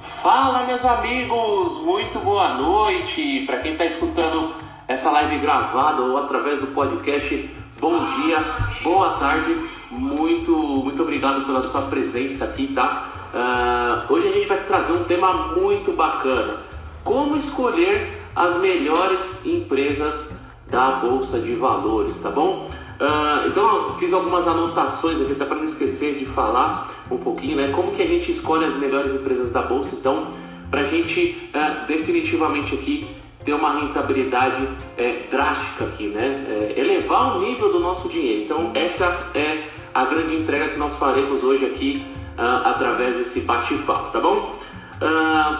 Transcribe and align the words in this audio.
Fala, 0.00 0.64
meus 0.64 0.84
amigos, 0.84 1.82
muito 1.82 2.20
boa 2.20 2.54
noite. 2.54 3.42
Para 3.44 3.58
quem 3.58 3.72
está 3.72 3.84
escutando 3.84 4.54
essa 4.86 5.10
live 5.10 5.38
gravada 5.38 6.02
ou 6.02 6.16
através 6.16 6.60
do 6.60 6.68
podcast, 6.68 7.50
bom 7.80 7.98
dia, 8.20 8.38
boa 8.84 9.14
tarde, 9.14 9.56
muito, 9.90 10.52
muito 10.56 11.02
obrigado 11.02 11.44
pela 11.46 11.64
sua 11.64 11.82
presença 11.82 12.44
aqui, 12.44 12.68
tá? 12.68 13.08
Uh, 13.34 14.12
hoje 14.12 14.28
a 14.28 14.30
gente 14.30 14.46
vai 14.46 14.62
trazer 14.62 14.92
um 14.92 15.02
tema 15.02 15.48
muito 15.56 15.92
bacana: 15.92 16.58
como 17.02 17.36
escolher 17.36 18.22
as 18.36 18.56
melhores 18.58 19.44
empresas 19.44 20.32
da 20.70 20.92
bolsa 20.92 21.40
de 21.40 21.56
valores, 21.56 22.18
tá 22.18 22.30
bom? 22.30 22.70
Uh, 23.00 23.48
então 23.48 23.96
fiz 23.96 24.12
algumas 24.12 24.46
anotações 24.46 25.20
aqui, 25.20 25.32
até 25.32 25.44
para 25.44 25.56
não 25.56 25.64
esquecer 25.64 26.14
de 26.14 26.24
falar 26.24 26.97
um 27.10 27.16
pouquinho, 27.16 27.56
né? 27.56 27.72
Como 27.72 27.92
que 27.92 28.02
a 28.02 28.06
gente 28.06 28.30
escolhe 28.30 28.64
as 28.64 28.74
melhores 28.74 29.14
empresas 29.14 29.50
da 29.50 29.62
bolsa? 29.62 29.96
Então, 29.96 30.28
para 30.70 30.82
a 30.82 30.84
gente 30.84 31.50
uh, 31.54 31.86
definitivamente 31.86 32.74
aqui 32.74 33.08
ter 33.44 33.54
uma 33.54 33.80
rentabilidade 33.80 34.62
uh, 34.62 35.30
drástica 35.30 35.84
aqui, 35.84 36.08
né? 36.08 36.44
É, 36.48 36.80
elevar 36.80 37.36
o 37.36 37.40
nível 37.40 37.72
do 37.72 37.80
nosso 37.80 38.08
dinheiro. 38.08 38.42
Então, 38.42 38.72
essa 38.74 39.30
é 39.34 39.68
a 39.94 40.04
grande 40.04 40.34
entrega 40.34 40.70
que 40.70 40.78
nós 40.78 40.96
faremos 40.96 41.42
hoje 41.42 41.64
aqui 41.64 42.06
através 42.36 43.16
desse 43.16 43.40
bate-papo, 43.40 44.12
tá 44.12 44.20
bom? 44.20 44.54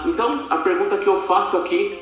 então, 0.07 0.45
a 0.49 0.59
pergunta 0.59 0.97
que 0.97 1.09
eu 1.09 1.21
faço 1.23 1.57
aqui 1.57 1.99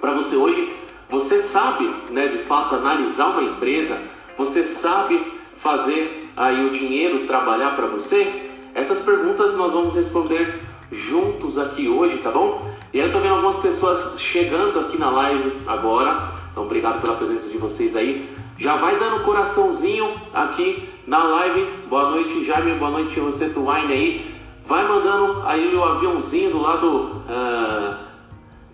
para 0.00 0.12
você 0.12 0.36
hoje, 0.36 0.72
você 1.08 1.38
sabe, 1.38 1.92
né, 2.10 2.26
de 2.28 2.38
fato, 2.38 2.74
analisar 2.76 3.28
uma 3.28 3.42
empresa? 3.42 4.00
Você 4.38 4.62
sabe 4.62 5.32
fazer 5.56 6.30
aí 6.36 6.64
o 6.66 6.70
dinheiro 6.70 7.26
trabalhar 7.26 7.74
para 7.76 7.86
você? 7.86 8.45
Essas 8.76 9.00
perguntas 9.00 9.56
nós 9.56 9.72
vamos 9.72 9.96
responder 9.96 10.60
juntos 10.92 11.56
aqui 11.56 11.88
hoje, 11.88 12.18
tá 12.18 12.30
bom? 12.30 12.70
E 12.92 12.98
eu 12.98 13.10
tô 13.10 13.20
vendo 13.20 13.32
algumas 13.32 13.56
pessoas 13.58 14.20
chegando 14.20 14.78
aqui 14.78 14.98
na 14.98 15.08
live 15.08 15.50
agora. 15.66 16.28
Então 16.52 16.64
obrigado 16.64 17.00
pela 17.00 17.16
presença 17.16 17.48
de 17.48 17.56
vocês 17.56 17.96
aí. 17.96 18.28
Já 18.58 18.76
vai 18.76 18.98
dando 18.98 19.24
coraçãozinho 19.24 20.10
aqui 20.30 20.90
na 21.06 21.24
live. 21.24 21.66
Boa 21.88 22.10
noite, 22.10 22.44
Jaime. 22.44 22.78
Boa 22.78 22.90
noite, 22.90 23.18
você, 23.18 23.48
Tuine 23.48 23.94
aí. 23.94 24.34
Vai 24.66 24.86
mandando 24.86 25.40
aí 25.46 25.74
o 25.74 25.82
aviãozinho 25.82 26.50
do 26.50 26.60
lado 26.60 27.22
uh, 27.30 27.96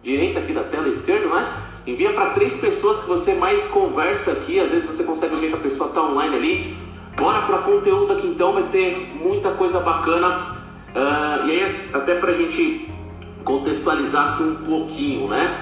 direito 0.03 0.37
aqui 0.37 0.53
da 0.53 0.65
tela 0.65 0.89
esquerda, 0.89 1.29
né? 1.29 1.63
Envia 1.87 2.13
para 2.13 2.31
três 2.31 2.57
pessoas 2.57 2.99
que 2.99 3.09
você 3.09 3.35
mais 3.37 3.69
conversa 3.69 4.33
aqui. 4.33 4.59
Às 4.59 4.71
vezes 4.71 4.85
você 4.85 5.05
consegue 5.05 5.37
ver 5.37 5.51
que 5.51 5.55
a 5.55 5.59
pessoa 5.59 5.91
está 5.91 6.03
online 6.03 6.35
ali. 6.35 6.92
Bora 7.17 7.43
para 7.43 7.59
conteúdo 7.59 8.13
aqui 8.13 8.27
então, 8.27 8.53
vai 8.53 8.65
ter 8.65 9.13
muita 9.15 9.53
coisa 9.53 9.81
bacana. 9.81 10.57
Uh, 10.95 11.47
e 11.47 11.51
aí, 11.51 11.91
até 11.93 12.15
para 12.15 12.33
a 12.33 12.35
gente 12.35 12.89
contextualizar 13.45 14.35
aqui 14.35 14.43
um 14.43 14.57
pouquinho, 14.57 15.29
né? 15.29 15.61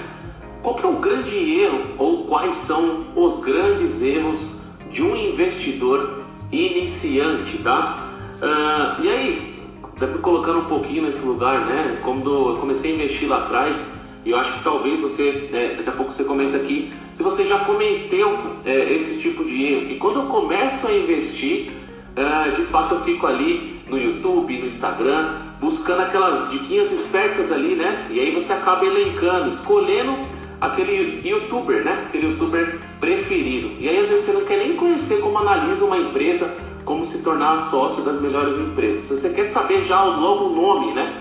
Qual 0.62 0.74
que 0.74 0.84
é 0.84 0.88
o 0.88 0.96
grande 0.96 1.36
erro 1.60 1.80
ou 1.98 2.24
quais 2.24 2.56
são 2.56 3.06
os 3.14 3.40
grandes 3.40 4.02
erros 4.02 4.50
de 4.90 5.02
um 5.02 5.16
investidor 5.16 6.24
iniciante, 6.50 7.58
tá? 7.58 8.08
Uh, 8.42 9.02
e 9.02 9.08
aí, 9.08 9.54
até 9.96 10.06
colocando 10.18 10.60
um 10.60 10.64
pouquinho 10.64 11.02
nesse 11.02 11.24
lugar, 11.24 11.66
né? 11.66 12.00
Quando 12.02 12.50
eu 12.50 12.56
comecei 12.58 12.92
a 12.92 12.94
investir 12.94 13.28
lá 13.28 13.44
atrás, 13.44 13.99
e 14.24 14.30
eu 14.30 14.38
acho 14.38 14.52
que 14.58 14.64
talvez 14.64 15.00
você, 15.00 15.48
é, 15.52 15.74
daqui 15.76 15.88
a 15.88 15.92
pouco 15.92 16.12
você 16.12 16.24
comenta 16.24 16.56
aqui, 16.56 16.92
se 17.12 17.22
você 17.22 17.44
já 17.44 17.60
cometeu 17.60 18.38
é, 18.64 18.94
esse 18.94 19.18
tipo 19.18 19.44
de 19.44 19.64
erro. 19.64 19.86
Que 19.86 19.96
quando 19.96 20.20
eu 20.20 20.26
começo 20.26 20.86
a 20.86 20.92
investir, 20.92 21.70
é, 22.14 22.50
de 22.50 22.62
fato 22.62 22.96
eu 22.96 23.00
fico 23.00 23.26
ali 23.26 23.80
no 23.88 23.98
YouTube, 23.98 24.58
no 24.58 24.66
Instagram, 24.66 25.36
buscando 25.58 26.02
aquelas 26.02 26.50
diquinhas 26.50 26.92
espertas 26.92 27.50
ali, 27.50 27.74
né? 27.74 28.08
E 28.10 28.20
aí 28.20 28.30
você 28.32 28.52
acaba 28.52 28.84
elencando, 28.84 29.48
escolhendo 29.48 30.14
aquele 30.60 31.26
youtuber, 31.26 31.82
né? 31.82 32.04
Aquele 32.08 32.28
youtuber 32.28 32.78
preferido. 33.00 33.72
E 33.80 33.88
aí 33.88 33.98
às 33.98 34.08
vezes 34.08 34.26
você 34.26 34.32
não 34.32 34.44
quer 34.44 34.58
nem 34.58 34.76
conhecer 34.76 35.20
como 35.20 35.38
analisa 35.38 35.84
uma 35.84 35.96
empresa, 35.96 36.54
como 36.84 37.04
se 37.06 37.22
tornar 37.22 37.56
sócio 37.58 38.02
das 38.02 38.20
melhores 38.20 38.58
empresas. 38.58 39.06
Se 39.06 39.16
você 39.16 39.30
quer 39.30 39.44
saber 39.44 39.82
já 39.82 40.02
logo 40.04 40.46
o 40.46 40.54
nome, 40.54 40.92
né? 40.92 41.14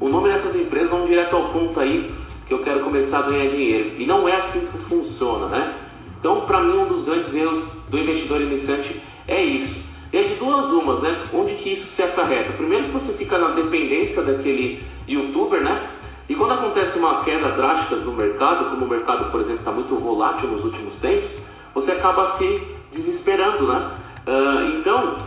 O 0.00 0.08
nome 0.08 0.28
dessas 0.28 0.56
empresas, 0.56 0.90
vamos 0.90 1.08
direto 1.08 1.36
ao 1.36 1.50
ponto 1.50 1.78
aí 1.78 2.10
que 2.46 2.54
eu 2.54 2.60
quero 2.60 2.80
começar 2.80 3.18
a 3.18 3.22
ganhar 3.22 3.48
dinheiro. 3.48 3.94
E 3.98 4.06
não 4.06 4.28
é 4.28 4.36
assim 4.36 4.66
que 4.66 4.78
funciona, 4.78 5.48
né? 5.48 5.74
Então, 6.18 6.42
para 6.42 6.62
mim, 6.62 6.78
um 6.78 6.86
dos 6.86 7.02
grandes 7.02 7.34
erros 7.34 7.72
do 7.88 7.98
investidor 7.98 8.40
iniciante 8.40 9.00
é 9.26 9.42
isso. 9.42 9.84
E 10.12 10.16
é 10.16 10.22
de 10.22 10.34
duas 10.36 10.66
umas, 10.66 11.00
né? 11.00 11.24
Onde 11.32 11.54
que 11.54 11.72
isso 11.72 11.86
se 11.86 12.02
acarreta? 12.02 12.52
Primeiro 12.52 12.84
que 12.84 12.92
você 12.92 13.12
fica 13.12 13.36
na 13.36 13.48
dependência 13.48 14.22
daquele 14.22 14.82
youtuber, 15.06 15.60
né? 15.60 15.88
E 16.28 16.34
quando 16.34 16.52
acontece 16.52 16.98
uma 16.98 17.22
queda 17.22 17.50
drástica 17.50 17.96
no 17.96 18.12
mercado, 18.12 18.70
como 18.70 18.84
o 18.84 18.88
mercado, 18.88 19.30
por 19.30 19.40
exemplo, 19.40 19.60
está 19.60 19.70
muito 19.70 19.94
volátil 19.96 20.48
nos 20.48 20.64
últimos 20.64 20.98
tempos, 20.98 21.36
você 21.74 21.92
acaba 21.92 22.24
se 22.24 22.62
desesperando, 22.90 23.68
né? 23.68 23.90
Uh, 24.26 24.78
então, 24.78 25.18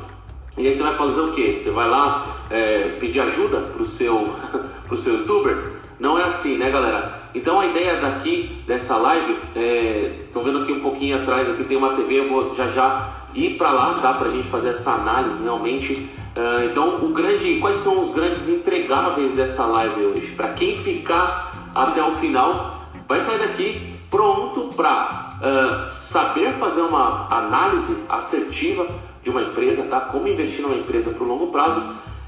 e 0.60 0.68
aí 0.68 0.74
você 0.74 0.84
vai 0.84 0.94
fazer 0.94 1.22
o 1.22 1.32
quê? 1.32 1.56
Você 1.56 1.72
vai 1.72 1.90
lá 1.90 2.36
é, 2.50 2.98
pedir 3.00 3.22
ajuda 3.22 3.62
para 3.62 3.82
o 3.82 3.86
seu, 3.86 4.36
pro 4.86 4.98
seu 4.98 5.20
youtuber? 5.20 5.72
Não 5.98 6.20
é 6.20 6.24
assim, 6.24 6.58
né, 6.58 6.70
galera? 6.70 7.30
Então 7.34 7.60
a 7.60 7.66
ideia 7.66 8.02
daqui 8.02 8.62
dessa 8.68 8.98
live, 8.98 9.38
é, 9.56 10.12
estão 10.22 10.44
vendo 10.44 10.60
aqui 10.60 10.74
um 10.74 10.82
pouquinho 10.82 11.18
atrás, 11.18 11.50
aqui 11.50 11.64
tem 11.64 11.78
uma 11.78 11.96
TV, 11.96 12.20
eu 12.20 12.30
vou 12.30 12.54
já 12.54 12.68
já 12.68 13.10
ir 13.34 13.58
para 13.58 13.72
lá, 13.72 13.94
tá? 13.94 14.14
Para 14.14 14.28
a 14.28 14.32
gente 14.32 14.48
fazer 14.50 14.70
essa 14.70 14.92
análise 14.92 15.42
realmente. 15.44 15.94
Uh, 16.36 16.66
então, 16.70 17.04
o 17.04 17.10
grande, 17.10 17.60
quais 17.60 17.78
são 17.78 18.02
os 18.02 18.12
grandes 18.12 18.48
entregáveis 18.48 19.34
dessa 19.34 19.66
live 19.66 20.08
hoje? 20.08 20.32
Para 20.32 20.50
quem 20.50 20.78
ficar 20.78 21.70
até 21.74 22.04
o 22.04 22.12
final, 22.16 22.86
vai 23.08 23.20
sair 23.20 23.40
daqui 23.40 23.96
pronto 24.10 24.74
para 24.76 25.38
uh, 25.40 25.46
ah, 25.46 25.90
saber 25.92 26.54
fazer 26.54 26.82
uma 26.82 27.28
análise 27.30 28.04
assertiva 28.10 28.88
de 29.22 29.30
uma 29.30 29.42
empresa, 29.42 29.84
tá? 29.84 30.00
Como 30.02 30.28
investir 30.28 30.62
numa 30.62 30.76
empresa 30.76 31.12
por 31.12 31.28
longo 31.28 31.48
prazo. 31.48 31.82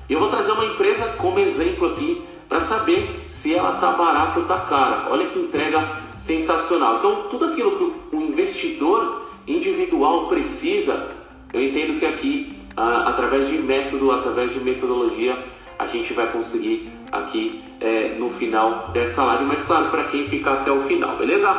E 0.10 0.14
eu 0.14 0.20
vou 0.20 0.30
trazer 0.30 0.52
uma 0.52 0.66
empresa 0.66 1.08
como 1.18 1.40
exemplo 1.40 1.88
aqui 1.88 2.22
para 2.50 2.60
saber 2.60 3.26
se 3.30 3.56
ela 3.56 3.76
está 3.76 3.92
barata 3.92 4.40
ou 4.40 4.44
está 4.44 4.60
cara. 4.60 5.08
Olha 5.10 5.28
que 5.28 5.40
entrega 5.40 5.90
sensacional. 6.20 6.98
Então, 6.98 7.24
tudo 7.30 7.46
aquilo 7.46 7.78
que 7.78 8.16
o 8.16 8.22
investidor 8.22 9.30
individual 9.48 10.28
precisa, 10.28 11.16
eu 11.54 11.62
entendo 11.62 11.98
que 11.98 12.06
aqui, 12.06 12.58
ah, 12.76 13.06
através 13.08 13.48
de 13.48 13.58
método, 13.58 14.12
através 14.12 14.52
de 14.52 14.60
metodologia, 14.60 15.38
a 15.80 15.88
gente 15.88 16.14
vai 16.14 16.32
conseguir 16.32 16.92
aqui 17.12 17.64
é, 17.80 18.16
no 18.20 18.30
final 18.30 18.90
dessa 18.94 19.24
live. 19.24 19.46
Mas, 19.46 19.64
claro, 19.64 19.90
para 19.90 20.04
quem 20.06 20.28
ficar 20.28 20.54
até 20.56 20.72
o 20.72 20.82
final, 20.82 21.16
beleza? 21.16 21.50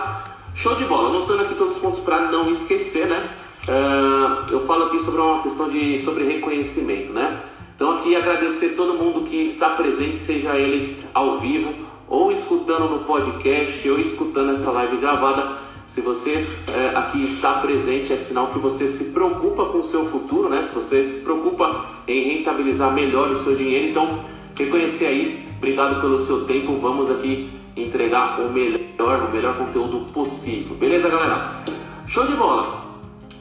Show 0.54 0.74
de 0.74 0.84
bola. 0.84 1.08
Anotando 1.08 1.42
aqui 1.42 1.54
todos 1.54 1.76
os 1.76 1.82
pontos 1.82 1.98
para 2.00 2.30
não 2.30 2.50
esquecer, 2.50 3.06
né? 3.06 3.30
Uh, 3.68 4.50
eu 4.50 4.66
falo 4.66 4.86
aqui 4.86 4.98
sobre 4.98 5.20
uma 5.20 5.42
questão 5.42 5.68
de 5.68 5.96
sobre 5.98 6.24
reconhecimento, 6.24 7.12
né? 7.12 7.40
Então 7.76 7.98
aqui 7.98 8.16
agradecer 8.16 8.70
todo 8.70 8.94
mundo 8.94 9.22
que 9.22 9.36
está 9.36 9.70
presente, 9.70 10.18
seja 10.18 10.56
ele 10.56 10.98
ao 11.14 11.38
vivo 11.38 11.72
ou 12.08 12.32
escutando 12.32 12.88
no 12.88 13.04
podcast 13.04 13.88
ou 13.88 13.98
escutando 13.98 14.50
essa 14.50 14.70
live 14.70 14.96
gravada. 14.96 15.58
Se 15.86 16.00
você 16.00 16.46
é, 16.68 16.96
aqui 16.96 17.22
está 17.22 17.54
presente, 17.54 18.12
é 18.12 18.16
sinal 18.16 18.48
que 18.48 18.58
você 18.58 18.88
se 18.88 19.12
preocupa 19.12 19.66
com 19.66 19.78
o 19.78 19.82
seu 19.82 20.06
futuro, 20.06 20.48
né? 20.48 20.62
Se 20.62 20.74
você 20.74 21.04
se 21.04 21.22
preocupa 21.22 21.86
em 22.08 22.36
rentabilizar 22.36 22.92
melhor 22.92 23.30
o 23.30 23.34
seu 23.34 23.54
dinheiro, 23.54 23.88
então 23.88 24.20
reconhecer 24.56 25.06
aí, 25.06 25.48
obrigado 25.56 26.00
pelo 26.00 26.18
seu 26.18 26.44
tempo. 26.46 26.78
Vamos 26.78 27.10
aqui 27.10 27.50
entregar 27.76 28.40
o 28.40 28.50
melhor, 28.50 29.28
o 29.28 29.32
melhor 29.32 29.56
conteúdo 29.56 30.12
possível. 30.12 30.76
Beleza, 30.76 31.08
galera? 31.08 31.62
Show 32.06 32.26
de 32.26 32.34
bola! 32.34 32.81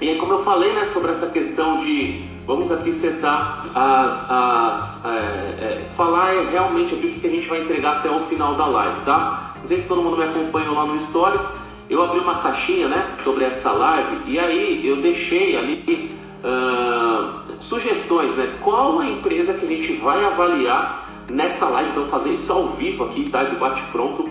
E 0.01 0.09
aí, 0.09 0.17
como 0.17 0.33
eu 0.33 0.39
falei, 0.39 0.73
né, 0.73 0.83
sobre 0.83 1.11
essa 1.11 1.29
questão 1.29 1.77
de 1.77 2.31
Vamos 2.45 2.71
aqui 2.71 2.91
setar 2.91 3.67
as. 3.75 4.29
as 4.29 5.05
é, 5.05 5.07
é, 5.07 5.87
falar 5.95 6.31
realmente 6.49 6.95
aqui 6.95 7.07
o 7.07 7.19
que 7.19 7.27
a 7.27 7.29
gente 7.29 7.47
vai 7.47 7.61
entregar 7.61 7.97
até 7.97 8.09
o 8.09 8.19
final 8.19 8.55
da 8.55 8.65
live, 8.65 9.01
tá? 9.05 9.53
Não 9.59 9.67
sei 9.67 9.79
se 9.79 9.87
todo 9.87 10.01
mundo 10.01 10.17
me 10.17 10.23
acompanha 10.23 10.71
lá 10.71 10.85
no 10.85 10.99
Stories. 10.99 11.47
Eu 11.89 12.03
abri 12.03 12.19
uma 12.19 12.39
caixinha, 12.39 12.87
né, 12.87 13.15
sobre 13.19 13.45
essa 13.45 13.71
live 13.71 14.21
e 14.25 14.39
aí 14.39 14.87
eu 14.87 14.97
deixei 14.97 15.57
ali 15.57 16.09
uh, 16.43 17.53
sugestões, 17.59 18.33
né? 18.35 18.57
Qual 18.61 18.99
a 18.99 19.05
empresa 19.05 19.53
que 19.53 19.65
a 19.65 19.69
gente 19.69 19.93
vai 19.93 20.23
avaliar 20.25 21.09
nessa 21.29 21.67
live? 21.67 21.91
Então, 21.91 22.07
fazer 22.07 22.31
isso 22.31 22.51
ao 22.51 22.69
vivo 22.69 23.03
aqui, 23.03 23.29
tá? 23.29 23.43
De 23.43 23.55
bate-pronto 23.55 24.29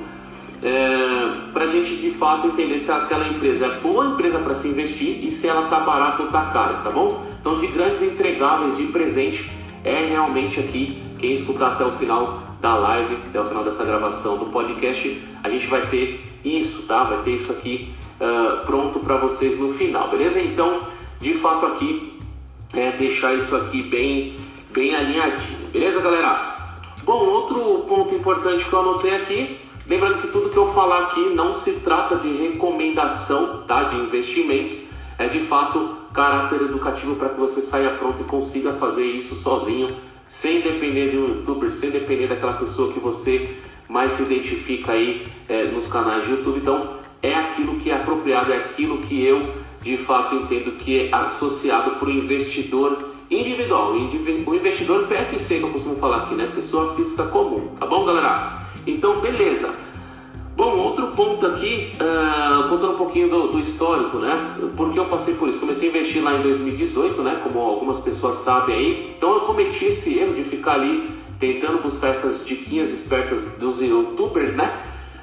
é, 0.62 0.68
para 1.52 1.64
a 1.64 1.66
gente 1.66 1.96
de 1.96 2.10
fato 2.10 2.46
entender 2.46 2.78
se 2.78 2.90
aquela 2.90 3.28
empresa 3.28 3.66
é 3.66 3.80
boa 3.80 4.06
empresa 4.06 4.38
para 4.38 4.54
se 4.54 4.68
investir 4.68 5.24
e 5.24 5.30
se 5.30 5.48
ela 5.48 5.64
está 5.64 5.80
barata 5.80 6.22
ou 6.22 6.26
está 6.26 6.46
cara, 6.46 6.74
tá 6.78 6.90
bom? 6.90 7.24
Então, 7.40 7.56
de 7.56 7.66
grandes 7.68 8.02
entregáveis 8.02 8.76
de 8.76 8.84
presente 8.84 9.50
é 9.84 10.04
realmente 10.04 10.60
aqui 10.60 11.02
quem 11.18 11.32
escutar 11.32 11.72
até 11.72 11.84
o 11.84 11.92
final 11.92 12.42
da 12.60 12.74
live, 12.76 13.16
até 13.28 13.40
o 13.40 13.44
final 13.44 13.64
dessa 13.64 13.84
gravação 13.84 14.38
do 14.38 14.46
podcast, 14.46 15.22
a 15.42 15.48
gente 15.48 15.66
vai 15.66 15.86
ter 15.86 16.20
isso, 16.44 16.86
tá? 16.86 17.04
Vai 17.04 17.22
ter 17.22 17.32
isso 17.32 17.50
aqui 17.52 17.92
uh, 18.20 18.64
pronto 18.64 19.00
para 19.00 19.16
vocês 19.16 19.58
no 19.58 19.72
final, 19.72 20.08
beleza? 20.08 20.40
Então, 20.40 20.82
de 21.20 21.34
fato 21.34 21.66
aqui 21.66 22.18
é 22.72 22.92
deixar 22.92 23.34
isso 23.34 23.56
aqui 23.56 23.82
bem 23.82 24.34
bem 24.70 24.94
alinhadinho, 24.94 25.68
beleza, 25.72 26.00
galera? 26.00 26.50
Bom, 27.02 27.24
outro 27.26 27.84
ponto 27.88 28.14
importante 28.14 28.64
que 28.64 28.72
eu 28.72 28.80
anotei 28.80 29.16
aqui, 29.16 29.59
lembrando 29.90 30.22
que 30.22 30.28
tudo 30.28 30.50
que 30.50 30.56
eu 30.56 30.72
falar 30.72 31.06
aqui 31.06 31.34
não 31.34 31.52
se 31.52 31.80
trata 31.80 32.14
de 32.14 32.28
recomendação 32.28 33.64
tá, 33.66 33.82
de 33.82 33.96
investimentos, 33.96 34.88
é 35.18 35.26
de 35.26 35.40
fato 35.40 35.96
caráter 36.14 36.62
educativo 36.62 37.16
para 37.16 37.30
que 37.30 37.40
você 37.40 37.60
saia 37.60 37.90
pronto 37.90 38.22
e 38.22 38.24
consiga 38.24 38.72
fazer 38.74 39.04
isso 39.04 39.34
sozinho, 39.34 39.90
sem 40.28 40.60
depender 40.60 41.10
de 41.10 41.18
um 41.18 41.26
youtuber, 41.26 41.72
sem 41.72 41.90
depender 41.90 42.28
daquela 42.28 42.52
pessoa 42.52 42.92
que 42.92 43.00
você 43.00 43.56
mais 43.88 44.12
se 44.12 44.22
identifica 44.22 44.92
aí 44.92 45.26
é, 45.48 45.64
nos 45.64 45.88
canais 45.88 46.24
de 46.24 46.30
YouTube. 46.30 46.60
Então, 46.60 47.00
é 47.20 47.34
aquilo 47.34 47.74
que 47.74 47.90
é 47.90 47.96
apropriado, 47.96 48.52
é 48.52 48.58
aquilo 48.58 48.98
que 48.98 49.24
eu 49.24 49.54
de 49.82 49.96
fato 49.96 50.36
entendo 50.36 50.72
que 50.76 51.00
é 51.00 51.14
associado 51.14 51.96
para 51.96 52.08
o 52.08 52.12
investidor 52.12 53.10
individual, 53.28 53.92
o 53.92 54.54
investidor 54.54 55.08
PFC 55.08 55.58
que 55.58 55.64
eu 55.64 55.70
costumo 55.70 55.96
falar 55.96 56.18
aqui, 56.18 56.34
né? 56.34 56.50
Pessoa 56.54 56.94
física 56.94 57.24
comum, 57.24 57.74
tá 57.78 57.86
bom, 57.86 58.04
galera? 58.04 58.69
Então, 58.86 59.20
beleza. 59.20 59.74
Bom, 60.56 60.76
outro 60.76 61.08
ponto 61.08 61.46
aqui, 61.46 61.92
uh, 61.94 62.68
contando 62.68 62.92
um 62.92 62.96
pouquinho 62.96 63.30
do, 63.30 63.48
do, 63.48 63.58
histórico, 63.58 64.18
né? 64.18 64.54
Porque 64.76 64.98
eu 64.98 65.06
passei 65.06 65.34
por 65.34 65.48
isso. 65.48 65.58
Comecei 65.58 65.88
a 65.88 65.90
investir 65.90 66.22
lá 66.22 66.34
em 66.34 66.42
2018, 66.42 67.22
né? 67.22 67.40
Como 67.42 67.58
algumas 67.60 68.00
pessoas 68.00 68.36
sabem 68.36 68.76
aí. 68.76 69.14
Então 69.16 69.32
eu 69.32 69.40
cometi 69.40 69.86
esse 69.86 70.18
erro 70.18 70.34
de 70.34 70.44
ficar 70.44 70.74
ali 70.74 71.08
tentando 71.38 71.82
buscar 71.82 72.08
essas 72.08 72.46
diquinhas 72.46 72.90
espertas 72.90 73.42
dos 73.58 73.80
youtubers, 73.80 74.54
né? 74.54 74.70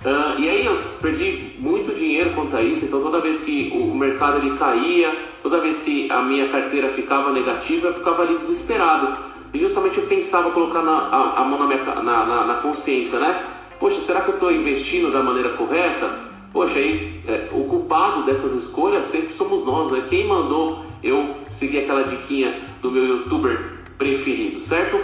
Uh, 0.04 0.40
e 0.40 0.50
aí 0.50 0.66
eu 0.66 0.76
perdi 1.02 1.56
muito 1.60 1.94
dinheiro 1.94 2.34
quanto 2.34 2.56
a 2.56 2.62
isso, 2.62 2.86
então 2.86 3.02
toda 3.02 3.20
vez 3.20 3.40
que 3.40 3.72
o 3.76 3.96
mercado 3.96 4.38
ele 4.38 4.58
caía, 4.58 5.16
toda 5.44 5.60
vez 5.60 5.78
que 5.78 6.10
a 6.12 6.22
minha 6.22 6.50
carteira 6.50 6.90
ficava 6.90 7.32
negativa, 7.32 7.90
eu 7.90 7.94
ficava 7.94 8.24
ali 8.24 8.36
desesperado. 8.36 9.27
E 9.54 9.60
justamente 9.60 9.98
eu 9.98 10.06
pensava 10.06 10.52
colocar 10.52 10.82
na, 10.82 10.92
a, 10.92 11.42
a, 11.42 11.46
mão 11.46 11.60
na, 11.60 11.66
minha, 11.66 11.84
na, 11.84 12.26
na, 12.26 12.46
na, 12.46 12.54
consciência, 12.56 13.20
né? 13.20 13.44
Poxa, 13.80 14.02
será 14.02 14.22
que 14.22 14.30
eu 14.30 14.34
estou 14.36 14.52
investindo 14.52 15.12
da 15.12 15.22
maneira 15.22 15.50
correta? 15.50 16.28
Poxa, 16.52 16.80
aí 16.80 17.22
é, 17.28 17.50
o 17.52 17.66
culpado 17.66 18.24
dessas 18.24 18.54
escolhas 18.54 19.06
sempre 19.06 19.34
somos 19.34 19.66
nós, 19.66 19.92
né? 19.92 20.04
Quem 20.10 20.28
mandou 20.28 20.86
eu 21.04 21.36
seguir 21.50 21.80
aquela 21.80 22.04
diquinha 22.04 22.60
do 22.82 22.92
meu 22.92 23.06
youtuber 23.06 23.78
preferido, 23.98 24.60
certo? 24.60 25.00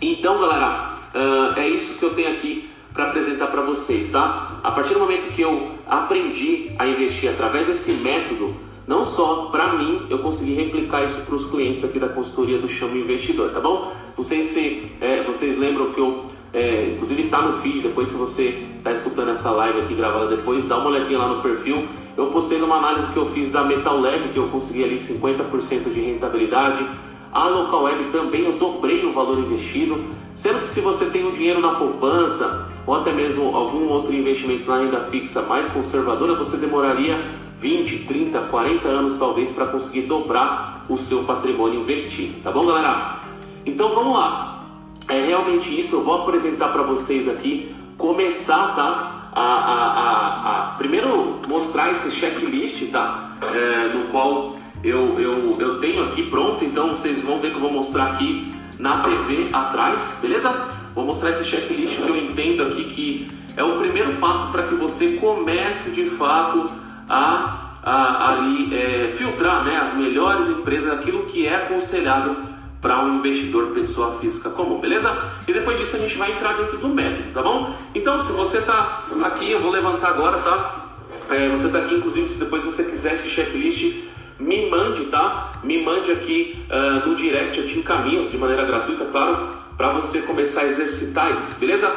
Então, 0.00 0.38
galera, 0.40 0.90
uh, 1.14 1.58
é 1.58 1.68
isso 1.68 1.98
que 1.98 2.04
eu 2.04 2.14
tenho 2.14 2.32
aqui 2.32 2.70
para 2.92 3.06
apresentar 3.06 3.48
para 3.48 3.62
vocês, 3.62 4.10
tá? 4.10 4.60
A 4.62 4.70
partir 4.70 4.94
do 4.94 5.00
momento 5.00 5.32
que 5.32 5.42
eu 5.42 5.72
aprendi 5.86 6.70
a 6.78 6.86
investir 6.86 7.30
através 7.30 7.66
desse 7.66 7.92
método, 8.02 8.54
não 8.86 9.04
só 9.04 9.46
para 9.50 9.72
mim, 9.72 10.06
eu 10.10 10.18
consegui 10.18 10.54
replicar 10.54 11.04
isso 11.04 11.22
para 11.22 11.34
os 11.34 11.46
clientes 11.46 11.84
aqui 11.84 11.98
da 11.98 12.08
consultoria 12.08 12.58
do 12.58 12.68
Chamo 12.68 12.96
Investidor, 12.96 13.50
tá 13.50 13.60
bom? 13.60 13.92
Não 14.16 14.24
sei 14.24 14.44
se 14.44 14.92
é, 15.00 15.22
vocês 15.22 15.58
lembram 15.58 15.92
que 15.92 16.00
eu, 16.00 16.26
é, 16.52 16.92
inclusive 16.92 17.22
está 17.22 17.40
no 17.42 17.54
feed, 17.54 17.80
depois 17.80 18.10
se 18.10 18.16
você 18.16 18.66
está 18.76 18.92
escutando 18.92 19.30
essa 19.30 19.50
live 19.50 19.80
aqui 19.80 19.94
gravada 19.94 20.36
depois, 20.36 20.66
dá 20.66 20.76
uma 20.76 20.90
olhadinha 20.90 21.18
lá 21.18 21.34
no 21.34 21.42
perfil. 21.42 21.86
Eu 22.16 22.26
postei 22.26 22.58
numa 22.58 22.76
análise 22.76 23.10
que 23.10 23.16
eu 23.16 23.26
fiz 23.26 23.50
da 23.50 23.64
Metal 23.64 23.98
Leve, 23.98 24.28
que 24.28 24.38
eu 24.38 24.48
consegui 24.48 24.84
ali 24.84 24.96
50% 24.96 25.92
de 25.92 26.00
rentabilidade. 26.00 26.86
A 27.32 27.48
Local 27.48 27.84
Web 27.84 28.04
também 28.12 28.44
eu 28.44 28.52
dobrei 28.52 29.04
o 29.04 29.12
valor 29.12 29.38
investido, 29.38 30.04
sendo 30.34 30.60
que 30.60 30.68
se 30.68 30.80
você 30.80 31.06
tem 31.06 31.26
o 31.26 31.32
dinheiro 31.32 31.60
na 31.60 31.74
poupança, 31.74 32.70
ou 32.86 32.94
até 32.94 33.12
mesmo 33.12 33.56
algum 33.56 33.88
outro 33.88 34.14
investimento 34.14 34.70
na 34.70 34.78
renda 34.78 35.00
fixa 35.04 35.42
mais 35.42 35.70
conservadora, 35.70 36.36
você 36.36 36.56
demoraria 36.56 37.24
20, 37.58 38.04
30, 38.06 38.40
40 38.40 38.88
anos 38.88 39.16
talvez 39.16 39.50
para 39.50 39.66
conseguir 39.66 40.02
dobrar 40.02 40.84
o 40.88 40.96
seu 40.96 41.24
patrimônio 41.24 41.80
investido, 41.80 42.40
tá 42.42 42.50
bom, 42.50 42.66
galera? 42.66 43.20
Então 43.64 43.94
vamos 43.94 44.16
lá. 44.16 44.64
É 45.08 45.24
realmente 45.24 45.78
isso, 45.78 45.96
eu 45.96 46.02
vou 46.02 46.22
apresentar 46.22 46.68
para 46.68 46.82
vocês 46.82 47.28
aqui, 47.28 47.74
começar, 47.96 48.74
tá? 48.74 49.30
A, 49.32 49.42
a, 49.42 49.74
a, 49.74 50.50
a, 50.50 50.74
primeiro 50.76 51.40
mostrar 51.48 51.90
esse 51.90 52.10
checklist, 52.10 52.90
tá? 52.90 53.36
É, 53.54 53.88
no 53.94 54.04
qual 54.08 54.54
eu, 54.82 55.18
eu, 55.18 55.56
eu 55.58 55.80
tenho 55.80 56.04
aqui 56.04 56.24
pronto, 56.24 56.64
então 56.64 56.90
vocês 56.90 57.20
vão 57.20 57.38
ver 57.38 57.50
que 57.50 57.56
eu 57.56 57.60
vou 57.60 57.72
mostrar 57.72 58.12
aqui 58.12 58.54
na 58.78 59.00
TV 59.00 59.48
atrás, 59.52 60.16
beleza? 60.20 60.52
Vou 60.94 61.04
mostrar 61.04 61.30
esse 61.30 61.44
checklist 61.44 61.96
que 61.96 62.08
eu 62.08 62.16
entendo 62.16 62.62
aqui 62.62 62.84
que 62.84 63.28
é 63.56 63.62
o 63.62 63.76
primeiro 63.76 64.16
passo 64.16 64.50
para 64.52 64.64
que 64.64 64.74
você 64.74 65.12
comece 65.16 65.90
de 65.90 66.06
fato 66.10 66.70
a, 67.08 67.78
a 67.82 68.32
ali 68.32 68.74
é, 68.74 69.08
filtrar 69.08 69.64
né, 69.64 69.76
as 69.76 69.94
melhores 69.94 70.48
empresas, 70.48 70.92
aquilo 70.92 71.26
que 71.26 71.46
é 71.46 71.56
aconselhado 71.56 72.36
para 72.80 73.02
um 73.02 73.16
investidor 73.16 73.68
pessoa 73.68 74.18
física 74.18 74.50
comum, 74.50 74.78
beleza? 74.78 75.10
E 75.48 75.52
depois 75.52 75.78
disso 75.78 75.96
a 75.96 75.98
gente 75.98 76.16
vai 76.18 76.32
entrar 76.32 76.54
dentro 76.54 76.76
do 76.78 76.88
método, 76.88 77.32
tá 77.32 77.42
bom? 77.42 77.74
Então, 77.94 78.20
se 78.20 78.30
você 78.32 78.58
está 78.58 79.04
aqui, 79.24 79.50
eu 79.50 79.60
vou 79.60 79.70
levantar 79.70 80.08
agora, 80.08 80.38
tá? 80.38 80.86
É, 81.30 81.48
você 81.48 81.66
está 81.66 81.78
aqui, 81.78 81.94
inclusive, 81.94 82.28
se 82.28 82.38
depois 82.38 82.62
você 82.62 82.84
quiser 82.84 83.14
esse 83.14 83.28
checklist, 83.28 84.04
me 84.38 84.68
mande, 84.68 85.06
tá? 85.06 85.52
Me 85.62 85.82
mande 85.82 86.12
aqui 86.12 86.62
uh, 86.68 87.08
no 87.08 87.16
direct, 87.16 87.58
eu 87.58 87.66
te 87.66 87.78
encaminho 87.78 88.28
de 88.28 88.36
maneira 88.36 88.66
gratuita, 88.66 89.06
claro 89.06 89.64
para 89.76 89.90
você 89.90 90.22
começar 90.22 90.62
a 90.62 90.66
exercitar 90.66 91.42
isso, 91.42 91.58
beleza? 91.58 91.92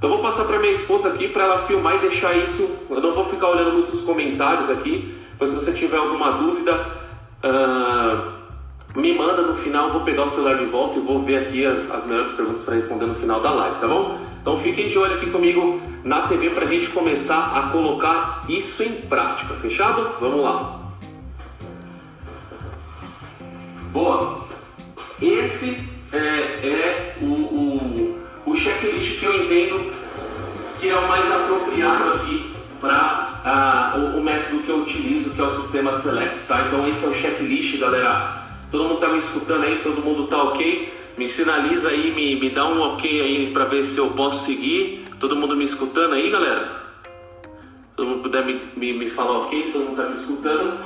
Então 0.00 0.08
vou 0.08 0.20
passar 0.20 0.44
para 0.44 0.58
minha 0.58 0.72
esposa 0.72 1.10
aqui 1.10 1.28
para 1.28 1.44
ela 1.44 1.58
filmar 1.58 1.96
e 1.96 1.98
deixar 1.98 2.34
isso. 2.34 2.86
Eu 2.88 3.02
não 3.02 3.12
vou 3.12 3.22
ficar 3.26 3.48
olhando 3.48 3.72
muitos 3.72 4.00
comentários 4.00 4.70
aqui, 4.70 5.14
mas 5.38 5.50
se 5.50 5.54
você 5.54 5.74
tiver 5.74 5.98
alguma 5.98 6.38
dúvida, 6.38 6.86
uh, 7.44 8.98
me 8.98 9.12
manda 9.12 9.42
no 9.42 9.54
final. 9.54 9.90
Vou 9.90 10.00
pegar 10.00 10.24
o 10.24 10.28
celular 10.30 10.56
de 10.56 10.64
volta 10.64 10.98
e 10.98 11.02
vou 11.02 11.20
ver 11.20 11.36
aqui 11.36 11.66
as, 11.66 11.90
as 11.90 12.06
melhores 12.06 12.32
perguntas 12.32 12.64
para 12.64 12.76
responder 12.76 13.04
no 13.04 13.14
final 13.14 13.42
da 13.42 13.50
live, 13.50 13.76
tá 13.78 13.86
bom? 13.86 14.18
Então 14.40 14.56
fiquem 14.56 14.88
de 14.88 14.98
olho 14.98 15.16
aqui 15.16 15.28
comigo 15.28 15.78
na 16.02 16.22
TV 16.22 16.48
para 16.48 16.64
a 16.64 16.68
gente 16.68 16.88
começar 16.88 17.52
a 17.54 17.70
colocar 17.70 18.46
isso 18.48 18.82
em 18.82 19.02
prática, 19.02 19.52
fechado? 19.56 20.12
Vamos 20.18 20.42
lá. 20.42 20.80
Boa. 23.92 24.48
Esse 25.20 25.78
é, 26.10 26.18
é 26.18 27.16
o, 27.20 27.26
o, 27.26 28.19
o 28.50 28.56
checklist 28.56 29.20
que 29.20 29.24
eu 29.24 29.44
entendo 29.44 29.90
que 30.80 30.88
é 30.88 30.96
o 30.96 31.06
mais 31.06 31.30
apropriado 31.30 32.14
aqui 32.14 32.50
para 32.80 33.92
o, 33.96 34.18
o, 34.18 34.24
método 34.24 34.62
que 34.62 34.70
eu 34.70 34.78
utilizo, 34.78 35.34
que 35.34 35.40
é 35.40 35.44
o 35.44 35.52
sistema 35.52 35.94
Select, 35.94 36.48
tá? 36.48 36.66
Então 36.66 36.88
esse 36.88 37.04
é 37.04 37.08
o 37.08 37.14
checklist, 37.14 37.78
galera. 37.78 38.46
Todo 38.70 38.84
mundo 38.84 39.00
tá 39.00 39.08
me 39.08 39.18
escutando 39.18 39.64
aí, 39.64 39.78
todo 39.78 40.02
mundo 40.02 40.26
tá 40.26 40.42
ok? 40.44 40.92
Me 41.18 41.28
sinaliza 41.28 41.90
aí, 41.90 42.12
me, 42.12 42.40
me 42.40 42.50
dá 42.50 42.66
um 42.66 42.80
ok 42.80 43.20
aí 43.20 43.52
para 43.52 43.66
ver 43.66 43.84
se 43.84 43.98
eu 43.98 44.10
posso 44.10 44.46
seguir. 44.46 45.04
Todo 45.18 45.36
mundo 45.36 45.54
me 45.54 45.64
escutando 45.64 46.14
aí, 46.14 46.30
galera? 46.30 46.80
Todo 47.94 48.08
mundo 48.08 48.22
puder 48.22 48.44
me, 48.46 48.58
me, 48.76 48.92
me 48.94 49.10
falar 49.10 49.40
ok, 49.40 49.66
se 49.66 49.72
todo 49.74 49.84
mundo 49.84 49.96
tá 49.96 50.08
me 50.08 50.14
escutando. 50.14 50.80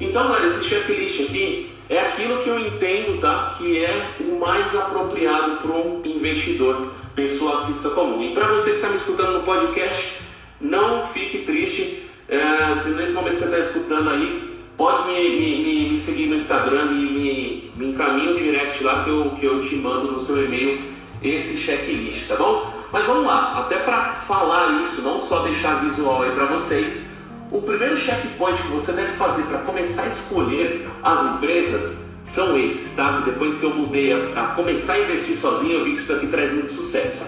Então, 0.00 0.24
galera, 0.24 0.46
esse 0.46 0.64
checklist 0.64 1.20
aqui 1.20 1.70
é 1.88 2.00
aquilo 2.00 2.42
que 2.42 2.48
eu 2.48 2.58
entendo 2.58 3.20
tá, 3.20 3.54
que 3.56 3.78
é 3.78 4.16
o 4.20 4.40
mais 4.40 4.74
apropriado 4.74 5.58
para 5.58 5.72
um 5.72 6.02
investidor, 6.04 6.88
pessoa 7.16 7.66
física 7.66 7.90
comum. 7.90 8.22
E 8.22 8.34
para 8.34 8.46
você 8.48 8.70
que 8.70 8.76
está 8.76 8.88
me 8.90 8.96
escutando 8.96 9.38
no 9.38 9.42
podcast, 9.42 10.18
não 10.60 11.06
fique 11.06 11.38
triste. 11.38 12.06
É, 12.28 12.74
se 12.74 12.90
nesse 12.90 13.12
momento 13.14 13.36
você 13.36 13.46
está 13.46 13.58
escutando 13.58 14.10
aí, 14.10 14.60
pode 14.76 15.08
me, 15.08 15.30
me, 15.30 15.90
me, 15.90 15.98
seguir 15.98 16.26
no 16.26 16.36
Instagram, 16.36 16.92
me, 16.92 17.06
me, 17.06 17.72
me 17.74 18.28
o 18.28 18.36
direct 18.36 18.84
lá 18.84 19.02
que 19.02 19.10
eu, 19.10 19.30
que 19.40 19.46
eu 19.46 19.60
te 19.60 19.76
mando 19.76 20.12
no 20.12 20.18
seu 20.18 20.44
e-mail 20.44 20.94
esse 21.22 21.56
checklist, 21.58 22.28
tá 22.28 22.36
bom? 22.36 22.70
Mas 22.92 23.06
vamos 23.06 23.26
lá, 23.26 23.60
até 23.60 23.78
para 23.78 24.12
falar 24.12 24.82
isso, 24.82 25.02
não 25.02 25.18
só 25.18 25.40
deixar 25.40 25.82
visual 25.82 26.22
aí 26.22 26.30
para 26.32 26.44
vocês, 26.46 27.06
o 27.50 27.62
primeiro 27.62 27.96
checkpoint 27.96 28.60
que 28.60 28.68
você 28.68 28.92
deve 28.92 29.12
fazer 29.12 29.44
para 29.44 29.58
começar 29.58 30.02
a 30.02 30.08
escolher 30.08 30.86
as 31.02 31.24
empresas 31.24 32.05
são 32.26 32.58
esses, 32.58 32.92
tá? 32.92 33.22
Depois 33.24 33.54
que 33.54 33.62
eu 33.62 33.70
mudei 33.70 34.12
a, 34.12 34.42
a, 34.42 34.46
começar 34.48 34.94
a 34.94 35.00
investir 35.00 35.36
sozinho, 35.36 35.78
eu 35.78 35.84
vi 35.84 35.94
que 35.94 36.00
isso 36.00 36.12
aqui 36.12 36.26
traz 36.26 36.52
muito 36.52 36.72
sucesso. 36.72 37.24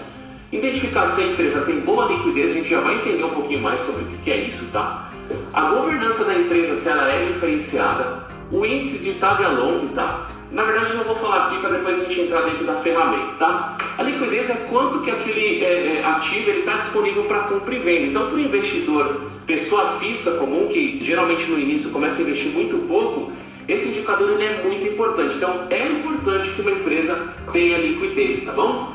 Identificar 0.51 1.07
se 1.07 1.21
a 1.21 1.25
empresa 1.25 1.61
tem 1.61 1.79
boa 1.79 2.05
liquidez, 2.05 2.51
a 2.51 2.53
gente 2.55 2.69
já 2.69 2.81
vai 2.81 2.95
entender 2.95 3.23
um 3.23 3.29
pouquinho 3.29 3.61
mais 3.61 3.79
sobre 3.79 4.03
o 4.03 4.07
que 4.23 4.29
é 4.29 4.43
isso, 4.43 4.69
tá? 4.73 5.09
A 5.53 5.69
governança 5.69 6.25
da 6.25 6.35
empresa, 6.35 6.75
se 6.75 6.89
ela 6.89 7.07
é 7.07 7.25
diferenciada, 7.25 8.27
o 8.51 8.65
índice 8.65 8.99
de 8.99 9.13
tag 9.13 9.43
along, 9.43 9.87
tá? 9.95 10.27
Na 10.51 10.63
verdade, 10.63 10.89
eu 10.89 10.97
não 10.97 11.03
vou 11.05 11.15
falar 11.15 11.47
aqui 11.47 11.59
para 11.59 11.69
depois 11.69 11.97
a 11.97 12.03
gente 12.03 12.21
entrar 12.21 12.41
dentro 12.41 12.65
da 12.65 12.75
ferramenta, 12.75 13.33
tá? 13.39 13.77
A 13.97 14.03
liquidez 14.03 14.49
é 14.49 14.55
quanto 14.69 14.99
que 14.99 15.11
aquele 15.11 15.63
é, 15.63 15.99
é 15.99 16.05
ativo 16.05 16.49
está 16.49 16.73
disponível 16.73 17.23
para 17.23 17.43
compra 17.43 17.73
e 17.73 17.79
venda. 17.79 18.07
Então, 18.07 18.27
para 18.27 18.35
o 18.35 18.39
investidor, 18.39 19.21
pessoa 19.45 19.97
física 19.99 20.31
comum, 20.31 20.67
que 20.67 20.99
geralmente 21.01 21.49
no 21.49 21.57
início 21.57 21.91
começa 21.91 22.19
a 22.19 22.23
investir 22.23 22.51
muito 22.51 22.77
pouco, 22.87 23.31
esse 23.69 23.89
indicador 23.89 24.31
ele 24.31 24.43
é 24.43 24.63
muito 24.63 24.85
importante. 24.87 25.35
Então, 25.35 25.67
é 25.69 25.87
importante 25.87 26.49
que 26.49 26.61
uma 26.61 26.71
empresa 26.71 27.33
tenha 27.51 27.77
liquidez, 27.77 28.43
tá 28.43 28.53
bom? 28.53 28.93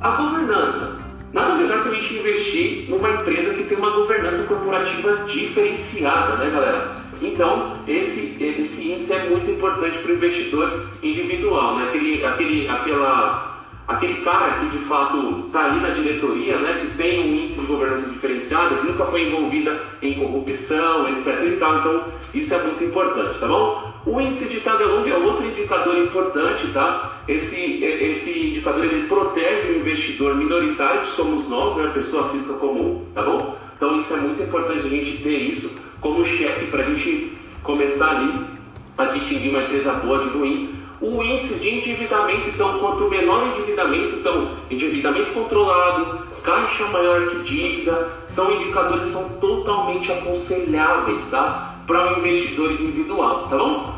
A 0.00 0.10
governança. 0.10 1.02
Nada 1.32 1.56
melhor 1.56 1.82
que 1.82 1.88
a 1.88 1.94
gente 1.94 2.14
investir 2.14 2.88
numa 2.88 3.10
empresa 3.10 3.54
que 3.54 3.64
tem 3.64 3.76
uma 3.76 3.90
governança 3.90 4.44
corporativa 4.44 5.24
diferenciada, 5.26 6.36
né, 6.36 6.48
galera? 6.48 6.96
Então, 7.20 7.78
esse, 7.88 8.36
esse 8.40 8.92
índice 8.92 9.12
é 9.12 9.24
muito 9.24 9.50
importante 9.50 9.98
para 9.98 10.12
o 10.12 10.14
investidor 10.14 10.86
individual, 11.02 11.76
né? 11.76 11.86
aquele, 11.88 12.24
aquele, 12.24 12.68
aquela, 12.68 13.53
aquele 13.86 14.22
cara 14.22 14.60
que 14.60 14.76
de 14.76 14.78
fato 14.84 15.44
está 15.46 15.66
ali 15.66 15.80
na 15.80 15.90
diretoria, 15.90 16.56
né, 16.58 16.78
que 16.80 16.96
tem 16.96 17.20
um 17.20 17.42
índice 17.42 17.60
de 17.60 17.66
governança 17.66 18.08
diferenciado, 18.08 18.76
que 18.76 18.86
nunca 18.86 19.04
foi 19.04 19.28
envolvida 19.28 19.80
em 20.00 20.14
corrupção, 20.14 21.08
etc. 21.08 21.44
E 21.46 21.56
tal. 21.58 21.78
Então, 21.78 22.04
isso 22.32 22.54
é 22.54 22.62
muito 22.62 22.82
importante, 22.82 23.38
tá 23.38 23.46
bom? 23.46 23.92
O 24.06 24.20
índice 24.20 24.48
de 24.48 24.60
Tagalong 24.60 25.08
é 25.08 25.16
outro 25.16 25.46
indicador 25.46 25.96
importante, 25.98 26.66
tá? 26.68 27.22
Esse, 27.28 27.84
esse 27.84 28.48
indicador 28.48 28.84
ele 28.84 29.06
protege 29.06 29.72
o 29.72 29.76
investidor 29.78 30.34
minoritário, 30.34 31.00
que 31.00 31.06
somos 31.06 31.48
nós, 31.48 31.76
né, 31.76 31.90
pessoa 31.92 32.28
física 32.28 32.54
comum, 32.54 33.06
tá 33.14 33.22
bom? 33.22 33.56
Então, 33.76 33.98
isso 33.98 34.14
é 34.14 34.18
muito 34.18 34.42
importante 34.42 34.86
a 34.86 34.90
gente 34.90 35.22
ter 35.22 35.36
isso 35.36 35.78
como 36.00 36.24
cheque 36.24 36.66
para 36.66 36.82
a 36.82 36.84
gente 36.84 37.32
começar 37.62 38.10
ali 38.10 38.54
a 38.96 39.06
distinguir 39.06 39.50
uma 39.50 39.62
empresa 39.62 39.92
boa 39.94 40.18
de 40.18 40.28
ruim 40.28 40.83
o 41.00 41.22
índice 41.22 41.54
de 41.60 41.68
endividamento, 41.70 42.48
então, 42.48 42.78
quanto 42.78 43.08
menor 43.08 43.46
endividamento, 43.48 44.16
então, 44.16 44.52
endividamento 44.70 45.32
controlado, 45.32 46.26
caixa 46.42 46.86
maior 46.86 47.26
que 47.28 47.38
dívida, 47.42 48.10
são 48.26 48.52
indicadores 48.52 49.06
são 49.06 49.28
totalmente 49.40 50.12
aconselháveis, 50.12 51.28
tá? 51.30 51.82
Para 51.86 52.12
o 52.12 52.14
um 52.14 52.18
investidor 52.18 52.72
individual, 52.72 53.48
tá 53.48 53.56
bom? 53.56 53.94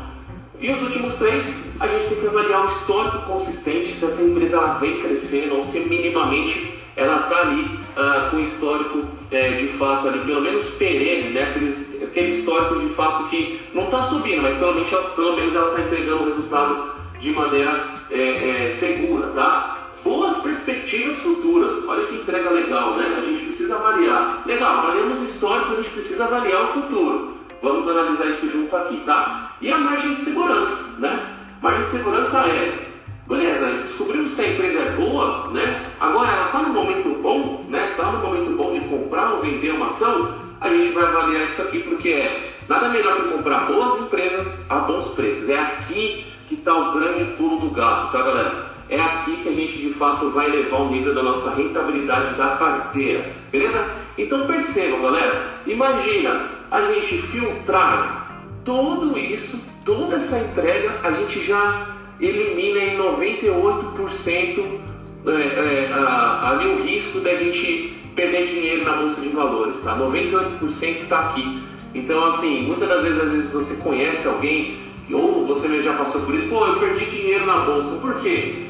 E 0.59 0.71
os 0.71 0.81
últimos 0.81 1.15
três, 1.15 1.71
a 1.79 1.87
gente 1.87 2.07
tem 2.07 2.19
que 2.19 2.27
avaliar 2.27 2.63
o 2.63 2.67
histórico 2.67 3.19
consistente, 3.27 3.93
se 3.93 4.03
essa 4.03 4.23
empresa 4.23 4.59
vem 4.79 4.99
crescendo 4.99 5.55
ou 5.55 5.63
se 5.63 5.81
minimamente 5.81 6.77
ela 6.97 7.21
está 7.21 7.41
ali 7.41 7.61
uh, 7.95 8.31
com 8.31 8.39
histórico 8.39 9.05
é, 9.29 9.51
de 9.51 9.67
fato 9.67 10.07
ali, 10.07 10.19
pelo 10.25 10.41
menos 10.41 10.67
perene, 10.71 11.29
né? 11.29 11.55
Aquele 12.01 12.29
histórico 12.29 12.79
de 12.79 12.89
fato 12.89 13.29
que 13.29 13.61
não 13.73 13.85
está 13.85 14.01
subindo, 14.01 14.41
mas 14.41 14.55
pelo 14.55 14.73
menos, 14.73 14.89
pelo 14.89 15.35
menos 15.35 15.55
ela 15.55 15.69
está 15.69 15.81
entregando 15.81 16.23
o 16.23 16.25
resultado 16.25 16.91
de 17.19 17.31
maneira 17.31 17.93
é, 18.09 18.65
é, 18.65 18.69
segura, 18.69 19.27
tá? 19.27 19.77
Boas 20.03 20.37
perspectivas 20.37 21.19
futuras, 21.19 21.87
olha 21.87 22.07
que 22.07 22.15
entrega 22.15 22.49
legal, 22.49 22.95
né? 22.95 23.15
A 23.17 23.21
gente 23.21 23.45
precisa 23.45 23.75
avaliar. 23.75 24.43
Legal, 24.45 24.77
avaliamos 24.79 25.21
o 25.21 25.25
histórico, 25.25 25.73
a 25.73 25.75
gente 25.75 25.89
precisa 25.89 26.25
avaliar 26.25 26.63
o 26.63 26.67
futuro. 26.67 27.37
Vamos 27.61 27.87
analisar 27.87 28.25
isso 28.27 28.49
junto 28.49 28.75
aqui, 28.75 29.01
tá? 29.05 29.55
E 29.61 29.71
a 29.71 29.77
margem 29.77 30.15
de 30.15 30.21
segurança, 30.21 30.95
né? 30.99 31.35
Margem 31.61 31.83
de 31.83 31.89
segurança 31.89 32.39
é, 32.47 32.86
beleza, 33.27 33.65
descobrimos 33.77 34.33
que 34.33 34.41
a 34.41 34.51
empresa 34.51 34.79
é 34.79 34.91
boa, 34.91 35.49
né? 35.51 35.91
Agora 35.99 36.31
ela 36.31 36.45
está 36.45 36.59
no 36.59 36.73
momento 36.73 37.09
bom, 37.21 37.65
né? 37.69 37.89
Está 37.91 38.11
no 38.11 38.19
momento 38.19 38.51
bom 38.55 38.71
de 38.71 38.79
comprar 38.81 39.33
ou 39.33 39.41
vender 39.41 39.71
uma 39.71 39.87
ação, 39.87 40.33
a 40.59 40.69
gente 40.69 40.91
vai 40.93 41.03
avaliar 41.03 41.45
isso 41.45 41.61
aqui 41.61 41.79
porque 41.79 42.09
é 42.09 42.53
nada 42.67 42.89
melhor 42.89 43.21
que 43.21 43.29
comprar 43.29 43.67
boas 43.67 43.99
empresas 44.01 44.65
a 44.69 44.79
bons 44.79 45.09
preços. 45.09 45.49
É 45.49 45.59
aqui 45.59 46.25
que 46.47 46.55
está 46.55 46.75
o 46.75 46.93
grande 46.93 47.25
pulo 47.35 47.59
do 47.59 47.69
gato, 47.69 48.11
tá 48.11 48.21
galera? 48.21 48.67
É 48.89 48.99
aqui 48.99 49.35
que 49.43 49.49
a 49.49 49.51
gente 49.51 49.77
de 49.77 49.93
fato 49.93 50.29
vai 50.29 50.49
levar 50.49 50.77
o 50.77 50.89
nível 50.89 51.13
da 51.13 51.21
nossa 51.21 51.53
rentabilidade 51.53 52.35
da 52.35 52.55
carteira, 52.55 53.33
beleza? 53.51 53.85
Então 54.17 54.47
percebam, 54.47 55.01
galera, 55.01 55.59
imagina 55.67 56.49
a 56.71 56.81
gente 56.81 57.17
filtrar 57.23 58.31
tudo 58.63 59.17
isso, 59.17 59.65
toda 59.83 60.15
essa 60.15 60.39
entrega, 60.39 61.01
a 61.03 61.11
gente 61.11 61.43
já 61.43 61.96
elimina 62.19 62.79
em 62.79 62.97
98% 62.97 64.87
é, 65.25 65.31
é, 65.31 65.93
a, 65.93 66.51
ali 66.51 66.67
o 66.69 66.81
risco 66.81 67.19
da 67.19 67.35
gente 67.35 67.93
perder 68.15 68.47
dinheiro 68.47 68.83
na 68.83 68.97
bolsa 68.97 69.21
de 69.21 69.29
valores, 69.29 69.77
tá? 69.77 69.97
98% 69.97 71.03
está 71.03 71.27
aqui. 71.27 71.61
Então, 71.93 72.25
assim, 72.25 72.63
muitas 72.63 72.87
das 72.87 73.03
vezes, 73.03 73.19
às 73.19 73.31
vezes 73.31 73.51
você 73.51 73.75
conhece 73.81 74.27
alguém 74.27 74.77
ou 75.11 75.45
você 75.45 75.81
já 75.81 75.93
passou 75.93 76.21
por 76.21 76.35
isso, 76.35 76.49
pô, 76.49 76.65
eu 76.65 76.79
perdi 76.79 77.05
dinheiro 77.05 77.45
na 77.45 77.59
bolsa, 77.59 77.97
por 77.97 78.19
quê? 78.19 78.67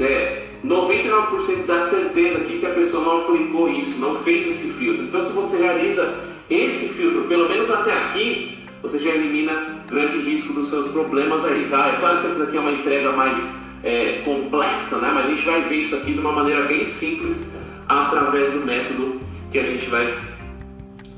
É, 0.00 0.46
99% 0.64 1.66
dá 1.66 1.80
certeza 1.80 2.38
aqui 2.38 2.58
que 2.58 2.66
a 2.66 2.70
pessoa 2.70 3.04
não 3.04 3.18
aplicou 3.20 3.68
isso, 3.68 4.00
não 4.00 4.16
fez 4.16 4.46
esse 4.46 4.72
filtro. 4.72 5.04
Então, 5.04 5.20
se 5.20 5.32
você 5.32 5.58
realiza 5.58 6.18
esse 6.50 6.88
filtro, 6.88 7.22
pelo 7.22 7.48
menos 7.48 7.70
até 7.70 7.92
aqui, 7.92 8.58
você 8.82 8.98
já 8.98 9.10
elimina 9.10 9.75
grande 9.88 10.18
risco 10.18 10.52
dos 10.52 10.68
seus 10.68 10.88
problemas 10.88 11.44
aí, 11.44 11.68
tá? 11.70 11.88
É 11.88 11.96
claro 12.00 12.20
que 12.20 12.26
essa 12.26 12.44
aqui 12.44 12.56
é 12.56 12.60
uma 12.60 12.72
entrega 12.72 13.12
mais 13.12 13.56
é, 13.82 14.22
complexa, 14.24 14.96
né? 14.98 15.10
Mas 15.14 15.26
a 15.26 15.28
gente 15.30 15.44
vai 15.44 15.60
ver 15.62 15.76
isso 15.76 15.96
aqui 15.96 16.12
de 16.12 16.20
uma 16.20 16.32
maneira 16.32 16.64
bem 16.64 16.84
simples 16.84 17.56
através 17.88 18.50
do 18.50 18.64
método 18.64 19.20
que 19.50 19.58
a 19.58 19.62
gente 19.62 19.88
vai 19.88 20.12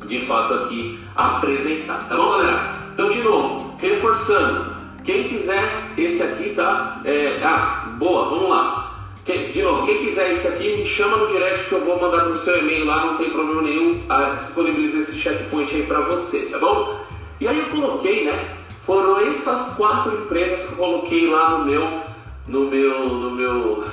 de 0.06 0.20
fato 0.20 0.54
aqui 0.54 0.98
apresentar, 1.16 2.08
tá 2.08 2.16
bom, 2.16 2.30
galera? 2.30 2.76
Então, 2.94 3.08
de 3.08 3.20
novo, 3.20 3.74
reforçando, 3.80 4.76
quem 5.04 5.24
quiser 5.24 5.92
esse 5.96 6.22
aqui, 6.22 6.50
tá? 6.54 7.00
É, 7.04 7.40
ah, 7.42 7.94
boa, 7.98 8.28
vamos 8.28 8.50
lá. 8.50 8.84
Quem, 9.24 9.50
de 9.50 9.62
novo, 9.62 9.86
quem 9.86 9.98
quiser 9.98 10.32
esse 10.32 10.48
aqui, 10.48 10.76
me 10.78 10.84
chama 10.84 11.18
no 11.18 11.26
direct 11.26 11.68
que 11.68 11.72
eu 11.72 11.84
vou 11.84 12.00
mandar 12.00 12.24
pro 12.24 12.36
seu 12.36 12.58
e-mail 12.58 12.86
lá, 12.86 13.06
não 13.06 13.16
tem 13.18 13.30
problema 13.30 13.62
nenhum, 13.62 14.02
a 14.08 14.30
disponibilizar 14.30 15.02
esse 15.02 15.18
checkpoint 15.18 15.74
aí 15.74 15.82
para 15.82 16.00
você, 16.00 16.46
tá 16.46 16.58
bom? 16.58 16.98
E 17.40 17.46
aí 17.46 17.58
eu 17.58 17.66
coloquei, 17.66 18.24
né? 18.24 18.57
Foram 18.88 19.20
essas 19.20 19.74
quatro 19.74 20.14
empresas 20.14 20.60
que 20.60 20.72
eu 20.72 20.78
coloquei 20.78 21.28
lá 21.28 21.58
no 21.58 21.66
meu, 21.66 22.00
no 22.46 22.70
meu, 22.70 23.06
no 23.06 23.30
meu, 23.32 23.84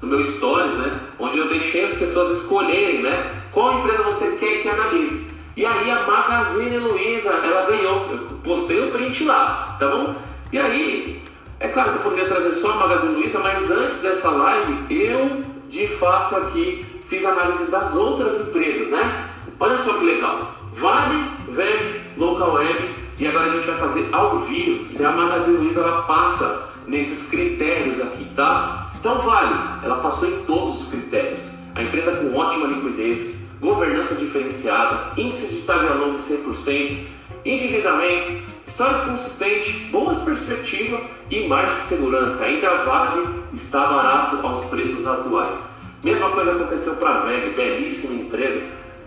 no 0.00 0.08
meu 0.08 0.24
stories, 0.24 0.72
né? 0.72 1.00
Onde 1.18 1.36
eu 1.36 1.50
deixei 1.50 1.84
as 1.84 1.92
pessoas 1.92 2.38
escolherem, 2.38 3.02
né? 3.02 3.42
Qual 3.52 3.78
empresa 3.78 4.02
você 4.04 4.36
quer 4.36 4.62
que 4.62 4.68
analise. 4.70 5.30
E 5.54 5.66
aí 5.66 5.90
a 5.90 6.06
Magazine 6.06 6.78
Luiza, 6.78 7.28
ela 7.28 7.66
ganhou. 7.66 8.06
Eu 8.10 8.18
postei 8.42 8.88
o 8.88 8.90
print 8.90 9.22
lá, 9.24 9.76
tá 9.78 9.86
bom? 9.86 10.14
E 10.50 10.58
aí, 10.58 11.22
é 11.60 11.68
claro 11.68 11.90
que 11.90 11.96
eu 11.98 12.02
poderia 12.04 12.26
trazer 12.26 12.52
só 12.52 12.70
a 12.70 12.76
Magazine 12.76 13.16
Luiza, 13.16 13.38
mas 13.40 13.70
antes 13.70 13.98
dessa 13.98 14.30
live, 14.30 14.94
eu 14.94 15.42
de 15.68 15.86
fato 15.88 16.36
aqui 16.36 16.86
fiz 17.06 17.22
análise 17.22 17.70
das 17.70 17.94
outras 17.94 18.40
empresas, 18.40 18.88
né? 18.88 19.28
Olha 19.60 19.76
só 19.76 19.92
que 19.98 20.06
legal. 20.06 20.54
Vale, 20.72 21.22
Web, 21.54 22.00
Local 22.16 22.54
Web, 22.54 23.05
e 23.18 23.26
agora 23.26 23.46
a 23.46 23.48
gente 23.48 23.66
vai 23.66 23.78
fazer 23.78 24.08
ao 24.12 24.38
vivo. 24.40 24.88
Se 24.88 25.04
a 25.04 25.10
Magazine 25.10 25.56
Luiza 25.58 25.80
ela 25.80 26.02
passa 26.02 26.70
nesses 26.86 27.28
critérios 27.28 28.00
aqui, 28.00 28.26
tá? 28.36 28.92
Então 28.98 29.18
vale, 29.20 29.84
ela 29.84 29.96
passou 29.96 30.28
em 30.28 30.44
todos 30.44 30.82
os 30.82 30.88
critérios. 30.88 31.50
A 31.74 31.82
empresa 31.82 32.16
com 32.16 32.34
ótima 32.36 32.66
liquidez, 32.66 33.46
governança 33.60 34.14
diferenciada, 34.14 35.12
índice 35.16 35.54
de 35.54 35.66
longa 35.66 36.18
de 36.18 36.22
100%, 36.22 37.06
endividamento, 37.44 38.32
histórico 38.66 39.10
consistente, 39.10 39.72
boas 39.90 40.22
perspectivas 40.22 41.00
e 41.30 41.46
margem 41.48 41.76
de 41.76 41.84
segurança. 41.84 42.44
Ainda 42.44 42.84
vale, 42.84 43.28
está 43.52 43.86
barato 43.86 44.46
aos 44.46 44.64
preços 44.64 45.06
atuais. 45.06 45.62
Mesma 46.02 46.30
coisa 46.30 46.52
aconteceu 46.52 46.96
para 46.96 47.10
a 47.10 47.20
VEG, 47.20 47.54
belíssima 47.54 48.14
empresa. 48.14 48.62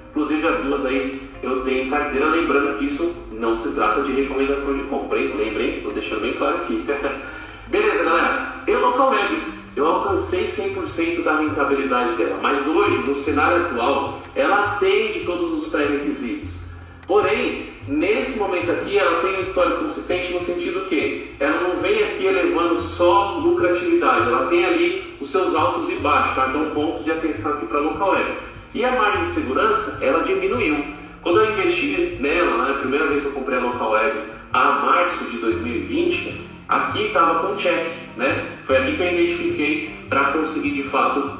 Inclusive 0.10 0.48
as 0.48 0.60
duas 0.60 0.86
aí 0.86 1.30
eu 1.42 1.64
tenho 1.64 1.90
carteira, 1.90 2.30
lembrando 2.30 2.78
que 2.78 2.86
isso 2.86 3.16
não 3.40 3.56
se 3.56 3.74
trata 3.74 4.02
de 4.02 4.12
recomendação 4.12 4.76
de 4.76 4.84
compra, 4.84 5.20
hein? 5.20 5.34
lembrem, 5.36 5.78
estou 5.78 5.92
deixando 5.92 6.22
bem 6.22 6.34
claro 6.34 6.58
aqui. 6.58 6.86
Beleza, 7.68 8.04
galera? 8.04 8.56
Eu 8.68 8.82
local 8.82 9.12
web 9.12 9.60
eu 9.76 9.86
alcancei 9.86 10.46
100% 10.46 11.24
da 11.24 11.38
rentabilidade 11.38 12.14
dela, 12.14 12.40
mas 12.42 12.68
hoje, 12.68 12.98
no 12.98 13.16
cenário 13.16 13.66
atual, 13.66 14.22
ela 14.36 14.74
atende 14.74 15.22
todos 15.22 15.54
os 15.54 15.68
pré-requisitos. 15.68 16.66
Porém, 17.08 17.70
nesse 17.88 18.38
momento 18.38 18.72
aqui, 18.72 18.98
ela 18.98 19.22
tem 19.22 19.38
um 19.38 19.40
histórico 19.40 19.84
consistente 19.84 20.34
no 20.34 20.42
sentido 20.42 20.86
que 20.88 21.32
ela 21.40 21.62
não 21.62 21.78
vem 21.78 22.04
aqui 22.04 22.26
elevando 22.26 22.76
só 22.76 23.38
lucratividade, 23.38 24.28
ela 24.28 24.48
tem 24.48 24.66
ali 24.66 25.18
os 25.22 25.30
seus 25.30 25.56
altos 25.56 25.88
e 25.90 25.96
baixos, 25.96 26.36
tá? 26.36 26.50
então 26.50 26.72
ponto 26.72 27.02
de 27.02 27.12
atenção 27.12 27.54
aqui 27.54 27.66
para 27.66 27.80
a 27.80 27.82
local 27.82 28.12
web. 28.12 28.34
E 28.76 28.84
a 28.84 28.92
margem 28.92 29.26
de 29.26 29.32
segurança, 29.32 30.04
ela 30.04 30.22
diminuiu. 30.24 30.99
Quando 31.22 31.42
eu 31.42 31.52
investi 31.52 32.18
nela, 32.20 32.66
né, 32.66 32.72
a 32.72 32.80
primeira 32.80 33.08
vez 33.08 33.22
que 33.22 33.28
eu 33.28 33.34
comprei 33.34 33.58
a 33.58 33.62
local 33.62 33.92
web, 33.92 34.20
a 34.54 34.72
março 34.86 35.26
de 35.26 35.38
2020, 35.38 36.48
aqui 36.68 37.08
estava 37.08 37.48
com 37.48 37.56
check, 37.56 37.88
né? 38.16 38.58
Foi 38.66 38.78
aqui 38.78 38.96
que 38.96 39.02
eu 39.02 39.14
identifiquei 39.14 39.96
para 40.08 40.32
conseguir 40.32 40.72
de 40.72 40.84
fato 40.84 41.40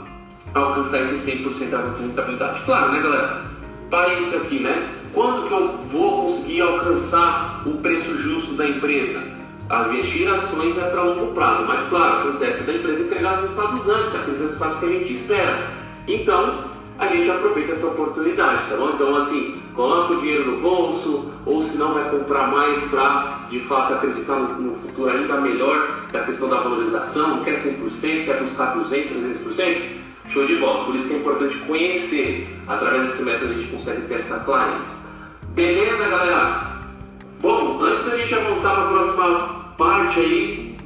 alcançar 0.54 1.02
esse 1.02 1.32
100% 1.32 1.70
da 1.70 1.92
rentabilidade. 1.92 2.62
Claro, 2.62 2.92
né, 2.92 3.02
galera? 3.02 3.46
Para 3.90 4.14
isso 4.16 4.36
aqui, 4.36 4.60
né? 4.60 4.90
Quando 5.14 5.48
que 5.48 5.54
eu 5.54 5.78
vou 5.88 6.24
conseguir 6.24 6.62
alcançar 6.62 7.64
o 7.66 7.78
preço 7.78 8.16
justo 8.18 8.54
da 8.54 8.68
empresa? 8.68 9.24
A 9.70 9.88
investir 9.88 10.28
ações 10.28 10.78
é 10.78 10.90
para 10.90 11.04
longo 11.04 11.34
prazo, 11.34 11.64
mas 11.68 11.88
claro, 11.90 12.30
acontece 12.30 12.64
da 12.64 12.74
empresa 12.74 13.04
entregar 13.04 13.36
os 13.36 13.42
resultados 13.42 13.88
antes, 13.88 14.16
aqueles 14.16 14.42
resultados 14.42 14.78
que 14.80 14.86
a 14.86 14.90
gente 14.90 15.14
espera. 15.14 15.68
Então, 16.08 16.64
a 16.98 17.08
gente 17.08 17.30
aproveita 17.30 17.72
essa 17.72 17.88
oportunidade, 17.88 18.64
tá 18.68 18.76
bom? 18.76 18.92
Então, 18.96 19.16
assim, 19.16 19.59
coloca 19.80 20.16
o 20.16 20.20
dinheiro 20.20 20.52
no 20.52 20.60
bolso, 20.60 21.32
ou 21.46 21.64
se 21.64 21.78
não 21.78 21.94
vai 21.94 22.10
comprar 22.10 22.52
mais 22.52 22.84
para 22.90 23.48
de 23.50 23.62
fato 23.62 23.94
acreditar 23.94 24.36
no, 24.36 24.76
futuro 24.76 25.10
ainda 25.10 25.40
melhor 25.40 26.02
da 26.12 26.22
questão 26.26 26.50
da 26.50 26.58
valorização, 26.58 27.46
quer 27.46 27.54
100%, 27.54 28.26
quer 28.26 28.42
buscar 28.42 28.76
200%, 28.76 29.08
300%, 29.48 29.82
show 30.28 30.46
de 30.46 30.58
bola. 30.58 30.84
Por 30.84 30.96
isso 30.96 31.08
que 31.08 31.14
é 31.14 31.18
importante 31.20 31.56
conhecer, 31.60 32.60
através 32.68 33.04
desse 33.04 33.24
método 33.24 33.54
a 33.54 33.56
gente 33.56 33.72
consegue 33.72 34.02
ter 34.02 34.16
essa 34.16 34.42
clareza. 34.42 34.98
Beleza, 35.54 36.10
galera? 36.10 36.74
Bom, 37.40 37.82
antes 37.82 38.04
da 38.04 38.18
gente 38.18 38.36
avançar 38.36 38.76
para 38.76 38.84
a 38.84 38.88
próxima 38.90 39.76
parte 39.78 40.20
aí, 40.20 40.78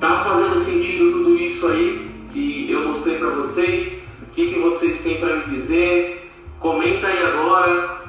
tá 0.00 0.24
fazendo 0.24 0.58
sentido 0.58 1.12
tudo 1.12 1.36
isso 1.36 1.68
aí 1.68 2.10
que 2.32 2.68
eu 2.68 2.88
mostrei 2.88 3.16
para 3.16 3.28
vocês. 3.28 4.02
O 4.24 4.34
que, 4.34 4.54
que 4.54 4.58
vocês 4.58 5.00
têm 5.02 5.20
para 5.20 5.36
me 5.36 5.44
dizer? 5.44 6.32
Comenta 6.58 7.06
aí 7.06 7.24
agora. 7.24 7.99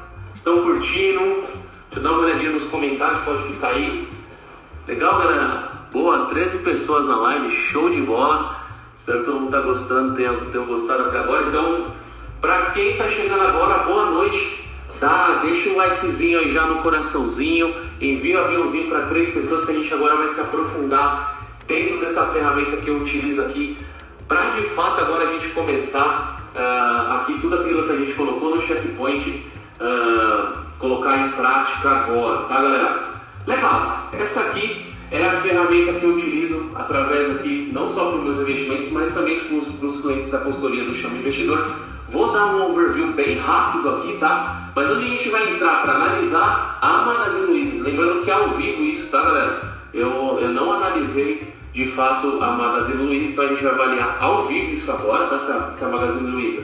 Estão 0.41 0.63
curtindo? 0.63 1.19
Deixa 1.21 1.97
eu 1.97 2.01
dar 2.01 2.13
uma 2.13 2.23
olhadinha 2.23 2.49
nos 2.49 2.65
comentários, 2.65 3.19
pode 3.19 3.43
ficar 3.43 3.67
aí. 3.67 4.07
Legal, 4.87 5.19
galera? 5.19 5.71
Boa, 5.91 6.25
13 6.25 6.57
pessoas 6.63 7.05
na 7.05 7.15
live, 7.15 7.51
show 7.51 7.91
de 7.91 8.01
bola. 8.01 8.59
Espero 8.97 9.19
que 9.19 9.25
todo 9.25 9.39
mundo 9.39 9.51
tá 9.51 9.61
gostando, 9.61 10.15
tenha, 10.15 10.33
tenha 10.33 10.65
gostado 10.65 11.03
até 11.03 11.19
agora. 11.19 11.45
Então, 11.45 11.85
para 12.41 12.71
quem 12.71 12.93
está 12.93 13.07
chegando 13.07 13.39
agora, 13.39 13.83
boa 13.83 14.09
noite. 14.09 14.67
Tá? 14.99 15.41
Deixa 15.43 15.69
um 15.69 15.77
likezinho 15.77 16.39
aí 16.39 16.51
já 16.51 16.65
no 16.65 16.81
coraçãozinho. 16.81 17.75
Envia 18.01 18.39
o 18.39 18.41
um 18.41 18.45
aviãozinho 18.45 18.89
para 18.89 19.05
três 19.05 19.29
pessoas 19.29 19.63
que 19.63 19.69
a 19.69 19.75
gente 19.75 19.93
agora 19.93 20.15
vai 20.15 20.27
se 20.27 20.41
aprofundar 20.41 21.49
dentro 21.67 21.99
dessa 21.99 22.25
ferramenta 22.29 22.77
que 22.77 22.89
eu 22.89 22.97
utilizo 22.97 23.41
aqui 23.43 23.77
para 24.27 24.51
de 24.51 24.63
fato 24.69 25.01
agora 25.01 25.27
a 25.27 25.33
gente 25.33 25.49
começar 25.49 26.41
uh, 26.55 27.13
aqui 27.17 27.37
tudo 27.39 27.57
aquilo 27.57 27.83
que 27.83 27.91
a 27.91 27.97
gente 27.97 28.13
colocou 28.13 28.55
no 28.55 28.61
checkpoint 28.61 29.50
uh, 29.81 30.57
colocar 30.79 31.27
em 31.27 31.31
prática 31.31 31.89
agora, 31.89 32.43
tá 32.43 32.61
galera? 32.61 33.11
Legal, 33.45 34.09
essa 34.13 34.41
aqui 34.41 34.85
é 35.09 35.27
a 35.27 35.41
ferramenta 35.41 35.99
que 35.99 36.05
eu 36.05 36.15
utilizo 36.15 36.71
através 36.75 37.29
aqui, 37.35 37.69
não 37.73 37.85
só 37.87 38.05
para 38.05 38.17
os 38.19 38.23
meus 38.23 38.39
investimentos, 38.39 38.91
mas 38.91 39.13
também 39.13 39.39
para 39.39 39.55
os 39.57 40.01
clientes 40.01 40.31
da 40.31 40.39
consultoria 40.39 40.85
do 40.85 40.95
Chama 40.95 41.17
Investidor. 41.17 41.69
Vou 42.09 42.31
dar 42.31 42.47
um 42.47 42.69
overview 42.69 43.13
bem 43.13 43.37
rápido 43.37 43.89
aqui, 43.89 44.17
tá? 44.19 44.69
Mas 44.75 44.89
onde 44.89 45.05
a 45.05 45.09
gente 45.09 45.29
vai 45.29 45.53
entrar 45.53 45.81
para 45.81 45.93
analisar 45.93 46.77
a 46.81 47.05
Magazine 47.05 47.45
Luiza. 47.45 47.83
Lembrando 47.83 48.23
que 48.23 48.29
é 48.29 48.33
ao 48.33 48.49
vivo 48.49 48.83
isso, 48.83 49.09
tá 49.09 49.21
galera? 49.21 49.77
Eu, 49.93 50.37
eu 50.41 50.49
não 50.49 50.71
analisei 50.71 51.53
de 51.73 51.87
fato 51.87 52.41
a 52.41 52.51
Magazine 52.51 53.03
Luiza, 53.03 53.31
então 53.31 53.45
a 53.45 53.47
gente 53.47 53.63
vai 53.63 53.73
avaliar 53.73 54.17
ao 54.19 54.45
vivo 54.45 54.71
isso 54.71 54.91
agora, 54.91 55.27
tá? 55.27 55.35
Essa, 55.35 55.69
essa 55.71 55.89
Magazine 55.89 56.31
Luiza. 56.31 56.63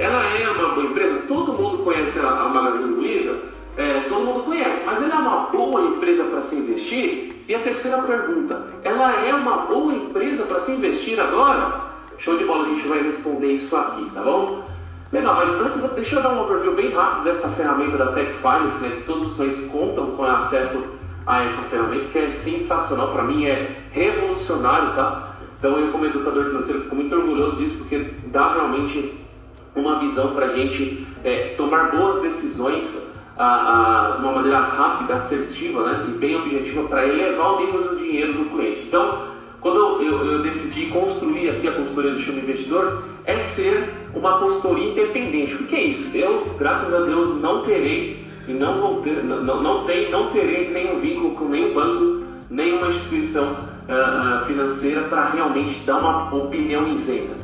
Ela 0.00 0.24
é 0.34 0.50
uma 0.50 0.68
boa 0.70 0.86
empresa, 0.86 1.24
todo 1.28 1.52
mundo 1.52 1.84
conhece 1.84 2.18
a, 2.20 2.48
Magazine 2.48 2.94
Luiza, 2.94 3.38
é, 3.76 4.00
todo 4.08 4.24
mundo 4.24 4.44
conhece, 4.44 4.86
mas 4.86 5.02
ela 5.02 5.14
é 5.14 5.18
uma 5.18 5.40
boa 5.52 5.82
empresa 5.82 6.24
para 6.24 6.40
se 6.40 6.56
investir? 6.56 7.34
E 7.46 7.54
a 7.54 7.58
terceira 7.58 8.00
pergunta, 8.00 8.64
ela 8.82 9.26
é 9.26 9.34
uma 9.34 9.58
boa 9.66 9.92
empresa 9.92 10.44
para 10.44 10.58
se 10.58 10.72
investir 10.72 11.20
agora? 11.20 11.82
Show 12.16 12.38
de 12.38 12.44
bola, 12.44 12.64
a 12.64 12.68
gente 12.70 12.88
vai 12.88 13.02
responder 13.02 13.52
isso 13.52 13.76
aqui, 13.76 14.10
tá 14.14 14.22
bom? 14.22 14.64
Legal, 15.12 15.34
mas 15.34 15.50
antes 15.60 15.82
deixa 15.92 16.16
eu 16.16 16.22
dar 16.22 16.30
um 16.30 16.44
overview 16.44 16.74
bem 16.74 16.90
rápido 16.94 17.24
dessa 17.24 17.48
ferramenta 17.48 17.98
da 17.98 18.12
Tech 18.12 18.32
né? 18.42 18.90
Que 18.96 19.02
todos 19.02 19.32
os 19.32 19.36
clientes 19.36 19.68
contam 19.68 20.12
com 20.12 20.24
acesso 20.24 20.82
a 21.26 21.44
essa 21.44 21.60
ferramenta 21.64 22.06
que 22.06 22.18
é 22.18 22.30
sensacional, 22.30 23.12
para 23.12 23.24
mim 23.24 23.44
é 23.44 23.82
revolucionário, 23.92 24.94
tá? 24.94 25.36
Então 25.58 25.78
eu 25.78 25.92
como 25.92 26.06
educador 26.06 26.46
financeiro 26.46 26.80
fico 26.84 26.96
muito 26.96 27.14
orgulhoso 27.14 27.56
disso 27.56 27.76
porque 27.76 28.14
dá 28.28 28.54
realmente 28.54 29.28
uma 29.74 29.98
visão 29.98 30.34
para 30.34 30.46
a 30.46 30.56
gente 30.56 31.06
é, 31.24 31.54
tomar 31.56 31.90
boas 31.90 32.20
decisões 32.22 33.08
a, 33.36 33.44
a, 33.44 34.16
de 34.16 34.22
uma 34.22 34.32
maneira 34.32 34.60
rápida, 34.60 35.14
assertiva 35.14 35.82
né? 35.84 36.06
e 36.08 36.18
bem 36.18 36.36
objetiva 36.36 36.82
para 36.88 37.06
elevar 37.06 37.54
o 37.54 37.64
nível 37.64 37.82
do 37.84 37.96
dinheiro 37.96 38.34
do 38.34 38.44
cliente. 38.50 38.82
Então, 38.86 39.30
quando 39.60 40.02
eu, 40.02 40.26
eu, 40.26 40.42
decidi 40.42 40.86
construir 40.86 41.50
aqui 41.50 41.68
a 41.68 41.72
consultoria 41.72 42.12
do 42.12 42.20
Chama 42.20 42.38
Investidor, 42.38 43.02
é 43.24 43.38
ser 43.38 43.90
uma 44.14 44.38
consultoria 44.38 44.90
independente. 44.90 45.54
O 45.54 45.66
que 45.66 45.76
é 45.76 45.84
isso? 45.84 46.16
Eu, 46.16 46.54
graças 46.58 46.92
a 46.92 47.00
Deus, 47.00 47.40
não 47.40 47.62
terei 47.62 48.24
e 48.48 48.52
não 48.52 48.80
vou 48.80 49.00
ter, 49.02 49.22
não, 49.22 49.62
não, 49.62 49.84
tem, 49.84 50.10
não 50.10 50.30
terei 50.30 50.70
nenhum 50.70 50.98
vínculo 50.98 51.34
com 51.34 51.44
nenhum 51.46 51.74
banco, 51.74 52.24
nenhuma 52.48 52.88
instituição 52.88 53.52
uh, 53.52 54.44
financeira 54.46 55.02
para 55.02 55.30
realmente 55.30 55.80
dar 55.80 55.98
uma 55.98 56.34
opinião 56.34 56.88
isenta. 56.88 57.39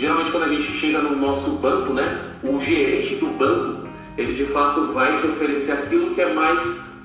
Geralmente 0.00 0.30
quando 0.30 0.44
a 0.44 0.48
gente 0.48 0.62
chega 0.62 0.98
no 0.98 1.14
nosso 1.14 1.58
banco, 1.58 1.92
né, 1.92 2.22
o 2.42 2.58
gerente 2.58 3.16
do 3.16 3.26
banco, 3.26 3.86
ele 4.16 4.32
de 4.32 4.46
fato 4.46 4.86
vai 4.94 5.18
te 5.18 5.26
oferecer 5.26 5.72
aquilo 5.72 6.14
que 6.14 6.22
é 6.22 6.32
mais 6.32 6.62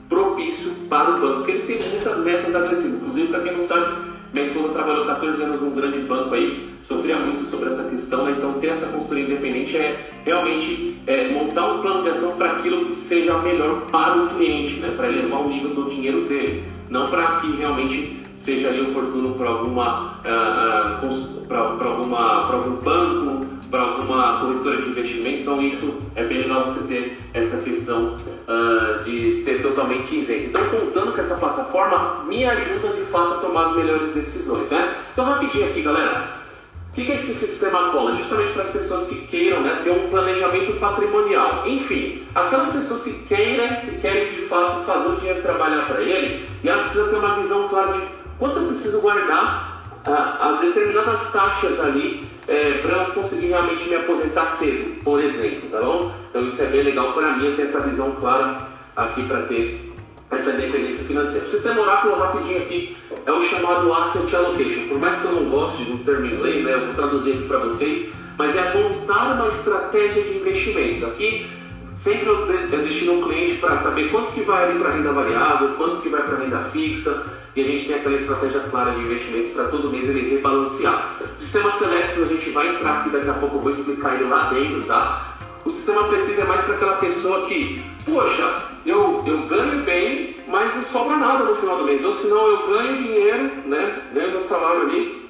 propício 0.07 0.71
para 0.87 1.11
o 1.11 1.19
banco, 1.19 1.35
porque 1.39 1.51
ele 1.51 1.63
tem 1.63 1.77
muitas 1.91 2.17
metas 2.19 2.55
agressivas. 2.55 3.01
Inclusive, 3.01 3.27
para 3.27 3.41
quem 3.41 3.51
não 3.51 3.61
sabe, 3.61 3.97
minha 4.33 4.45
esposa 4.45 4.69
trabalhou 4.69 5.05
14 5.07 5.43
anos 5.43 5.59
num 5.59 5.71
grande 5.71 5.99
banco 5.99 6.33
aí, 6.33 6.69
sofria 6.81 7.17
muito 7.17 7.43
sobre 7.43 7.67
essa 7.67 7.89
questão, 7.89 8.23
né? 8.23 8.35
então 8.37 8.53
ter 8.61 8.67
essa 8.67 8.85
consultoria 8.85 9.25
independente 9.25 9.75
é 9.75 10.11
realmente 10.23 10.97
é, 11.05 11.27
montar 11.33 11.73
um 11.73 11.81
plano 11.81 12.01
de 12.01 12.11
ação 12.11 12.37
para 12.37 12.51
aquilo 12.51 12.85
que 12.85 12.95
seja 12.95 13.37
melhor 13.39 13.87
para 13.91 14.23
o 14.23 14.29
cliente, 14.29 14.79
né? 14.79 14.93
para 14.95 15.09
elevar 15.09 15.41
o 15.41 15.49
nível 15.49 15.75
do 15.75 15.89
dinheiro 15.89 16.29
dele, 16.29 16.63
não 16.89 17.09
para 17.09 17.41
que 17.41 17.51
realmente 17.57 18.24
seja 18.37 18.69
ali 18.69 18.81
oportuno 18.81 19.35
para 19.35 19.49
alguma, 19.49 20.19
uh, 20.23 21.05
uh, 21.05 21.47
para 21.47 21.59
alguma, 21.59 22.47
para 22.47 22.57
algum 22.57 22.75
banco, 22.77 23.45
para 23.69 23.81
alguma 23.81 24.39
corretora 24.39 24.81
de 24.81 24.89
investimentos. 24.89 25.41
Então 25.41 25.61
isso 25.61 26.01
é 26.15 26.23
bem 26.23 26.39
legal 26.39 26.65
você 26.65 26.83
ter 26.87 27.19
essa 27.33 27.57
questão 27.61 28.15
uh, 28.47 29.03
de 29.03 29.43
ser 29.43 29.61
totalmente 29.61 30.15
isento. 30.15 30.47
Então 30.47 30.61
contando 30.69 31.13
com 31.13 31.19
essa 31.19 31.35
plataforma 31.35 32.23
me 32.25 32.45
ajuda 32.45 32.89
de 32.89 33.03
fato 33.03 33.35
a 33.35 33.37
tomar 33.37 33.67
as 33.67 33.75
melhores 33.75 34.13
decisões, 34.13 34.69
né? 34.69 34.95
Então 35.13 35.25
rapidinho 35.25 35.69
aqui, 35.69 35.81
galera. 35.81 36.45
O 36.89 36.95
que 36.95 37.11
é 37.11 37.15
esse 37.15 37.33
sistema 37.33 37.89
cola? 37.91 38.13
Justamente 38.13 38.53
para 38.53 38.61
as 38.61 38.69
pessoas 38.69 39.07
que 39.09 39.27
queiram 39.27 39.61
né, 39.61 39.81
ter 39.83 39.91
um 39.91 40.09
planejamento 40.09 40.79
patrimonial. 40.79 41.67
Enfim, 41.67 42.23
aquelas 42.33 42.71
pessoas 42.71 43.03
que 43.03 43.11
queiram, 43.27 43.81
que 43.81 43.97
querem 43.99 44.29
de 44.29 44.41
fato 44.43 44.85
fazer 44.85 45.09
o 45.09 45.15
dinheiro 45.17 45.41
trabalhar 45.41 45.87
para 45.87 46.01
ele, 46.01 46.47
e 46.63 46.69
ela 46.69 46.83
precisa 46.83 47.09
ter 47.09 47.17
uma 47.17 47.35
visão 47.35 47.67
clara 47.67 47.91
de 47.91 48.01
quanto 48.39 48.59
eu 48.59 48.65
preciso 48.67 49.01
guardar 49.01 49.83
a, 50.05 50.47
a 50.47 50.51
determinadas 50.61 51.31
taxas 51.31 51.79
ali 51.79 52.27
é, 52.47 52.79
para 52.79 53.03
eu 53.03 53.13
conseguir 53.13 53.47
realmente 53.47 53.89
me 53.89 53.95
aposentar 53.95 54.45
cedo, 54.45 55.01
por 55.03 55.21
exemplo, 55.23 55.69
tá 55.69 55.81
bom? 55.81 56.13
Então 56.29 56.45
isso 56.45 56.61
é 56.61 56.67
bem 56.67 56.83
legal 56.83 57.13
para 57.13 57.37
mim 57.37 57.55
ter 57.55 57.63
essa 57.63 57.81
visão 57.81 58.11
clara 58.11 58.57
aqui 58.95 59.23
para 59.23 59.43
ter 59.43 59.93
essa 60.29 60.51
independência 60.51 61.05
financeira. 61.05 61.45
O 61.45 61.49
sistema 61.49 61.81
oráculo 61.81 62.15
rapidinho 62.15 62.61
aqui 62.61 62.97
é 63.25 63.31
o 63.31 63.41
chamado 63.41 63.91
Asset 63.93 64.35
Allocation. 64.35 64.87
Por 64.87 64.99
mais 64.99 65.17
que 65.17 65.25
eu 65.25 65.31
não 65.31 65.49
goste 65.49 65.83
do 65.83 66.03
termo 66.03 66.25
em 66.25 66.33
inglês, 66.33 66.63
né, 66.63 66.73
eu 66.73 66.85
vou 66.87 66.93
traduzir 66.93 67.33
aqui 67.33 67.47
para 67.47 67.59
vocês, 67.59 68.13
mas 68.37 68.55
é 68.55 68.73
montar 68.73 69.35
uma 69.35 69.47
estratégia 69.47 70.21
de 70.23 70.37
investimentos. 70.37 71.03
Aqui 71.03 71.47
sempre 71.93 72.27
eu 72.27 72.83
destino 72.83 73.13
um 73.13 73.23
cliente 73.23 73.55
para 73.55 73.75
saber 73.75 74.11
quanto 74.11 74.31
que 74.31 74.41
vai 74.41 74.69
ali 74.69 74.79
para 74.79 74.91
renda 74.91 75.11
variável, 75.11 75.69
quanto 75.75 76.01
que 76.01 76.09
vai 76.09 76.23
para 76.23 76.37
renda 76.37 76.59
fixa, 76.65 77.25
e 77.55 77.61
a 77.61 77.63
gente 77.63 77.85
tem 77.85 77.95
aquela 77.95 78.15
estratégia 78.15 78.59
clara 78.61 78.91
de 78.91 79.01
investimentos 79.01 79.51
para 79.51 79.65
todo 79.65 79.89
mês 79.89 80.09
ele 80.09 80.29
rebalancear. 80.29 81.17
O 81.21 81.41
sistema 81.41 81.71
Selects 81.71 82.21
a 82.21 82.25
gente 82.25 82.49
vai 82.49 82.75
entrar 82.75 82.99
aqui, 82.99 83.09
daqui 83.09 83.29
a 83.29 83.33
pouco 83.33 83.55
eu 83.55 83.61
vou 83.61 83.71
explicar 83.71 84.15
ele 84.15 84.25
lá 84.25 84.49
dentro, 84.49 84.83
tá? 84.83 85.37
O 85.63 85.69
sistema 85.69 86.03
precisa 86.07 86.41
é 86.41 86.45
mais 86.45 86.63
para 86.63 86.75
aquela 86.75 86.97
pessoa 86.97 87.47
que, 87.47 87.83
poxa, 88.05 88.65
eu, 88.85 89.23
eu 89.25 89.47
ganho 89.47 89.83
bem, 89.83 90.37
mas 90.47 90.75
não 90.75 90.83
sobra 90.83 91.17
nada 91.17 91.43
no 91.43 91.55
final 91.55 91.77
do 91.77 91.85
mês. 91.85 92.05
Ou 92.05 92.13
senão 92.13 92.47
eu 92.47 92.67
ganho 92.67 92.97
dinheiro, 92.97 93.51
né? 93.65 94.01
Ganho 94.13 94.31
meu 94.31 94.41
salário 94.41 94.81
ali 94.81 95.25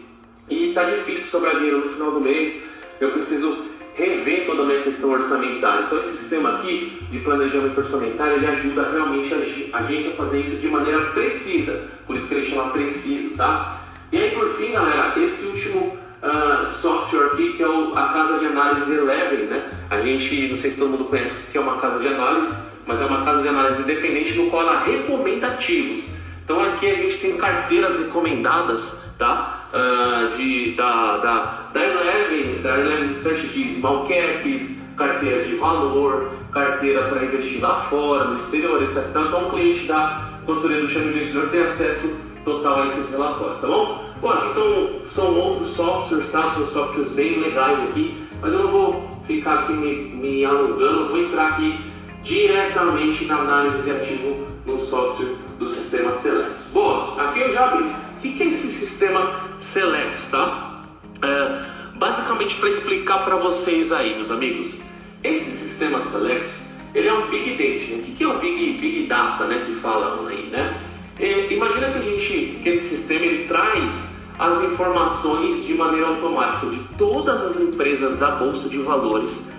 e 0.50 0.74
tá 0.74 0.84
difícil 0.84 1.28
sobrar 1.28 1.56
dinheiro 1.56 1.80
no 1.80 1.90
final 1.90 2.12
do 2.12 2.20
mês. 2.20 2.64
Eu 3.00 3.12
preciso 3.12 3.65
rever 3.96 4.46
toda 4.46 4.64
a 4.64 4.66
minha 4.66 4.82
questão 4.84 5.10
orçamentária. 5.10 5.86
Então 5.86 5.98
esse 5.98 6.18
sistema 6.18 6.56
aqui 6.56 7.02
de 7.10 7.20
planejamento 7.20 7.78
orçamentário 7.78 8.34
ele 8.36 8.48
ajuda 8.48 8.90
realmente 8.92 9.34
a, 9.74 9.82
gente 9.84 10.10
a 10.10 10.12
fazer 10.12 10.42
isso 10.42 10.58
de 10.58 10.68
maneira 10.68 11.12
precisa, 11.12 11.90
por 12.06 12.16
isso 12.16 12.28
que 12.28 12.36
ele 12.36 12.46
chama 12.46 12.70
preciso, 12.72 13.36
tá? 13.36 13.82
E 14.12 14.18
aí 14.18 14.32
por 14.32 14.50
fim, 14.56 14.74
galera, 14.74 15.18
esse 15.20 15.46
último 15.48 15.98
uh, 16.22 16.72
software 16.72 17.28
aqui 17.28 17.54
que 17.54 17.64
é 17.64 17.68
o, 17.68 17.98
a 17.98 18.10
casa 18.10 18.38
de 18.40 18.46
análise 18.46 18.94
Eleven, 18.94 19.46
né? 19.46 19.72
A 19.90 20.00
gente, 20.02 20.50
não 20.50 20.58
sei 20.58 20.72
se 20.72 20.78
todo 20.78 20.90
mundo 20.90 21.06
conhece 21.06 21.34
o 21.34 21.52
que 21.52 21.58
é 21.58 21.62
uma 21.62 21.78
casa 21.78 22.00
de 22.00 22.08
análise, 22.08 22.54
mas 22.86 23.02
é 23.02 23.06
uma 23.06 23.24
casa 23.24 23.42
de 23.42 23.48
análise 23.48 23.82
independente 23.82 24.34
no 24.34 24.50
qual 24.50 24.64
ela 24.64 24.84
recomenda 24.84 25.48
ativos. 25.48 26.06
Então 26.44 26.60
aqui 26.62 26.88
a 26.88 26.96
gente 26.96 27.18
tem 27.18 27.38
carteiras 27.38 27.98
recomendadas, 27.98 29.02
tá? 29.18 29.65
Uh, 29.76 30.36
de, 30.36 30.74
da, 30.76 31.18
da, 31.18 31.70
da 31.74 31.86
Eleven, 31.86 32.62
da 32.62 32.80
Eleven 32.80 33.08
Research 33.10 33.48
de 33.48 33.68
small 33.70 34.08
caps, 34.08 34.80
carteira 34.96 35.44
de 35.44 35.56
valor, 35.56 36.32
carteira 36.52 37.04
para 37.10 37.26
investir 37.26 37.62
lá 37.62 37.82
fora, 37.82 38.26
no 38.26 38.38
exterior, 38.38 38.82
etc. 38.82 39.08
Então, 39.10 39.48
um 39.48 39.50
cliente 39.50 39.86
da 39.86 40.30
consultoria 40.46 40.82
do 40.82 40.88
Chama 40.88 41.12
Investidor 41.12 41.50
tem 41.50 41.62
acesso 41.62 42.18
total 42.46 42.84
a 42.84 42.86
esses 42.86 43.10
relatórios, 43.10 43.60
tá 43.60 43.68
bom? 43.68 44.06
Bom, 44.22 44.30
aqui 44.30 44.52
são, 44.52 44.90
são 45.10 45.38
outros 45.38 45.70
softwares, 45.70 46.32
tá? 46.32 46.42
São 46.42 46.66
softwares 46.68 47.12
bem 47.12 47.40
legais 47.40 47.80
aqui, 47.82 48.16
mas 48.42 48.54
eu 48.54 48.60
não 48.64 48.72
vou 48.72 49.20
ficar 49.28 49.60
aqui 49.60 49.74
me, 49.74 49.96
me 49.96 50.46
alongando, 50.46 51.10
vou 51.10 51.20
entrar 51.20 51.50
aqui 51.50 51.80
diretamente 52.24 53.26
na 53.26 53.38
análise 53.38 53.84
de 53.84 53.92
ativo 53.92 54.48
no 54.66 54.80
software 54.80 55.36
do 55.60 55.68
sistema 55.68 56.14
Select. 56.14 56.72
Boa, 56.72 57.22
aqui 57.22 57.42
eu 57.42 57.54
já 57.54 57.66
abri 57.66 57.86
que, 58.22 58.34
que 58.34 58.44
é 58.44 58.48
esse 58.48 58.68
sistema 58.72 59.45
Select, 59.60 60.30
tá? 60.30 60.84
É, 61.22 61.66
basicamente 61.96 62.56
para 62.56 62.70
explicar 62.70 63.24
para 63.24 63.36
vocês 63.38 63.92
aí, 63.92 64.16
meus 64.16 64.32
amigos, 64.32 64.80
esse 65.24 65.52
sistema 65.52 66.00
Select, 66.02 66.52
ele 66.94 67.08
é 67.08 67.14
um 67.14 67.30
Big 67.30 67.52
Data. 67.52 67.92
Né? 67.92 68.00
O 68.00 68.04
que, 68.04 68.12
que 68.14 68.24
é 68.24 68.28
o 68.28 68.38
Big, 68.38 68.78
Big 68.80 69.08
Data, 69.08 69.46
né, 69.46 69.64
que 69.66 69.74
falam 69.76 70.28
aí, 70.28 70.50
né? 70.50 70.82
É, 71.18 71.52
imagina 71.54 71.90
que 71.92 71.98
a 71.98 72.02
gente, 72.02 72.60
que 72.62 72.70
esse 72.70 72.90
sistema 72.90 73.26
ele 73.26 73.48
traz 73.48 74.16
as 74.38 74.62
informações 74.64 75.66
de 75.66 75.74
maneira 75.74 76.08
automática 76.08 76.68
de 76.68 76.80
todas 76.98 77.42
as 77.42 77.58
empresas 77.58 78.18
da 78.18 78.32
bolsa 78.32 78.68
de 78.68 78.78
valores 78.80 79.50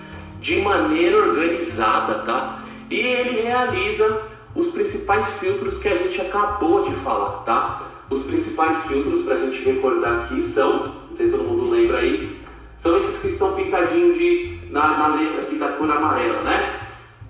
de 0.41 0.61
maneira 0.61 1.17
organizada, 1.17 2.19
tá? 2.21 2.61
E 2.91 2.97
ele 2.97 3.41
realiza 3.41 4.23
os 4.55 4.69
principais 4.69 5.39
filtros 5.39 5.79
que 5.79 5.89
a 5.89 5.97
gente 5.97 6.21
acabou 6.21 6.89
de 6.89 6.95
falar, 6.97 7.43
tá? 7.45 7.83
Os 8.09 8.23
principais 8.23 8.85
filtros 8.87 9.23
para 9.23 9.35
a 9.35 9.39
gente 9.39 9.63
recordar 9.63 10.21
aqui 10.21 10.43
são, 10.43 10.85
não 11.11 11.17
sei 11.17 11.27
se 11.27 11.33
todo 11.33 11.49
mundo 11.49 11.71
lembra 11.71 11.99
aí, 11.99 12.41
são 12.77 12.97
esses 12.99 13.19
que 13.19 13.29
estão 13.29 13.55
picadinhos 13.55 14.17
de, 14.17 14.61
na, 14.71 14.99
na 14.99 15.17
letra 15.17 15.43
aqui 15.43 15.57
da 15.57 15.69
cor 15.71 15.91
amarela, 15.91 16.43
né? 16.43 16.81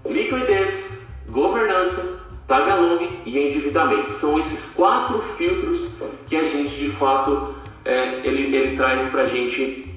Liquidez, 0.04 1.06
governança, 1.28 2.20
tagalong 2.46 3.08
e 3.24 3.38
endividamento. 3.38 4.12
São 4.12 4.38
esses 4.38 4.72
quatro 4.74 5.20
filtros 5.36 5.92
que 6.26 6.36
a 6.36 6.44
gente 6.44 6.76
de 6.76 6.90
fato 6.90 7.54
é, 7.84 8.26
ele, 8.26 8.54
ele 8.54 8.76
traz 8.76 9.06
para 9.06 9.22
a 9.22 9.26
gente 9.26 9.94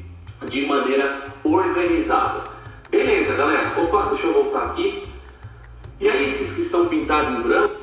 de 0.47 0.65
maneira 0.65 1.33
organizada. 1.43 2.43
Beleza, 2.89 3.35
galera? 3.35 3.79
Opa, 3.81 4.07
deixa 4.09 4.27
eu 4.27 4.33
voltar 4.33 4.65
aqui. 4.67 5.03
E 5.99 6.07
aí, 6.07 6.29
esses 6.29 6.55
que 6.55 6.61
estão 6.61 6.87
pintados 6.87 7.37
em 7.37 7.41
branco? 7.41 7.78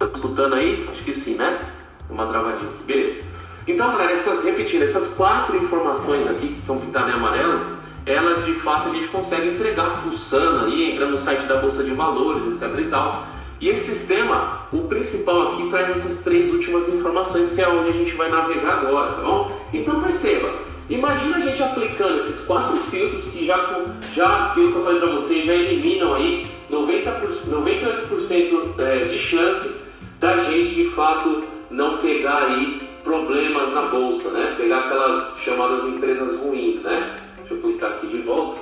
Escutando 0.00 0.54
aí? 0.54 0.88
Acho 0.90 1.04
que 1.04 1.12
sim, 1.12 1.34
né? 1.34 1.60
Uma 2.08 2.26
travadinha. 2.26 2.70
Beleza. 2.86 3.22
Então, 3.66 3.90
galera, 3.90 4.12
essas, 4.12 4.42
repetindo, 4.42 4.82
essas 4.82 5.08
quatro 5.08 5.56
informações 5.58 6.26
aqui 6.26 6.48
que 6.48 6.58
estão 6.60 6.78
pintadas 6.78 7.10
em 7.10 7.12
amarelo, 7.12 7.76
elas 8.06 8.44
de 8.46 8.54
fato 8.54 8.88
a 8.88 8.92
gente 8.92 9.08
consegue 9.08 9.48
entregar 9.48 10.02
fuçando 10.02 10.64
aí, 10.64 10.92
entra 10.92 11.06
no 11.06 11.18
site 11.18 11.44
da 11.44 11.56
Bolsa 11.56 11.84
de 11.84 11.90
Valores, 11.90 12.62
etc 12.62 12.78
e 12.80 12.84
tal. 12.88 13.26
E 13.60 13.68
esse 13.68 13.94
sistema, 13.94 14.66
o 14.72 14.84
principal 14.84 15.52
aqui 15.52 15.68
traz 15.68 15.90
essas 15.90 16.24
três 16.24 16.50
últimas 16.50 16.88
informações 16.88 17.50
que 17.50 17.60
é 17.60 17.68
onde 17.68 17.90
a 17.90 17.92
gente 17.92 18.14
vai 18.14 18.30
navegar 18.30 18.78
agora, 18.78 19.12
tá 19.12 19.22
bom? 19.22 19.60
Então 19.70 20.02
perceba, 20.02 20.50
imagina 20.88 21.36
a 21.36 21.40
gente 21.40 21.62
aplicando 21.62 22.16
esses 22.16 22.40
quatro 22.46 22.74
filtros 22.74 23.26
que 23.26 23.44
já, 23.44 23.82
já 24.14 24.46
aquilo 24.46 24.72
que 24.72 24.78
eu 24.78 24.82
falei 24.82 24.98
para 24.98 25.12
vocês, 25.12 25.44
já 25.44 25.54
eliminam 25.54 26.14
aí 26.14 26.50
90%, 26.70 27.50
98% 27.50 28.78
é, 28.78 29.04
de 29.04 29.18
chance 29.18 29.79
da 30.20 30.36
gente 30.44 30.74
de 30.74 30.90
fato 30.90 31.44
não 31.70 31.96
pegar 31.96 32.42
aí 32.42 32.88
problemas 33.02 33.72
na 33.72 33.82
bolsa, 33.86 34.30
né? 34.30 34.54
Pegar 34.56 34.80
aquelas 34.80 35.38
chamadas 35.42 35.84
empresas 35.84 36.38
ruins, 36.38 36.82
né? 36.82 37.18
Deixa 37.38 37.54
eu 37.54 37.60
clicar 37.62 37.92
aqui 37.92 38.06
de 38.06 38.18
volta. 38.18 38.60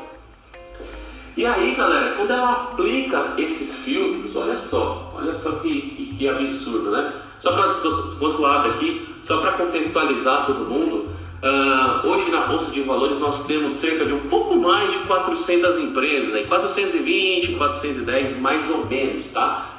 E 1.36 1.44
aí, 1.44 1.74
galera, 1.74 2.14
quando 2.16 2.30
ela 2.30 2.52
aplica 2.52 3.34
esses 3.36 3.76
filtros, 3.76 4.34
olha 4.36 4.56
só, 4.56 5.12
olha 5.16 5.34
só 5.34 5.52
que, 5.52 5.80
que, 5.80 6.16
que 6.16 6.28
absurdo, 6.28 6.90
né? 6.90 7.12
Só 7.40 7.52
para 7.52 7.78
enquanto 8.12 8.46
abre 8.46 8.70
aqui, 8.70 9.14
só 9.22 9.38
para 9.38 9.52
contextualizar 9.52 10.46
todo 10.46 10.64
mundo, 10.64 11.08
uh, 11.42 12.06
hoje 12.06 12.30
na 12.30 12.46
bolsa 12.46 12.70
de 12.70 12.82
valores 12.82 13.18
nós 13.18 13.46
temos 13.46 13.74
cerca 13.74 14.04
de 14.04 14.12
um 14.12 14.28
pouco 14.28 14.56
mais 14.56 14.92
de 14.92 14.98
400 15.00 15.78
empresas, 15.78 16.32
né? 16.32 16.44
420, 16.44 17.54
410 17.54 18.40
mais 18.40 18.68
ou 18.70 18.86
menos, 18.86 19.26
tá? 19.30 19.77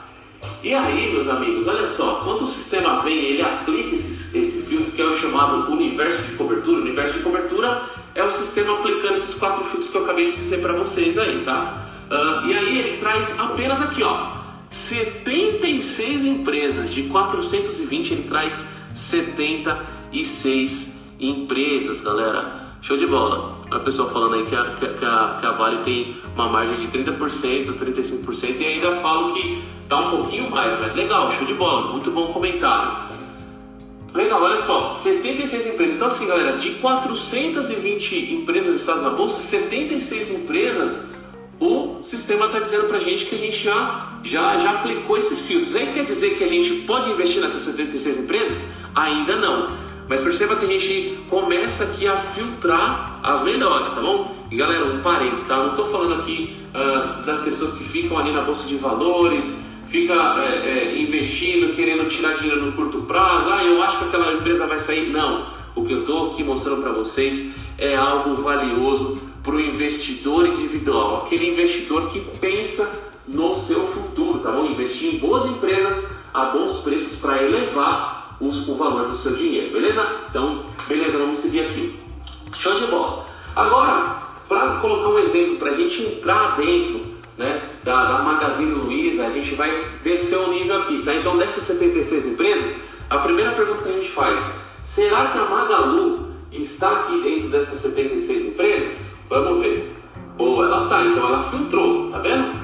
E 0.62 0.74
aí, 0.74 1.14
meus 1.14 1.28
amigos, 1.28 1.68
olha 1.68 1.86
só, 1.86 2.22
quando 2.24 2.44
o 2.44 2.48
sistema 2.48 3.02
vem, 3.02 3.18
ele 3.18 3.42
aplica 3.42 3.96
esse, 3.96 4.38
esse 4.38 4.62
filtro 4.64 4.92
que 4.92 5.02
é 5.02 5.06
o 5.06 5.18
chamado 5.18 5.72
universo 5.72 6.22
de 6.24 6.34
cobertura. 6.34 6.80
O 6.80 6.82
universo 6.82 7.18
de 7.18 7.24
cobertura 7.24 7.82
é 8.14 8.24
o 8.24 8.32
sistema 8.32 8.80
aplicando 8.80 9.16
esses 9.16 9.34
quatro 9.36 9.64
filtros 9.66 9.90
que 9.90 9.98
eu 9.98 10.04
acabei 10.04 10.32
de 10.32 10.38
dizer 10.38 10.62
para 10.62 10.74
vocês 10.74 11.18
aí, 11.18 11.44
tá? 11.46 11.90
Uh, 12.10 12.48
e 12.48 12.58
aí 12.58 12.78
ele 12.78 12.98
traz 12.98 13.40
apenas 13.40 13.82
aqui, 13.82 14.04
ó, 14.04 14.32
76 14.70 16.26
empresas, 16.26 16.94
de 16.94 17.04
420 17.04 18.12
ele 18.12 18.24
traz 18.24 18.66
76 18.96 21.00
empresas, 21.20 22.02
galera. 22.02 22.68
Show 22.82 22.98
de 22.98 23.08
bola. 23.08 23.60
A 23.72 23.80
pessoa 23.80 24.10
falando 24.10 24.36
aí 24.36 24.46
que 24.46 24.56
a, 24.56 24.74
que 24.76 24.86
a, 24.86 25.38
que 25.40 25.46
a 25.46 25.52
Vale 25.52 25.84
tem 25.84 26.16
uma 26.34 26.48
margem 26.48 26.78
de 26.78 26.88
30%, 26.88 27.78
35% 27.78 28.60
e 28.60 28.66
ainda 28.66 28.96
falo 28.98 29.34
que 29.34 29.62
tá 29.90 30.00
um 30.00 30.10
pouquinho 30.12 30.50
mais, 30.52 30.80
mas 30.80 30.94
legal, 30.94 31.32
show 31.32 31.46
de 31.46 31.56
bola, 31.56 31.92
muito 31.92 32.12
bom 32.12 32.28
comentário. 32.28 33.10
Legal, 34.14 34.42
olha 34.42 34.62
só, 34.62 34.94
76 34.94 35.68
empresas. 35.68 35.96
Então 35.96 36.08
assim, 36.08 36.28
galera, 36.28 36.58
de 36.58 36.72
420 36.76 38.34
empresas 38.34 38.76
listadas 38.76 39.04
na 39.04 39.10
bolsa, 39.10 39.40
76 39.40 40.32
empresas, 40.32 41.10
o 41.60 41.98
sistema 42.04 42.46
está 42.46 42.60
dizendo 42.60 42.88
para 42.88 42.98
a 42.98 43.02
gente 43.02 43.26
que 43.26 43.36
a 43.36 43.38
gente 43.38 43.58
já, 43.58 44.20
já, 44.24 44.58
já 44.58 44.72
aplicou 44.72 45.18
esses 45.18 45.42
filtros. 45.42 45.76
Aí 45.76 45.92
quer 45.94 46.06
dizer 46.06 46.38
que 46.38 46.44
a 46.44 46.48
gente 46.48 46.86
pode 46.86 47.10
investir 47.10 47.42
nessas 47.42 47.62
76 47.62 48.20
empresas? 48.20 48.66
Ainda 48.96 49.36
não. 49.36 49.90
Mas 50.08 50.22
perceba 50.22 50.56
que 50.56 50.66
a 50.66 50.68
gente 50.68 51.20
começa 51.30 51.84
aqui 51.84 52.08
a 52.08 52.18
filtrar 52.18 53.20
as 53.22 53.44
melhores, 53.44 53.90
tá 53.92 54.02
bom? 54.02 54.36
E 54.50 54.56
galera, 54.56 54.86
um 54.86 55.02
parênteses, 55.02 55.48
tá? 55.48 55.58
Não 55.58 55.70
estou 55.72 55.88
falando 55.88 56.16
aqui 56.16 56.58
uh, 56.74 57.24
das 57.26 57.42
pessoas 57.42 57.74
que 57.74 57.84
ficam 57.84 58.18
ali 58.18 58.32
na 58.32 58.42
bolsa 58.42 58.68
de 58.68 58.76
valores, 58.76 59.56
fica 59.90 60.14
é, 60.44 60.70
é, 60.70 61.02
investindo, 61.02 61.76
querendo 61.76 62.08
tirar 62.08 62.38
dinheiro 62.38 62.66
no 62.66 62.74
curto 62.74 63.02
prazo. 63.02 63.50
Ah, 63.52 63.64
eu 63.64 63.82
acho 63.82 64.00
que 64.00 64.06
aquela 64.06 64.34
empresa 64.34 64.66
vai 64.68 64.80
sair. 64.80 65.10
Não. 65.10 65.48
O 65.76 65.84
que 65.84 65.94
eu 65.94 66.00
estou 66.00 66.32
aqui 66.32 66.44
mostrando 66.44 66.82
para 66.82 66.92
vocês 66.92 67.54
é 67.78 67.96
algo 67.96 68.36
valioso 68.36 69.20
para 69.44 69.56
o 69.56 69.60
investidor 69.60 70.46
individual, 70.48 71.24
aquele 71.26 71.50
investidor 71.50 72.10
que 72.10 72.20
pensa 72.40 73.10
no 73.28 73.54
seu 73.54 73.88
futuro, 73.88 74.40
tá 74.40 74.52
bom? 74.52 74.66
Investir 74.66 75.16
em 75.16 75.18
boas 75.18 75.46
empresas 75.46 76.12
a 76.34 76.46
bons 76.46 76.78
preços 76.78 77.20
para 77.20 77.42
elevar 77.42 78.38
o, 78.40 78.48
o 78.48 78.76
valor 78.76 79.08
do 79.08 79.16
seu 79.16 79.36
dinheiro, 79.36 79.74
beleza? 79.74 80.06
Então, 80.30 80.64
beleza, 80.88 81.18
vamos 81.18 81.38
seguir 81.40 81.62
aqui. 81.62 81.96
Show 82.54 82.74
de 82.76 82.86
bola. 82.88 83.26
Agora, 83.56 84.18
para 84.48 84.76
colocar 84.82 85.10
um 85.10 85.20
exemplo, 85.20 85.56
para 85.56 85.72
a 85.72 85.76
gente 85.76 86.02
entrar 86.04 86.58
dentro 86.58 87.09
né, 87.40 87.62
da, 87.86 88.04
da 88.04 88.20
Magazine 88.22 88.70
Luiza, 88.74 89.26
a 89.26 89.30
gente 89.30 89.56
vai 89.56 89.72
descer 90.04 90.38
o 90.38 90.52
nível 90.52 90.82
aqui, 90.82 91.02
tá? 91.04 91.16
Então, 91.16 91.38
dessas 91.38 91.64
76 91.64 92.28
empresas, 92.28 92.76
a 93.10 93.20
primeira 93.20 93.54
pergunta 93.54 93.82
que 93.82 93.90
a 93.90 93.94
gente 93.94 94.12
faz, 94.12 94.44
será 94.84 95.28
que 95.28 95.38
a 95.38 95.46
Magalu 95.46 96.28
está 96.52 96.92
aqui 96.92 97.22
dentro 97.22 97.48
dessas 97.48 97.80
76 97.80 98.48
empresas? 98.48 99.18
Vamos 99.30 99.62
ver. 99.62 99.96
Boa, 100.36 100.66
ela 100.66 100.84
está, 100.84 101.06
então 101.06 101.28
ela 101.28 101.44
filtrou, 101.44 102.12
tá 102.12 102.20
vendo? 102.20 102.60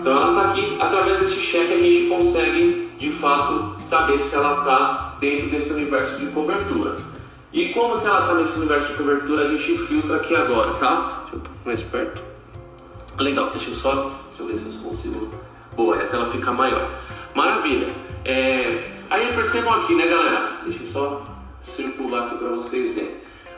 Então 0.00 0.12
ela 0.12 0.28
está 0.28 0.50
aqui, 0.50 0.76
através 0.78 1.20
desse 1.20 1.40
cheque 1.40 1.72
a 1.72 1.78
gente 1.78 2.08
consegue 2.10 2.92
de 2.98 3.10
fato 3.12 3.82
saber 3.82 4.20
se 4.20 4.34
ela 4.34 4.58
está 4.58 5.16
dentro 5.18 5.48
desse 5.48 5.72
universo 5.72 6.18
de 6.18 6.26
cobertura. 6.26 6.96
E 7.54 7.70
como 7.70 8.00
que 8.02 8.06
ela 8.06 8.20
está 8.20 8.34
nesse 8.34 8.58
universo 8.58 8.88
de 8.88 8.94
cobertura, 8.98 9.44
a 9.44 9.46
gente 9.46 9.78
filtra 9.78 10.16
aqui 10.16 10.36
agora, 10.36 10.74
tá? 10.74 11.22
Deixa 11.22 11.36
eu 11.36 11.40
um 11.40 11.66
mais 11.66 11.82
perto. 11.82 12.37
Legal, 13.18 13.50
deixa 13.50 13.70
eu 13.70 13.74
só, 13.74 13.94
deixa 14.28 14.42
eu 14.42 14.46
ver 14.46 14.56
se 14.56 14.76
eu 14.76 14.82
consigo. 14.82 15.34
Boa, 15.76 15.96
a 15.96 16.06
tela 16.06 16.30
fica 16.30 16.52
maior. 16.52 16.88
Maravilha. 17.34 17.92
É... 18.24 18.92
Aí 19.10 19.32
percebam 19.32 19.72
aqui, 19.74 19.94
né, 19.94 20.06
galera? 20.06 20.58
Deixa 20.64 20.84
eu 20.84 20.88
só 20.92 21.24
circular 21.62 22.26
aqui 22.26 22.38
para 22.38 22.48
vocês 22.50 22.94
verem. 22.94 23.16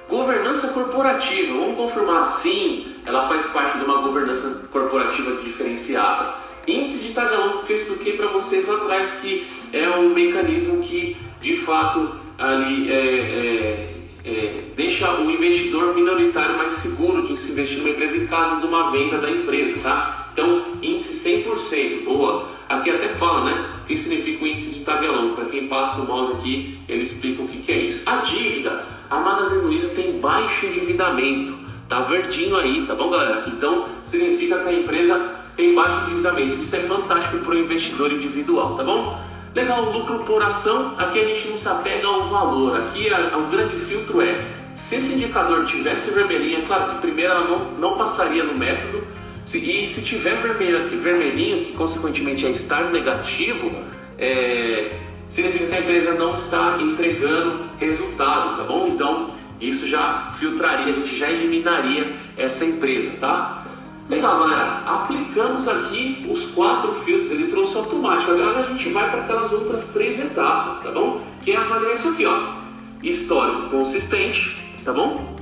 Governança 0.08 0.68
corporativa, 0.68 1.52
vamos 1.56 1.76
confirmar 1.76 2.24
sim, 2.24 2.96
ela 3.06 3.28
faz 3.28 3.46
parte 3.46 3.78
de 3.78 3.84
uma 3.84 4.00
governança 4.02 4.68
corporativa 4.72 5.40
diferenciada. 5.42 6.34
Índice 6.66 7.06
de 7.06 7.14
tagalão, 7.14 7.62
que 7.62 7.72
eu 7.72 7.76
expliquei 7.76 8.16
para 8.16 8.28
vocês 8.28 8.66
lá 8.66 8.76
atrás, 8.76 9.12
que 9.20 9.46
é 9.72 9.88
um 9.90 10.10
mecanismo 10.10 10.82
que 10.82 11.16
de 11.40 11.58
fato 11.58 12.12
ali 12.38 12.90
é, 12.90 12.96
é, 12.96 13.94
é, 14.24 14.64
deixa 14.80 15.12
o 15.12 15.30
investidor 15.30 15.94
minoritário 15.94 16.56
mais 16.56 16.72
seguro 16.72 17.22
de 17.22 17.36
se 17.36 17.52
investir 17.52 17.76
numa 17.76 17.90
empresa 17.90 18.16
em 18.16 18.26
caso 18.26 18.62
de 18.62 18.66
uma 18.66 18.90
venda 18.90 19.18
da 19.18 19.30
empresa, 19.30 19.78
tá? 19.82 20.30
Então, 20.32 20.62
índice 20.80 21.28
100%, 21.28 22.04
boa. 22.04 22.48
Aqui 22.66 22.88
até 22.88 23.08
fala, 23.08 23.44
né? 23.44 23.66
O 23.82 23.86
que 23.86 23.94
significa 23.94 24.42
o 24.42 24.48
índice 24.48 24.70
de 24.70 24.80
tabelão? 24.80 25.34
Para 25.34 25.44
quem 25.46 25.68
passa 25.68 26.00
o 26.00 26.06
mouse 26.06 26.32
aqui, 26.32 26.78
ele 26.88 27.02
explica 27.02 27.42
o 27.42 27.48
que, 27.48 27.58
que 27.58 27.70
é 27.70 27.82
isso. 27.82 28.08
A 28.08 28.16
dívida, 28.16 28.86
a 29.10 29.18
Magazine 29.18 29.60
Luiza 29.64 29.88
tem 29.88 30.18
baixo 30.18 30.64
endividamento, 30.64 31.54
tá 31.86 32.00
verdinho 32.00 32.56
aí, 32.56 32.86
tá 32.86 32.94
bom, 32.94 33.10
galera? 33.10 33.44
Então, 33.48 33.84
significa 34.06 34.60
que 34.60 34.68
a 34.70 34.72
empresa 34.72 35.42
tem 35.56 35.74
baixo 35.74 36.06
endividamento. 36.06 36.58
Isso 36.58 36.74
é 36.74 36.80
fantástico 36.80 37.36
para 37.40 37.52
o 37.52 37.58
investidor 37.58 38.10
individual, 38.10 38.76
tá 38.76 38.84
bom? 38.84 39.20
Legal, 39.54 39.90
lucro 39.90 40.20
por 40.20 40.42
ação, 40.42 40.94
aqui 40.96 41.18
a 41.18 41.24
gente 41.24 41.48
não 41.48 41.58
se 41.58 41.68
apega 41.68 42.06
ao 42.06 42.28
valor. 42.28 42.76
Aqui 42.78 43.08
o 43.36 43.50
grande 43.50 43.76
filtro 43.80 44.22
é, 44.22 44.59
se 44.80 44.96
esse 44.96 45.12
indicador 45.12 45.64
tivesse 45.66 46.10
vermelhinho, 46.12 46.60
é 46.60 46.62
claro 46.62 46.94
que 46.94 47.00
primeiro 47.02 47.32
ela 47.32 47.48
não, 47.48 47.72
não 47.72 47.96
passaria 47.96 48.42
no 48.42 48.56
método, 48.56 49.06
e 49.54 49.84
se 49.84 50.02
tiver 50.02 50.36
vermelho, 50.36 50.98
vermelhinho, 51.00 51.64
que 51.64 51.72
consequentemente 51.72 52.46
é 52.46 52.50
estar 52.50 52.84
negativo, 52.90 53.70
é, 54.18 54.96
significa 55.28 55.66
que 55.66 55.74
a 55.74 55.80
empresa 55.80 56.14
não 56.14 56.36
está 56.36 56.78
entregando 56.80 57.60
resultado, 57.78 58.56
tá 58.56 58.64
bom? 58.64 58.88
Então, 58.88 59.30
isso 59.60 59.86
já 59.86 60.32
filtraria, 60.38 60.86
a 60.86 60.92
gente 60.92 61.14
já 61.16 61.30
eliminaria 61.30 62.12
essa 62.36 62.64
empresa, 62.64 63.12
tá? 63.20 63.64
Legal, 64.08 64.40
galera. 64.40 64.82
Aplicamos 64.86 65.68
aqui 65.68 66.26
os 66.28 66.46
quatro 66.46 66.94
filtros, 67.04 67.30
ele 67.30 67.46
trouxe 67.48 67.76
automático. 67.76 68.32
Agora 68.32 68.60
a 68.60 68.62
gente 68.64 68.88
vai 68.88 69.08
para 69.08 69.20
aquelas 69.20 69.52
outras 69.52 69.88
três 69.92 70.18
etapas, 70.18 70.80
tá 70.80 70.90
bom? 70.90 71.22
Que 71.44 71.52
é 71.52 71.56
avaliar 71.56 71.94
isso 71.94 72.08
aqui, 72.08 72.26
ó. 72.26 72.54
Histórico 73.02 73.70
consistente, 73.70 74.56
tá 74.84 74.92
bom? 74.92 75.36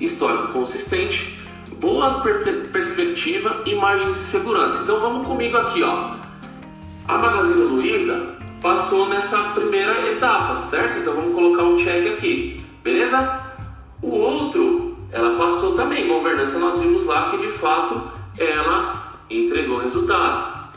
Histórico 0.00 0.52
consistente, 0.52 1.38
boas 1.78 2.18
per 2.22 2.68
perspectivas 2.72 3.66
e 3.66 3.74
margens 3.74 4.14
de 4.14 4.20
segurança. 4.20 4.82
Então 4.82 5.00
vamos 5.00 5.26
comigo 5.26 5.56
aqui, 5.56 5.82
ó. 5.82 6.14
A 7.08 7.18
Magazine 7.18 7.64
Luiza 7.64 8.36
passou 8.60 9.08
nessa 9.08 9.38
primeira 9.54 10.10
etapa, 10.10 10.62
certo? 10.64 10.98
Então 10.98 11.14
vamos 11.14 11.34
colocar 11.34 11.64
um 11.64 11.76
check 11.76 12.14
aqui, 12.14 12.64
beleza? 12.82 13.40
O 14.02 14.10
outro, 14.10 14.96
ela 15.12 15.36
passou 15.36 15.74
também. 15.74 16.08
Governança 16.08 16.58
nós 16.58 16.78
vimos 16.78 17.04
lá 17.04 17.30
que 17.30 17.38
de 17.38 17.52
fato 17.52 18.00
ela 18.38 19.14
entregou 19.28 19.78
resultado. 19.78 20.70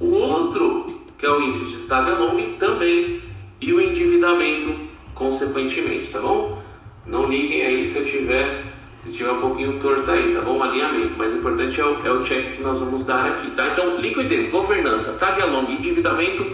O 0.00 0.12
outro, 0.12 1.02
que 1.18 1.24
é 1.24 1.30
o 1.30 1.40
índice 1.42 1.64
de 1.64 1.76
Tagalong, 1.86 2.56
também. 2.58 3.22
E 3.58 3.72
o 3.72 3.80
endividamento, 3.80 4.74
consequentemente, 5.14 6.08
tá 6.08 6.20
bom? 6.20 6.62
Não 7.06 7.24
liguem 7.24 7.62
aí 7.62 7.84
se 7.84 7.96
eu 7.98 8.04
tiver, 8.04 8.64
se 9.04 9.12
tiver 9.12 9.30
um 9.30 9.40
pouquinho 9.40 9.78
torto 9.78 10.10
aí, 10.10 10.34
tá 10.34 10.40
bom? 10.40 10.62
Alinhamento. 10.62 11.14
Mas 11.16 11.32
o 11.32 11.38
importante 11.38 11.80
é 11.80 11.84
o, 11.84 12.06
é 12.06 12.10
o 12.10 12.22
check 12.22 12.56
que 12.56 12.62
nós 12.62 12.78
vamos 12.78 13.04
dar 13.04 13.26
aqui, 13.26 13.50
tá? 13.52 13.68
Então, 13.68 13.96
liquidez, 13.98 14.50
governança, 14.50 15.12
Tagalong, 15.12 15.70
endividamento, 15.70 16.44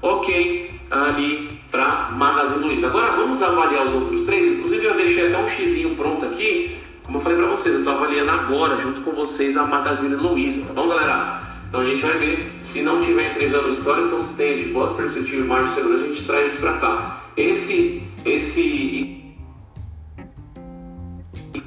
ok, 0.00 0.70
ali 0.90 1.58
para 1.70 2.10
Magazine 2.12 2.64
Luiza. 2.64 2.86
Agora 2.86 3.12
vamos 3.12 3.42
avaliar 3.42 3.86
os 3.86 3.94
outros 3.94 4.22
três. 4.22 4.46
Inclusive 4.46 4.84
eu 4.84 4.94
deixei 4.94 5.28
até 5.28 5.38
um 5.38 5.48
xizinho 5.48 5.94
pronto 5.96 6.24
aqui. 6.24 6.76
Como 7.04 7.18
eu 7.18 7.22
falei 7.22 7.38
para 7.38 7.48
vocês, 7.48 7.74
eu 7.74 7.80
estou 7.80 7.94
avaliando 7.94 8.30
agora 8.30 8.76
junto 8.76 9.00
com 9.00 9.12
vocês 9.12 9.56
a 9.56 9.64
Magazine 9.64 10.14
Luiza, 10.14 10.64
tá 10.66 10.74
bom, 10.74 10.88
galera? 10.88 11.42
Então 11.68 11.80
a 11.80 11.84
gente 11.84 12.02
vai 12.02 12.18
ver. 12.18 12.52
Se 12.60 12.82
não 12.82 13.00
estiver 13.00 13.30
entregando 13.30 13.70
história 13.70 14.06
consistente, 14.08 14.68
boas 14.68 14.90
perspectivas 14.92 15.44
e 15.44 15.48
margem 15.48 15.68
de 15.68 15.74
segurança, 15.74 16.04
a 16.04 16.06
gente 16.06 16.24
traz 16.24 16.52
isso 16.52 16.60
para 16.60 16.72
cá. 16.74 17.20
Esse, 17.36 18.02
esse 18.24 19.17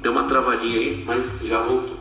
Deu 0.00 0.12
uma 0.12 0.24
travadinha 0.24 0.78
aí, 0.78 1.02
mas 1.06 1.24
já 1.42 1.60
voltou. 1.62 1.96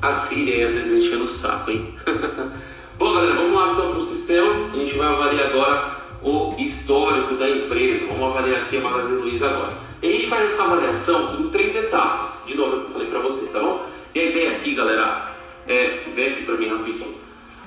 A 0.00 0.12
Síria 0.12 0.54
aí 0.54 0.62
às 0.64 0.74
vezes 0.74 1.04
enchendo 1.04 1.24
o 1.24 1.28
saco, 1.28 1.70
hein? 1.70 1.94
Bom, 2.98 3.14
galera, 3.14 3.34
vamos 3.34 3.52
lá 3.52 3.72
então 3.72 3.90
para 3.90 3.98
o 3.98 4.02
sistema. 4.02 4.70
A 4.72 4.76
gente 4.76 4.96
vai 4.96 5.08
avaliar 5.08 5.46
agora 5.46 6.00
o 6.22 6.54
histórico 6.58 7.34
da 7.34 7.48
empresa. 7.48 8.06
Vamos 8.06 8.22
avaliar 8.34 8.62
aqui 8.62 8.76
a 8.76 8.80
Magazine 8.80 9.20
Luiza 9.20 9.48
agora. 9.48 9.72
E 10.02 10.08
a 10.08 10.12
gente 10.12 10.26
faz 10.28 10.52
essa 10.52 10.64
avaliação 10.64 11.40
em 11.40 11.48
três 11.50 11.74
etapas. 11.76 12.42
De 12.46 12.56
novo, 12.56 12.76
eu 12.76 12.90
falei 12.90 13.08
para 13.08 13.20
vocês, 13.20 13.50
tá 13.50 13.60
bom? 13.60 13.86
E 14.14 14.20
a 14.20 14.24
ideia 14.24 14.52
aqui, 14.52 14.74
galera, 14.74 15.32
é. 15.66 16.04
Vem 16.14 16.28
aqui 16.28 16.42
para 16.44 16.56
mim 16.56 16.68
rapidinho. 16.68 17.14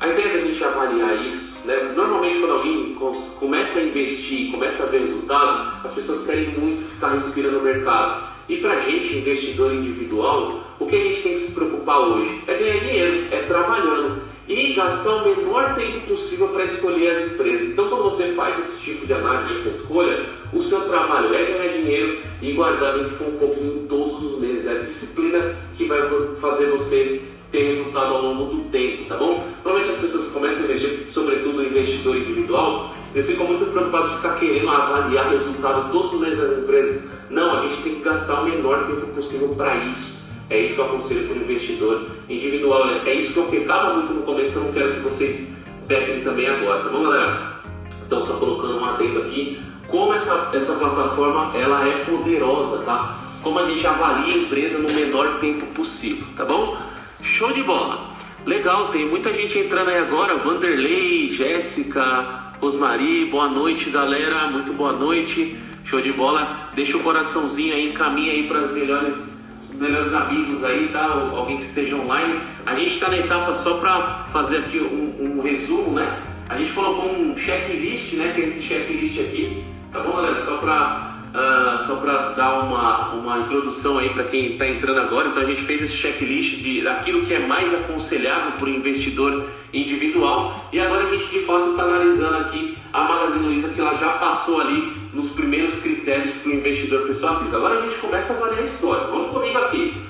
A 0.03 0.09
ideia 0.09 0.33
da 0.33 0.39
gente 0.41 0.61
avaliar 0.61 1.25
isso, 1.25 1.59
né? 1.63 1.93
Normalmente 1.95 2.37
quando 2.37 2.51
alguém 2.51 2.93
começa 3.39 3.79
a 3.79 3.83
investir, 3.83 4.51
começa 4.51 4.83
a 4.83 4.87
ver 4.87 4.99
resultado, 4.99 5.77
as 5.81 5.93
pessoas 5.93 6.25
querem 6.25 6.49
muito 6.49 6.83
ficar 6.83 7.13
respirando 7.13 7.59
o 7.59 7.63
mercado. 7.63 8.21
E 8.49 8.57
para 8.57 8.73
a 8.73 8.79
gente, 8.81 9.19
investidor 9.19 9.73
individual, 9.73 10.59
o 10.77 10.85
que 10.87 10.97
a 10.97 10.99
gente 10.99 11.21
tem 11.21 11.31
que 11.35 11.39
se 11.39 11.53
preocupar 11.53 11.99
hoje 12.01 12.43
é 12.45 12.53
ganhar 12.53 12.79
dinheiro, 12.81 13.27
é 13.33 13.43
trabalhando 13.43 14.23
e 14.45 14.73
gastar 14.73 15.09
o 15.09 15.37
menor 15.37 15.73
tempo 15.73 16.01
possível 16.01 16.49
para 16.49 16.65
escolher 16.65 17.11
as 17.11 17.31
empresas. 17.31 17.69
Então, 17.69 17.87
quando 17.87 18.03
você 18.03 18.33
faz 18.33 18.59
esse 18.59 18.81
tipo 18.81 19.07
de 19.07 19.13
análise, 19.13 19.53
essa 19.53 19.69
escolha, 19.69 20.25
o 20.51 20.61
seu 20.61 20.81
trabalho 20.81 21.33
é 21.33 21.45
ganhar 21.45 21.69
dinheiro 21.69 22.19
e 22.41 22.51
guardar 22.51 22.97
um 22.97 23.09
pouquinho 23.09 23.85
todos 23.87 24.21
os 24.21 24.37
meses. 24.37 24.67
É 24.67 24.71
a 24.71 24.79
disciplina 24.79 25.55
que 25.77 25.85
vai 25.85 26.01
fazer 26.41 26.65
você 26.71 27.21
ter 27.53 27.65
resultado 27.65 28.15
ao 28.15 28.21
longo 28.23 28.55
do 28.55 28.63
tempo, 28.71 29.05
tá 29.05 29.15
bom? 29.15 29.45
Normalmente 29.63 29.91
as 29.91 29.99
pessoas 29.99 30.25
que 30.25 30.31
começam 30.31 30.63
a 30.63 30.65
investir, 30.65 31.05
sobretudo 31.09 31.59
o 31.59 31.63
investidor 31.63 32.17
individual, 32.17 32.95
eles 33.13 33.29
ficam 33.29 33.45
muito 33.45 33.71
preocupados 33.71 34.09
de 34.09 34.15
ficar 34.15 34.39
querendo 34.39 34.69
avaliar 34.71 35.29
resultado 35.29 35.91
todos 35.91 36.13
os 36.13 36.19
meses 36.19 36.39
das 36.39 36.57
empresas. 36.57 37.03
Não, 37.29 37.55
a 37.55 37.61
gente 37.61 37.83
tem 37.83 37.95
que 37.95 38.01
gastar 38.01 38.41
o 38.41 38.45
menor 38.45 38.87
tempo 38.87 39.05
possível 39.13 39.49
para 39.49 39.75
isso. 39.85 40.15
É 40.49 40.63
isso 40.63 40.73
que 40.73 40.81
eu 40.81 40.85
aconselho 40.85 41.27
para 41.27 41.37
o 41.37 41.41
investidor 41.43 42.07
individual. 42.27 42.89
É, 42.89 43.11
é 43.11 43.13
isso 43.13 43.33
que 43.33 43.37
eu 43.37 43.45
pecava 43.45 43.93
muito 43.93 44.11
no 44.13 44.23
começo, 44.23 44.57
eu 44.57 44.63
não 44.63 44.71
quero 44.71 44.95
que 44.95 44.99
vocês 45.01 45.53
pequem 45.87 46.21
também 46.23 46.47
agora, 46.47 46.81
tá 46.81 46.89
bom, 46.89 47.03
galera? 47.03 47.61
Então, 48.03 48.19
só 48.19 48.33
colocando 48.33 48.79
um 48.79 48.85
adendo 48.85 49.19
aqui, 49.19 49.61
como 49.87 50.11
essa, 50.11 50.49
essa 50.55 50.73
plataforma 50.73 51.55
ela 51.55 51.87
é 51.87 52.03
poderosa, 52.03 52.79
tá? 52.79 53.19
Como 53.43 53.59
a 53.59 53.65
gente 53.67 53.85
avalia 53.85 54.33
a 54.33 54.37
empresa 54.37 54.79
no 54.79 54.91
menor 54.91 55.39
tempo 55.39 55.67
possível, 55.67 56.25
tá 56.35 56.45
bom? 56.45 56.92
Show 57.23 57.53
de 57.53 57.63
bola! 57.63 58.12
Legal, 58.45 58.89
tem 58.89 59.07
muita 59.07 59.31
gente 59.31 59.57
entrando 59.57 59.89
aí 59.89 59.97
agora, 59.97 60.36
Vanderlei, 60.36 61.29
Jéssica, 61.29 62.51
Rosmari, 62.59 63.23
boa 63.31 63.47
noite 63.47 63.89
galera, 63.89 64.49
muito 64.49 64.73
boa 64.73 64.91
noite, 64.91 65.57
show 65.86 66.01
de 66.01 66.12
bola, 66.12 66.69
deixa 66.75 66.97
o 66.97 66.99
coraçãozinho 66.99 67.73
aí, 67.73 67.91
encaminha 67.91 68.33
aí 68.33 68.45
para 68.45 68.59
as 68.59 68.71
melhores 68.73 69.38
melhores 69.73 70.13
amigos 70.13 70.65
aí, 70.65 70.89
tá? 70.89 71.05
alguém 71.33 71.57
que 71.57 71.63
esteja 71.63 71.95
online. 71.95 72.41
A 72.65 72.75
gente 72.75 72.91
está 72.91 73.07
na 73.07 73.17
etapa 73.17 73.53
só 73.53 73.77
para 73.77 74.25
fazer 74.33 74.57
aqui 74.57 74.79
um, 74.79 75.38
um, 75.38 75.41
resumo, 75.41 75.91
né? 75.91 76.21
A 76.49 76.57
gente 76.57 76.73
colocou 76.73 77.09
um 77.09 77.38
checklist, 77.38 78.13
né? 78.15 78.33
Que 78.36 78.41
é 78.41 78.45
esse 78.47 78.62
checklist 78.62 79.17
aqui, 79.17 79.63
tá 79.93 80.01
bom, 80.01 80.12
galera? 80.17 80.41
Só 80.41 80.57
para 80.57 81.12
uh, 81.34 81.84
só 81.86 81.96
para 81.98 82.30
dar 82.30 82.60
uma, 82.60 83.13
uma 83.13 83.39
introdução 83.39 83.98
aí 83.98 84.10
para 84.10 84.26
quem 84.26 84.54
está 84.54 84.67
entrando 84.67 85.00
agora. 85.00 85.30
Então 85.30 85.43
a 85.43 85.46
gente 85.46 85.62
fez 85.63 85.82
esse 85.82 85.96
checklist 85.96 86.62
de 86.62 86.82
daquilo 86.82 87.26
que 87.26 87.34
é 87.34 87.39
mais 87.39 87.74
aconselhável 87.74 88.54
para 88.54 88.65
o 88.65 88.69
investidor 88.69 89.48
individual 89.74 90.69
e 90.72 90.80
agora 90.80 91.04
a 91.04 91.06
gente 91.08 91.26
de 91.32 91.39
fato 91.39 91.72
está 91.72 91.84
analisando 91.84 92.38
aqui 92.38 92.78
a 92.93 93.04
Magazine 93.04 93.48
Luiza 93.48 93.69
que 93.69 93.82
ela 93.82 93.96
já 93.96 94.13
passou 94.13 94.62
ali 94.62 94.93
nos 95.12 95.32
primeiros 95.32 95.80
critérios 95.80 96.36
para 96.36 96.52
o 96.52 96.56
investidor 96.56 97.08
pessoal 97.08 97.39
física. 97.39 97.58
Agora 97.58 97.80
a 97.80 97.82
gente 97.88 97.98
começa 97.98 98.34
a 98.34 98.38
avaliar 98.38 98.60
a 98.60 98.65
história. 98.65 99.08
Vamos 99.08 99.32
comigo 99.32 99.58
aqui. 99.58 100.04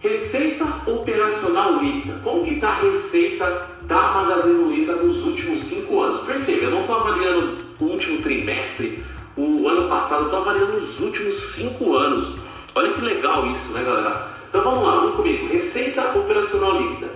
Receita 0.00 0.64
operacional 0.86 1.82
líquida. 1.82 2.20
Como 2.22 2.44
que 2.44 2.54
está 2.54 2.68
a 2.68 2.80
receita 2.80 3.68
da 3.82 4.12
Magazine 4.12 4.54
Luiza 4.54 4.96
nos 4.96 5.24
últimos 5.24 5.60
cinco 5.60 6.00
anos? 6.00 6.20
Perceba, 6.20 6.64
eu 6.64 6.70
não 6.70 6.82
estou 6.82 6.96
avaliando 6.96 7.58
o 7.80 7.84
último 7.84 8.22
trimestre, 8.22 9.02
o 9.42 9.68
ano 9.68 9.88
passado, 9.88 10.24
estou 10.24 10.40
avaliando 10.40 10.76
os 10.76 11.00
últimos 11.00 11.34
cinco 11.34 11.96
anos. 11.96 12.38
Olha 12.74 12.92
que 12.92 13.00
legal 13.00 13.46
isso, 13.46 13.72
né, 13.72 13.82
galera? 13.84 14.28
Então 14.48 14.62
vamos 14.62 14.84
lá, 14.84 14.96
vamos 14.96 15.16
comigo. 15.16 15.48
Receita 15.48 16.18
operacional 16.18 16.80
líquida. 16.80 17.10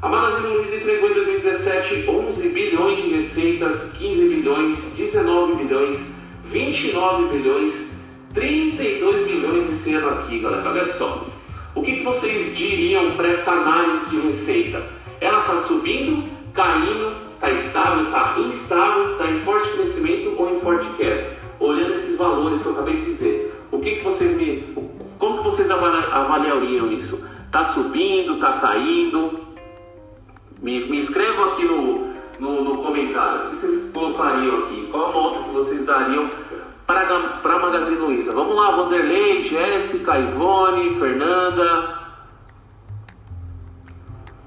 A 0.00 0.08
Magazine 0.08 0.56
Luiza 0.56 0.76
entregou 0.76 1.10
em 1.10 1.14
2017 1.14 2.10
11 2.10 2.48
bilhões 2.48 3.02
de 3.02 3.10
receitas, 3.10 3.92
15 3.96 4.28
bilhões, 4.28 4.78
19 4.96 5.54
bilhões, 5.62 6.12
29 6.46 7.28
bilhões, 7.36 7.92
32 8.34 9.26
bilhões 9.26 9.72
esse 9.72 9.94
ano 9.94 10.10
aqui, 10.18 10.40
galera. 10.40 10.68
Olha 10.68 10.84
só. 10.84 11.24
O 11.74 11.82
que, 11.82 11.98
que 11.98 12.02
vocês 12.02 12.56
diriam 12.56 13.12
para 13.12 13.28
essa 13.28 13.52
análise 13.52 14.10
de 14.10 14.20
receita? 14.20 14.82
Ela 15.20 15.40
está 15.40 15.58
subindo, 15.58 16.28
caindo, 16.52 17.14
está 17.34 17.50
estável, 17.50 18.04
está 18.06 18.34
instável, 18.40 19.12
está 19.12 19.30
em 19.30 19.38
forte 19.38 19.70
crescimento 19.70 20.34
ou 20.36 20.54
em 20.54 20.60
forte 20.60 20.86
queda? 20.96 21.41
Olhando 21.62 21.92
esses 21.92 22.18
valores 22.18 22.60
que 22.60 22.66
eu 22.66 22.72
acabei 22.72 22.96
de 22.96 23.06
dizer, 23.06 23.66
o 23.70 23.78
que, 23.78 23.96
que 23.96 24.04
vocês 24.04 24.36
me, 24.36 24.74
como 25.16 25.38
que 25.38 25.44
vocês 25.44 25.70
avaliariam 25.70 26.90
isso? 26.90 27.24
Está 27.46 27.62
subindo, 27.62 28.34
está 28.34 28.54
caindo? 28.54 29.46
Me, 30.60 30.84
me 30.86 30.98
escrevam 30.98 31.50
aqui 31.50 31.64
no, 31.64 32.08
no, 32.40 32.64
no 32.64 32.82
comentário. 32.82 33.46
O 33.46 33.50
que 33.50 33.56
vocês 33.56 33.92
colocariam 33.92 34.64
aqui? 34.64 34.88
Qual 34.90 35.12
nota 35.12 35.44
que 35.44 35.50
vocês 35.50 35.84
dariam 35.86 36.28
para 36.84 37.40
a 37.44 37.58
Magazine 37.60 37.98
Luiza? 37.98 38.32
Vamos 38.32 38.56
lá, 38.56 38.72
Vanderlei, 38.72 39.42
Jéssica, 39.42 40.18
Ivone, 40.18 40.96
Fernanda, 40.96 42.00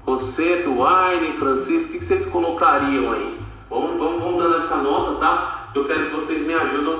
Rosseto, 0.04 0.74
Wayne, 0.74 1.32
Francisco, 1.32 1.94
o 1.94 1.98
que 1.98 2.04
vocês 2.04 2.26
colocariam 2.26 3.12
aí? 3.12 3.38
Vamos, 3.70 3.98
vamos, 3.98 4.22
vamos 4.22 4.42
dando 4.42 4.56
essa 4.56 4.76
nota, 4.76 5.18
tá? 5.18 5.70
Eu 5.74 5.86
quero 5.86 6.10
que 6.10 6.16
vocês 6.16 6.46
me 6.46 6.54
ajudem 6.54 6.95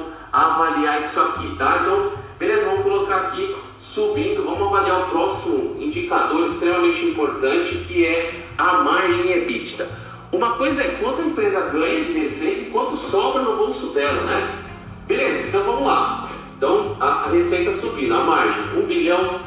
avaliar 0.57 1.03
isso 1.03 1.21
aqui, 1.21 1.55
tá? 1.57 1.81
Então, 1.83 2.13
beleza, 2.39 2.65
vamos 2.65 2.83
colocar 2.83 3.17
aqui 3.17 3.55
subindo, 3.79 4.45
vamos 4.45 4.67
avaliar 4.67 5.03
o 5.03 5.11
próximo 5.11 5.77
indicador 5.79 6.47
extremamente 6.47 7.05
importante 7.05 7.77
que 7.87 8.05
é 8.05 8.47
a 8.57 8.83
margem 8.83 9.31
EBITDA. 9.33 9.89
Uma 10.33 10.53
coisa 10.55 10.83
é 10.83 10.99
quanto 11.01 11.21
a 11.21 11.25
empresa 11.27 11.61
ganha 11.71 12.05
de 12.05 12.13
receita 12.13 12.63
e 12.63 12.71
quanto 12.71 12.97
sobra 12.97 13.43
no 13.43 13.57
bolso 13.57 13.89
dela, 13.89 14.23
né? 14.23 14.65
Beleza, 15.07 15.47
então 15.47 15.63
vamos 15.63 15.87
lá. 15.87 16.29
Então 16.57 16.97
a, 16.99 17.29
receita 17.31 17.73
subindo, 17.73 18.15
a 18.15 18.25
margem, 18.25 18.83
1 18.83 18.87
bilhão, 18.87 19.41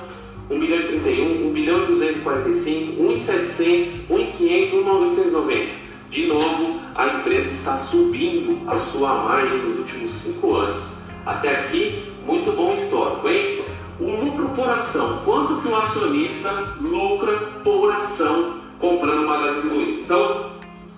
1 0.50 0.60
bilhão 0.60 0.80
e 0.80 0.88
31, 0.88 1.48
1 1.48 1.54
bilhão 1.54 1.84
e 1.84 1.88
245, 1.88 3.04
1 3.04 3.12
e 3.12 3.18
700, 3.18 4.10
1 4.10 4.20
e 4.20 4.26
500, 4.26 4.74
1 4.74 4.80
e 4.80 4.84
990. 4.84 5.72
De 6.10 6.28
novo, 6.28 6.80
a 6.96 7.08
empresa 7.08 7.50
está 7.50 7.78
subindo 7.78 8.62
a 8.68 8.80
sua 8.80 9.14
margem 9.16 9.58
nos 9.60 9.78
últimos 9.80 10.12
5 10.12 10.56
anos. 10.56 10.99
Até 11.26 11.60
aqui, 11.60 12.12
muito 12.26 12.52
bom 12.54 12.74
histórico, 12.74 13.28
hein? 13.28 13.64
o 14.00 14.12
lucro 14.12 14.50
por 14.50 14.70
ação. 14.70 15.22
Quanto 15.26 15.62
que 15.62 15.68
o 15.68 15.76
acionista 15.76 16.52
lucra 16.80 17.38
por 17.64 17.92
ação 17.92 18.60
comprando 18.80 19.24
o 19.24 19.28
Magazine 19.28 19.74
Luiza? 19.74 20.02
Então, 20.02 20.52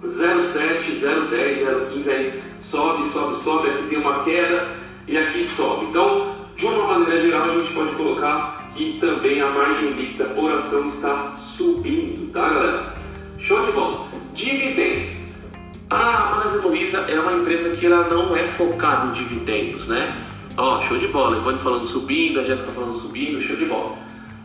0,7, 0.05 0.99
0,10, 0.99 1.65
0,15, 1.93 2.10
aí 2.10 2.43
sobe, 2.60 3.07
sobe, 3.07 3.36
sobe, 3.38 3.69
aqui 3.69 3.88
tem 3.89 3.99
uma 3.99 4.23
queda 4.23 4.69
e 5.07 5.17
aqui 5.17 5.43
sobe. 5.45 5.86
Então, 5.86 6.36
de 6.55 6.65
uma 6.65 6.99
maneira 6.99 7.21
geral, 7.21 7.43
a 7.43 7.53
gente 7.55 7.73
pode 7.73 7.95
colocar 7.95 8.69
que 8.75 8.99
também 8.99 9.41
a 9.41 9.49
margem 9.49 9.91
líquida 9.91 10.25
por 10.25 10.51
ação 10.51 10.88
está 10.88 11.34
subindo, 11.34 12.31
tá 12.31 12.49
galera? 12.49 12.93
Show 13.38 13.65
de 13.65 13.71
bola. 13.71 14.07
Dividendos. 14.34 15.20
A 15.91 16.36
Magazine 16.38 16.63
Luiza 16.63 16.99
é 17.10 17.19
uma 17.19 17.34
empresa 17.34 17.75
que 17.75 17.86
ela 17.86 18.08
não 18.08 18.34
é 18.34 18.47
focada 18.47 19.08
em 19.08 19.12
dividendos, 19.12 19.89
né? 19.89 20.25
Ó, 20.56 20.80
show 20.80 20.97
de 20.97 21.10
bola. 21.10 21.36
Ivone 21.36 21.60
falando 21.60 21.84
subindo, 21.84 22.39
a 22.39 22.43
Jéssica 22.45 22.71
falando 22.71 22.93
subindo, 22.93 23.41
show 23.41 23.58
de 23.58 23.65
bola. 23.65 23.97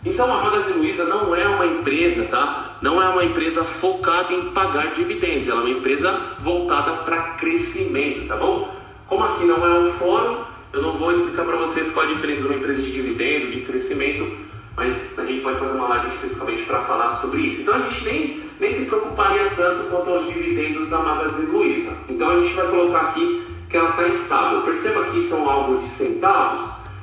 Então 0.04 0.26
a 0.26 0.42
Magazine 0.42 0.78
Luiza 0.78 1.04
não 1.04 1.32
é 1.36 1.46
uma 1.46 1.64
empresa, 1.64 2.24
tá? 2.24 2.78
Não 2.82 3.00
é 3.00 3.08
uma 3.08 3.24
empresa 3.24 3.62
focada 3.62 4.32
em 4.32 4.50
pagar 4.50 4.92
dividendos. 4.92 5.46
Ela 5.46 5.60
é 5.60 5.64
uma 5.66 5.78
empresa 5.78 6.20
voltada 6.40 7.04
para 7.04 7.34
crescimento, 7.34 8.26
tá 8.26 8.34
bom? 8.34 8.74
Como 9.06 9.24
aqui 9.24 9.44
não 9.44 9.64
é 9.64 9.78
um 9.78 9.92
fórum, 9.92 10.42
eu 10.72 10.82
não 10.82 10.94
vou 10.94 11.12
explicar 11.12 11.44
para 11.44 11.58
vocês 11.58 11.92
qual 11.92 12.06
a 12.06 12.12
diferença 12.12 12.40
de 12.40 12.48
uma 12.48 12.56
empresa 12.56 12.82
de 12.82 12.90
dividendo, 12.90 13.52
de 13.52 13.60
crescimento, 13.60 14.36
mas 14.76 15.16
a 15.16 15.24
gente 15.24 15.42
pode 15.42 15.60
fazer 15.60 15.76
uma 15.76 15.86
live 15.90 16.08
especificamente 16.08 16.64
para 16.64 16.80
falar 16.82 17.14
sobre 17.20 17.42
isso. 17.42 17.60
Então 17.60 17.74
a 17.74 17.78
gente 17.78 18.04
nem, 18.04 18.42
nem 18.58 18.70
se 18.70 18.86
preocuparia 18.86 19.50
tanto 19.56 19.90
quanto 19.90 20.10
aos 20.10 20.26
dividendos 20.26 20.88
da 20.88 20.98
Magazine 20.98 21.46
Luiza. 21.46 21.92
Então 22.08 22.30
a 22.30 22.40
gente 22.40 22.54
vai 22.54 22.68
colocar 22.68 23.00
aqui 23.00 23.46
que 23.68 23.76
ela 23.76 23.90
está 23.90 24.06
estável. 24.06 24.62
Perceba 24.62 25.04
que 25.04 25.22
são 25.22 25.48
algo 25.48 25.78
de 25.78 25.88
centavos, 25.88 26.60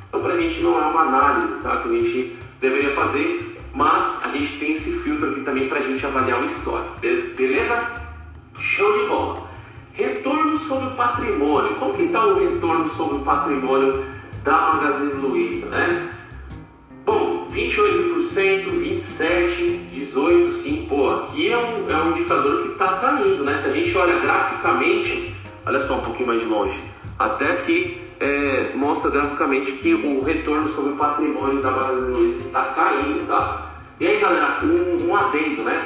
então 0.07 0.21
para 0.21 0.33
a 0.33 0.37
gente 0.37 0.61
não 0.61 0.81
é 0.81 0.85
uma 0.85 1.01
análise 1.01 1.53
tá, 1.61 1.77
que 1.77 1.89
a 1.89 1.91
gente 1.91 2.37
deveria 2.59 2.91
fazer, 2.91 3.59
mas 3.73 4.23
a 4.23 4.29
gente 4.29 4.59
tem 4.59 4.71
esse 4.71 4.99
filtro 4.99 5.31
aqui 5.31 5.41
também 5.41 5.67
para 5.67 5.79
a 5.79 5.81
gente 5.81 6.05
avaliar 6.05 6.41
o 6.41 6.45
histórico. 6.45 6.99
Beleza? 7.35 8.03
Show 8.57 8.99
de 8.99 9.07
bola! 9.07 9.43
Retorno 9.93 10.57
sobre 10.57 10.87
o 10.87 10.91
patrimônio. 10.91 11.75
Como 11.75 11.93
que 11.93 12.03
está 12.03 12.25
o 12.25 12.39
retorno 12.39 12.87
sobre 12.87 13.17
o 13.17 13.19
patrimônio 13.19 14.03
da 14.43 14.73
Magazine 14.73 15.13
Luiza, 15.13 15.67
né? 15.67 16.12
Bom, 17.05 17.47
28%, 17.51 18.65
27%, 18.71 19.89
18%, 19.93 20.53
sim, 20.53 20.85
pô, 20.87 21.09
aqui 21.09 21.51
é 21.51 21.57
um, 21.57 21.89
é 21.89 22.01
um 22.01 22.11
indicador 22.11 22.63
que 22.63 22.73
está 22.73 22.97
caindo, 22.99 23.43
né? 23.43 23.57
Se 23.57 23.67
a 23.67 23.73
gente 23.73 23.97
olha 23.97 24.19
graficamente, 24.19 25.35
olha 25.65 25.81
só 25.81 25.95
um 25.95 26.01
pouquinho 26.01 26.27
mais 26.27 26.39
de 26.39 26.45
longe, 26.45 26.79
até 27.19 27.51
aqui 27.51 28.01
é, 28.21 28.71
mostra 28.73 29.11
graficamente 29.11 29.73
que 29.73 29.93
o 29.93 30.21
retorno 30.21 30.65
sobre 30.67 30.93
o 30.93 30.95
patrimônio 30.95 31.61
da 31.61 31.71
Magazine 31.71 32.13
Luiza 32.13 32.39
está 32.39 32.63
caindo, 32.67 33.27
tá? 33.27 33.73
E 33.99 34.07
aí, 34.07 34.19
galera, 34.19 34.63
um, 34.63 35.09
um 35.09 35.15
adendo, 35.15 35.63
né? 35.63 35.85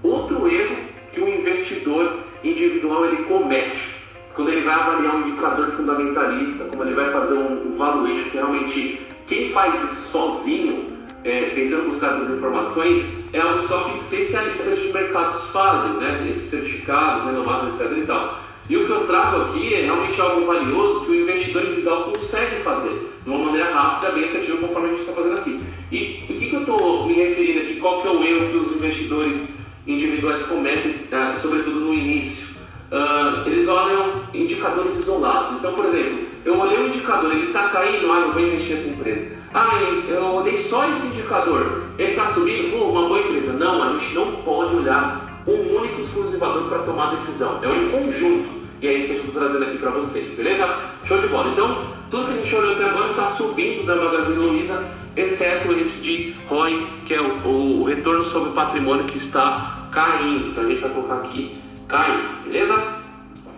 Outro 0.00 0.48
erro 0.48 0.76
que 1.12 1.20
o 1.20 1.28
investidor 1.28 2.20
individual 2.44 3.06
ele 3.06 3.24
comete 3.24 4.00
quando 4.34 4.50
ele 4.50 4.62
vai 4.62 4.74
avaliar 4.74 5.16
um 5.16 5.28
indicador 5.28 5.70
fundamentalista, 5.72 6.64
como 6.64 6.84
ele 6.84 6.94
vai 6.94 7.10
fazer 7.10 7.34
um, 7.34 7.72
um 7.72 7.76
valuation, 7.76 8.30
que 8.30 8.36
realmente 8.36 9.00
quem 9.26 9.50
faz 9.52 9.74
isso 9.84 10.10
sozinho, 10.10 10.92
é, 11.24 11.50
tentando 11.54 11.90
buscar 11.90 12.12
essas 12.12 12.30
informações, 12.30 13.04
é 13.32 13.40
algo 13.40 13.60
só 13.60 13.84
que 13.84 13.96
especialistas 13.96 14.78
de 14.78 14.92
mercados 14.92 15.44
fazem, 15.50 15.92
né? 15.94 16.26
Esses 16.28 16.50
certificados 16.50 17.24
renovados, 17.24 17.80
etc. 17.80 17.96
E, 17.96 18.06
tal. 18.06 18.40
e 18.68 18.76
o 18.76 18.86
que 18.86 18.92
eu 18.92 19.06
trago 19.06 19.42
aqui 19.42 19.74
é 19.74 19.82
realmente 19.82 20.20
algo 20.20 20.46
valioso 20.46 21.04
que 21.04 21.12
o 21.12 21.22
investidor 21.22 21.64
individual 21.64 22.04
consegue 22.12 22.56
fazer 22.62 23.10
de 23.24 23.30
uma 23.30 23.38
maneira 23.38 23.72
rápida, 23.72 24.12
bem 24.12 24.24
assertiva, 24.24 24.58
conforme 24.58 24.88
a 24.88 24.90
gente 24.90 25.00
está 25.00 25.12
fazendo 25.12 25.38
aqui. 25.38 25.60
E 25.92 26.24
o 26.28 26.38
que, 26.38 26.50
que 26.50 26.54
eu 26.54 26.60
estou 26.60 27.06
me 27.06 27.14
referindo 27.14 27.60
aqui? 27.60 27.76
Qual 27.76 28.02
que 28.02 28.08
é 28.08 28.10
o 28.10 28.24
erro 28.24 28.50
que 28.50 28.56
os 28.56 28.72
investidores 28.72 29.62
individuais 29.86 30.42
cometem, 30.42 30.92
uh, 30.92 31.36
sobretudo 31.36 31.80
no 31.80 31.94
início. 31.94 32.52
Uh, 32.90 33.48
eles 33.48 33.66
olham 33.68 34.22
indicadores 34.34 34.96
isolados. 34.98 35.52
Então, 35.52 35.74
por 35.74 35.86
exemplo, 35.86 36.26
eu 36.44 36.58
olhei 36.58 36.78
um 36.78 36.86
indicador, 36.88 37.32
ele 37.32 37.46
está 37.46 37.68
caindo, 37.68 38.10
ah, 38.10 38.20
eu 38.20 38.32
vou 38.32 38.42
investir 38.42 38.76
nessa 38.76 38.88
empresa. 38.88 39.32
Ah, 39.54 39.80
eu 40.08 40.22
olhei 40.24 40.56
só 40.56 40.88
esse 40.88 41.06
indicador, 41.08 41.82
ele 41.98 42.10
está 42.10 42.26
subindo, 42.26 42.70
pô, 42.70 42.86
uma 42.86 43.08
boa 43.08 43.20
empresa. 43.20 43.52
Não, 43.52 43.82
a 43.82 43.92
gente 43.92 44.14
não 44.14 44.32
pode 44.36 44.74
olhar 44.76 45.42
um 45.46 45.76
único 45.76 46.00
exclusivador 46.00 46.64
para 46.68 46.78
tomar 46.78 47.10
decisão. 47.10 47.60
É 47.62 47.68
um 47.68 47.90
conjunto. 47.90 48.62
E 48.80 48.88
é 48.88 48.94
isso 48.94 49.06
que 49.06 49.12
eu 49.12 49.16
estou 49.18 49.34
trazendo 49.34 49.64
aqui 49.64 49.78
para 49.78 49.90
vocês, 49.90 50.34
beleza? 50.34 50.68
Show 51.04 51.18
de 51.18 51.28
bola. 51.28 51.52
Então, 51.52 51.86
tudo 52.10 52.26
que 52.26 52.32
a 52.32 52.42
gente 52.42 52.54
olhou 52.54 52.72
até 52.72 52.84
agora 52.84 53.10
está 53.10 53.26
subindo 53.26 53.86
da 53.86 53.94
Magazine 53.96 54.36
Luiza 54.36 54.84
exceto 55.16 55.72
esse 55.72 56.00
de 56.00 56.34
ROI, 56.48 56.86
que 57.06 57.14
é 57.14 57.20
o, 57.20 57.48
o 57.48 57.84
retorno 57.84 58.24
sobre 58.24 58.50
o 58.50 58.52
patrimônio 58.52 59.04
que 59.04 59.18
está 59.18 59.88
caindo. 59.90 60.48
Então 60.48 60.64
a 60.64 60.66
gente 60.68 60.80
vai 60.80 60.90
colocar 60.90 61.14
aqui 61.16 61.58
caindo, 61.88 62.44
beleza? 62.44 63.02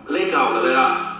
Legal, 0.07 0.53
galera. 0.53 1.14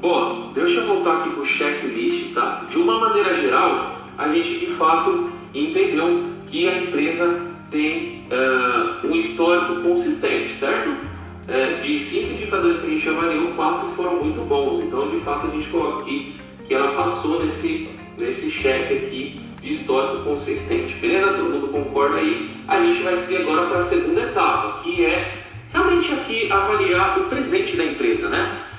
Bom, 0.00 0.50
deixa 0.54 0.80
eu 0.80 0.86
voltar 0.86 1.20
aqui 1.20 1.30
para 1.30 1.42
o 1.42 1.46
checklist, 1.46 2.32
tá? 2.32 2.66
De 2.68 2.78
uma 2.78 2.98
maneira 2.98 3.34
geral, 3.34 3.98
a 4.16 4.28
gente 4.28 4.58
de 4.58 4.66
fato 4.72 5.30
entendeu 5.54 6.30
que 6.46 6.68
a 6.68 6.78
empresa 6.78 7.46
tem 7.70 8.24
uh, 8.30 9.06
um 9.06 9.14
histórico 9.14 9.82
consistente, 9.82 10.54
certo? 10.54 10.88
Uh, 10.88 11.82
de 11.82 12.00
cinco 12.00 12.32
indicadores 12.32 12.80
que 12.80 12.86
a 12.86 12.90
gente 12.90 13.08
avaliou, 13.08 13.52
quatro 13.52 13.88
foram 13.90 14.16
muito 14.16 14.40
bons. 14.48 14.80
Então, 14.80 15.08
de 15.08 15.20
fato, 15.20 15.46
a 15.46 15.50
gente 15.50 15.68
coloca 15.68 16.02
aqui 16.02 16.34
que 16.66 16.74
ela 16.74 16.94
passou 16.94 17.44
nesse, 17.44 17.88
nesse 18.18 18.50
cheque 18.50 18.94
aqui 18.94 19.40
de 19.60 19.72
histórico 19.72 20.24
consistente. 20.24 20.94
Beleza? 20.94 21.34
Todo 21.34 21.50
mundo 21.50 21.68
concorda 21.68 22.16
aí? 22.16 22.50
A 22.66 22.80
gente 22.80 23.02
vai 23.02 23.14
seguir 23.16 23.42
agora 23.42 23.66
para 23.66 23.78
a 23.78 23.82
segunda 23.82 24.22
etapa, 24.22 24.80
que 24.82 25.04
é 25.04 25.44
realmente 25.72 26.12
aqui 26.12 26.50
avaliar 26.50 27.20
o 27.20 27.24
presente 27.24 27.76
da 27.76 27.84
empresa, 27.84 28.28
né? 28.28 28.69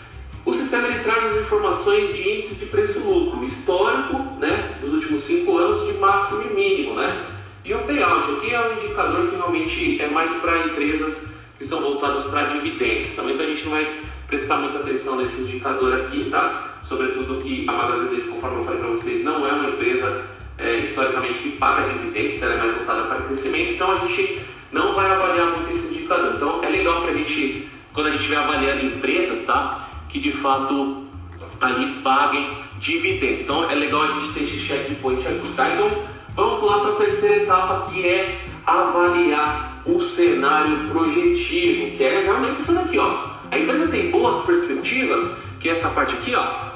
O 0.44 0.54
sistema 0.54 0.88
ele 0.88 1.04
traz 1.04 1.24
as 1.24 1.42
informações 1.42 2.14
de 2.14 2.30
índice 2.30 2.56
de 2.56 2.66
preço-lucro 2.66 3.44
histórico, 3.44 4.18
né, 4.40 4.78
dos 4.82 4.94
últimos 4.94 5.24
cinco 5.24 5.58
anos 5.58 5.86
de 5.86 5.94
máximo 6.00 6.42
e 6.50 6.54
mínimo, 6.54 6.96
né? 6.96 7.26
E 7.64 7.74
o 7.76 7.84
payout 7.84 8.32
aqui 8.32 8.54
é 8.54 8.70
um 8.70 8.74
indicador 8.74 9.28
que 9.28 9.36
realmente 9.36 10.02
é 10.02 10.10
mais 10.10 10.34
para 10.36 10.66
empresas 10.66 11.32
que 11.60 11.66
são 11.66 11.80
voltadas 11.80 12.24
para 12.24 12.46
dividendos. 12.46 13.14
Também 13.14 13.36
então 13.36 13.46
a 13.46 13.50
gente 13.50 13.64
não 13.66 13.72
vai 13.72 14.00
prestar 14.28 14.58
muita 14.58 14.80
atenção 14.80 15.16
nesse 15.18 15.42
indicador 15.42 15.94
aqui, 16.02 16.28
tá? 16.32 16.80
Sobretudo 16.84 17.40
que 17.40 17.70
a 17.70 17.72
Magazine 17.72 18.10
Luiza, 18.10 18.32
conforme 18.32 18.58
eu 18.58 18.66
falei 18.66 18.80
para 18.80 18.90
vocês, 18.90 19.24
não 19.24 19.46
é 19.46 19.52
uma 19.52 19.70
empresa 19.70 20.26
é, 20.58 20.78
historicamente 20.78 21.38
que 21.38 21.52
paga 21.52 21.88
dividendos, 21.88 22.42
ela 22.42 22.56
é 22.56 22.58
mais 22.58 22.76
voltada 22.76 23.04
para 23.04 23.22
crescimento, 23.22 23.74
então 23.74 23.92
a 23.92 23.98
gente 23.98 24.42
não 24.72 24.94
vai 24.94 25.12
avaliar 25.12 25.52
muito 25.52 25.72
esse 25.72 25.94
indicador. 25.94 26.34
Então 26.36 26.64
é 26.64 26.70
legal 26.70 27.02
para 27.02 27.12
a 27.12 27.14
gente, 27.14 27.70
quando 27.94 28.08
a 28.08 28.10
gente 28.10 28.22
estiver 28.22 28.40
avaliando 28.40 28.86
empresas, 28.86 29.46
tá? 29.46 29.91
Que 30.12 30.20
de 30.20 30.32
fato 30.32 31.04
ali 31.60 32.02
paguem 32.02 32.58
dividendos. 32.80 33.42
Então 33.42 33.70
é 33.70 33.76
legal 33.76 34.04
a 34.04 34.08
gente 34.08 34.34
ter 34.34 34.44
esse 34.44 34.58
checkpoint 34.58 35.28
aqui, 35.28 35.54
tá? 35.56 35.70
Então 35.70 35.92
vamos 36.36 36.60
pular 36.60 36.80
para 36.80 36.92
a 36.92 36.96
terceira 36.96 37.44
etapa 37.44 37.92
que 37.92 38.06
é 38.06 38.46
avaliar 38.66 39.84
o 39.86 40.00
cenário 40.02 40.90
projetivo, 40.90 41.98
que 41.98 42.04
é 42.04 42.24
realmente 42.24 42.62
isso 42.62 42.74
daqui, 42.74 42.98
ó. 42.98 43.32
A 43.50 43.58
empresa 43.58 43.88
tem 43.88 44.12
boas 44.12 44.46
perspectivas, 44.46 45.42
que 45.60 45.70
é 45.70 45.72
essa 45.72 45.90
parte 45.90 46.16
aqui, 46.16 46.34
ó 46.36 46.72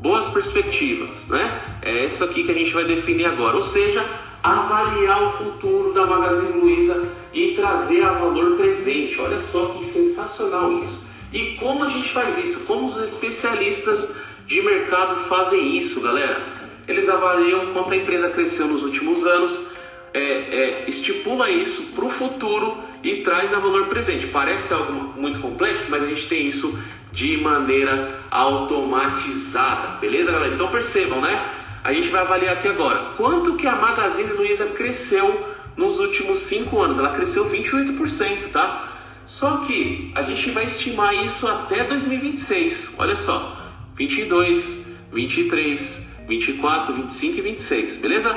boas 0.00 0.28
perspectivas, 0.28 1.28
né? 1.28 1.60
É 1.82 2.04
isso 2.04 2.22
aqui 2.24 2.44
que 2.44 2.50
a 2.50 2.54
gente 2.54 2.72
vai 2.72 2.84
definir 2.84 3.26
agora, 3.26 3.56
ou 3.56 3.62
seja, 3.62 4.04
avaliar 4.42 5.24
o 5.24 5.30
futuro 5.30 5.92
da 5.92 6.06
Magazine 6.06 6.60
Luiza 6.60 7.08
e 7.32 7.54
trazer 7.54 8.04
a 8.04 8.12
valor 8.12 8.56
presente. 8.56 9.20
Olha 9.20 9.38
só 9.38 9.66
que 9.66 9.84
sensacional 9.84 10.78
isso. 10.78 11.07
E 11.32 11.56
como 11.56 11.84
a 11.84 11.88
gente 11.88 12.10
faz 12.10 12.38
isso? 12.38 12.64
Como 12.66 12.86
os 12.86 12.98
especialistas 12.98 14.16
de 14.46 14.62
mercado 14.62 15.16
fazem 15.24 15.76
isso, 15.76 16.00
galera? 16.00 16.42
Eles 16.86 17.08
avaliam 17.08 17.72
quanto 17.72 17.92
a 17.92 17.96
empresa 17.96 18.30
cresceu 18.30 18.66
nos 18.66 18.82
últimos 18.82 19.26
anos, 19.26 19.72
é, 20.14 20.20
é, 20.20 20.84
estipula 20.88 21.50
isso 21.50 21.92
para 21.94 22.04
o 22.06 22.10
futuro 22.10 22.78
e 23.02 23.22
traz 23.22 23.52
a 23.52 23.58
valor 23.58 23.86
presente. 23.88 24.26
Parece 24.28 24.72
algo 24.72 25.12
muito 25.20 25.38
complexo, 25.38 25.90
mas 25.90 26.02
a 26.02 26.06
gente 26.06 26.26
tem 26.28 26.46
isso 26.46 26.82
de 27.12 27.36
maneira 27.38 28.18
automatizada, 28.30 29.98
beleza, 29.98 30.32
galera? 30.32 30.54
Então 30.54 30.68
percebam, 30.68 31.20
né? 31.20 31.46
A 31.84 31.92
gente 31.92 32.08
vai 32.08 32.22
avaliar 32.22 32.56
aqui 32.56 32.68
agora 32.68 33.12
quanto 33.16 33.54
que 33.54 33.66
a 33.66 33.76
Magazine 33.76 34.32
Luiza 34.32 34.66
cresceu 34.66 35.46
nos 35.76 35.98
últimos 35.98 36.40
5 36.40 36.80
anos. 36.80 36.98
Ela 36.98 37.10
cresceu 37.10 37.46
28%, 37.46 38.50
tá? 38.50 38.97
Só 39.28 39.58
que 39.58 40.10
a 40.14 40.22
gente 40.22 40.50
vai 40.52 40.64
estimar 40.64 41.14
isso 41.14 41.46
até 41.46 41.84
2026. 41.84 42.94
Olha 42.96 43.14
só, 43.14 43.58
22, 43.94 44.86
23, 45.12 46.08
24, 46.26 46.94
25 46.94 47.36
e 47.36 47.40
26, 47.42 47.96
beleza? 47.96 48.34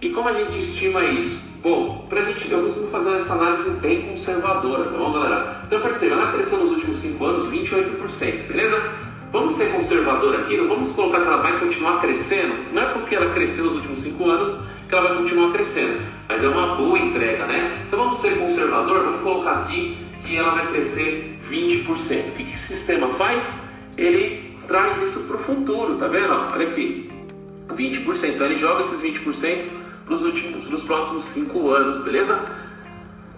E 0.00 0.08
como 0.08 0.30
a 0.30 0.32
gente 0.32 0.58
estima 0.58 1.04
isso? 1.04 1.38
Bom, 1.62 2.06
pra 2.08 2.22
gente, 2.22 2.50
eu 2.50 2.62
costumo 2.62 2.88
fazer 2.88 3.18
essa 3.18 3.34
análise 3.34 3.68
bem 3.82 4.00
conservadora, 4.00 4.84
tá 4.84 4.96
bom, 4.96 5.12
galera? 5.12 5.60
Então 5.66 5.78
perceba, 5.78 6.14
ela 6.14 6.32
cresceu 6.32 6.58
nos 6.58 6.70
últimos 6.70 6.96
5 6.96 7.22
anos 7.22 7.46
28%, 7.50 8.46
beleza? 8.48 8.82
Vamos 9.30 9.52
ser 9.52 9.70
conservador 9.72 10.36
aqui, 10.36 10.56
não 10.56 10.68
vamos 10.68 10.90
colocar 10.92 11.20
que 11.20 11.26
ela 11.26 11.36
vai 11.36 11.60
continuar 11.60 12.00
crescendo. 12.00 12.72
Não 12.72 12.80
é 12.80 12.86
porque 12.86 13.14
ela 13.14 13.34
cresceu 13.34 13.66
nos 13.66 13.74
últimos 13.74 14.00
cinco 14.00 14.28
anos 14.28 14.58
que 14.88 14.94
ela 14.94 15.06
vai 15.06 15.18
continuar 15.18 15.52
crescendo, 15.52 16.00
mas 16.26 16.42
é 16.42 16.48
uma 16.48 16.76
boa 16.76 16.98
entrega, 16.98 17.46
né? 17.46 17.84
Então 17.86 17.98
vamos 17.98 18.18
ser 18.18 18.38
conservador, 18.38 19.04
vamos 19.04 19.20
colocar 19.20 19.52
aqui 19.52 20.09
que 20.30 20.36
ela 20.36 20.54
vai 20.54 20.68
crescer 20.68 21.38
20%. 21.50 22.28
O 22.28 22.32
que, 22.32 22.42
esse 22.44 22.68
sistema 22.68 23.08
faz? 23.08 23.64
Ele 23.96 24.56
traz 24.68 25.02
isso 25.02 25.24
para 25.24 25.36
o 25.36 25.38
futuro, 25.40 25.96
tá 25.96 26.06
vendo? 26.06 26.32
Olha 26.32 26.68
aqui, 26.68 27.10
20%. 27.68 28.34
Então 28.34 28.46
ele 28.46 28.56
joga 28.56 28.80
esses 28.80 29.02
20% 29.02 29.68
para 30.04 30.14
os 30.14 30.24
últimos, 30.24 30.82
próximos 30.82 31.24
cinco 31.24 31.70
anos, 31.70 31.98
beleza? 31.98 32.38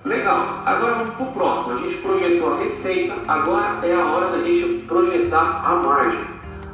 Legal, 0.05 0.63
agora 0.67 0.95
vamos 0.97 1.15
para 1.15 1.25
o 1.25 1.33
próximo. 1.33 1.79
A 1.79 1.81
gente 1.81 1.97
projetou 2.03 2.53
a 2.53 2.59
receita, 2.59 3.15
agora 3.27 3.87
é 3.87 3.95
a 3.95 4.05
hora 4.05 4.37
da 4.37 4.45
gente 4.45 4.85
projetar 4.87 5.63
a 5.65 5.77
margem. 5.77 6.21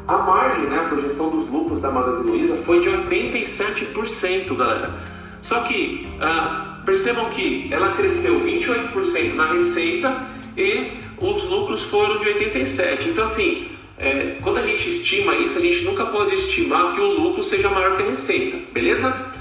A 0.09 0.19
margem, 0.19 0.65
né, 0.65 0.81
a 0.81 0.89
projeção 0.89 1.31
dos 1.31 1.49
lucros 1.49 1.81
da 1.81 1.91
Magazine 1.91 2.29
Luiza 2.29 2.57
foi 2.65 2.81
de 2.81 2.89
87%, 2.89 4.57
galera. 4.57 4.95
Só 5.43 5.61
que 5.61 6.09
ah, 6.21 6.68
percebam 6.89 7.27
que 7.27 7.69
ela 7.71 7.93
cresceu 7.93 8.41
28% 8.41 9.35
na 9.35 9.53
receita 9.53 10.27
e 10.57 10.93
os 11.19 11.45
lucros 11.45 11.83
foram 11.83 12.19
de 12.19 12.25
87%. 12.31 13.09
Então, 13.09 13.25
assim, 13.25 13.69
é, 13.99 14.39
quando 14.43 14.57
a 14.57 14.63
gente 14.63 14.89
estima 14.89 15.37
isso, 15.37 15.59
a 15.59 15.61
gente 15.61 15.85
nunca 15.85 16.07
pode 16.07 16.35
estimar 16.35 16.95
que 16.95 17.01
o 17.01 17.21
lucro 17.21 17.43
seja 17.43 17.69
maior 17.69 17.95
que 17.95 18.05
a 18.05 18.07
receita, 18.07 18.57
beleza? 18.73 19.37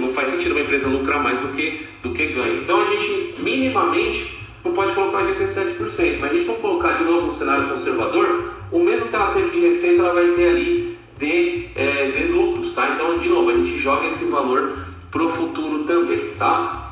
não 0.00 0.10
faz 0.10 0.30
sentido 0.30 0.52
uma 0.52 0.62
empresa 0.62 0.88
lucrar 0.88 1.22
mais 1.22 1.38
do 1.38 1.48
que, 1.48 1.86
do 2.02 2.14
que 2.14 2.28
ganha. 2.28 2.62
Então 2.62 2.80
a 2.80 2.84
gente 2.86 3.42
minimamente 3.42 4.34
não 4.64 4.72
pode 4.72 4.94
colocar 4.94 5.18
87%, 5.18 6.16
mas 6.18 6.30
a 6.30 6.34
gente 6.34 6.46
for 6.46 6.56
colocar 6.56 6.92
de 6.92 7.04
novo 7.04 7.26
no 7.26 7.32
cenário 7.34 7.68
conservador, 7.68 8.54
o 8.72 8.78
mesmo 8.78 9.08
que 9.08 9.14
ela 9.14 9.34
teve 9.34 9.50
de 9.50 9.60
receita, 9.60 10.02
ela 10.02 10.14
vai 10.14 10.28
ter 10.28 10.48
ali 10.48 10.96
de, 11.18 11.66
é, 11.74 12.10
de 12.10 12.22
lucros, 12.28 12.72
tá? 12.72 12.92
Então, 12.94 13.18
de 13.18 13.28
novo, 13.28 13.50
a 13.50 13.52
gente 13.52 13.76
joga 13.76 14.06
esse 14.06 14.24
valor 14.24 14.78
pro 15.10 15.28
futuro 15.28 15.84
também, 15.84 16.20
tá? 16.38 16.85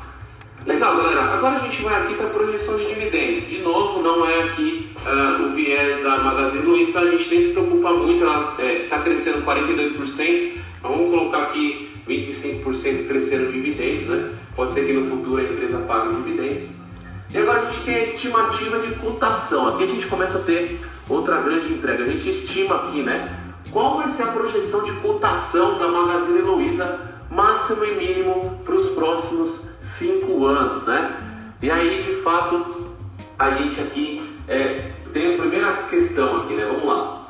Legal, 0.65 0.97
galera. 0.97 1.25
Agora 1.25 1.57
a 1.57 1.59
gente 1.59 1.83
vai 1.83 2.01
aqui 2.01 2.15
para 2.15 2.25
a 2.25 2.29
projeção 2.31 2.75
de 2.75 2.87
dividendos. 2.87 3.47
De 3.47 3.59
novo, 3.59 4.01
não 4.01 4.27
é 4.27 4.45
aqui 4.45 4.91
uh, 5.05 5.43
o 5.43 5.49
viés 5.49 6.01
da 6.01 6.17
Magazine 6.17 6.65
Luiza, 6.65 6.99
a 6.99 7.11
gente 7.11 7.29
nem 7.29 7.39
se 7.39 7.49
preocupa 7.49 7.91
muito, 7.93 8.23
ela 8.23 8.49
está 8.49 8.63
é, 8.63 8.87
tá 8.87 8.99
crescendo 8.99 9.45
42%. 9.45 10.53
Então, 10.79 10.91
vamos 10.91 11.11
colocar 11.11 11.43
aqui 11.43 11.91
25% 12.09 13.07
crescendo 13.07 13.51
dividendos, 13.51 14.07
né? 14.07 14.31
Pode 14.55 14.73
ser 14.73 14.87
que 14.87 14.93
no 14.93 15.07
futuro 15.07 15.37
a 15.37 15.43
empresa 15.43 15.77
pague 15.87 16.15
dividendos. 16.15 16.77
E 17.29 17.37
agora 17.37 17.59
a 17.59 17.65
gente 17.65 17.85
tem 17.85 17.95
a 17.95 18.01
estimativa 18.01 18.79
de 18.79 18.95
cotação. 18.95 19.67
Aqui 19.67 19.83
a 19.83 19.87
gente 19.87 20.07
começa 20.07 20.39
a 20.39 20.41
ter 20.41 20.79
outra 21.07 21.41
grande 21.41 21.71
entrega. 21.71 22.05
A 22.05 22.07
gente 22.07 22.27
estima 22.27 22.77
aqui, 22.77 23.03
né? 23.03 23.37
Qual 23.71 23.97
vai 23.97 24.09
ser 24.09 24.23
a 24.23 24.27
projeção 24.27 24.83
de 24.83 24.93
cotação 24.93 25.77
da 25.77 25.87
Magazine 25.87 26.41
Luiza, 26.41 27.13
máximo 27.29 27.83
e 27.85 27.93
mínimo, 27.93 28.59
para 28.65 28.73
os 28.73 28.87
próximos 28.89 29.74
cinco 29.85 30.45
anos, 30.45 30.83
né? 30.85 31.15
E 31.61 31.69
aí, 31.69 32.01
de 32.01 32.21
fato, 32.21 32.93
a 33.37 33.51
gente 33.51 33.79
aqui 33.79 34.21
é, 34.47 34.91
tem 35.13 35.35
a 35.35 35.37
primeira 35.37 35.73
questão 35.83 36.37
aqui, 36.37 36.55
né? 36.55 36.65
Vamos 36.65 36.85
lá. 36.85 37.27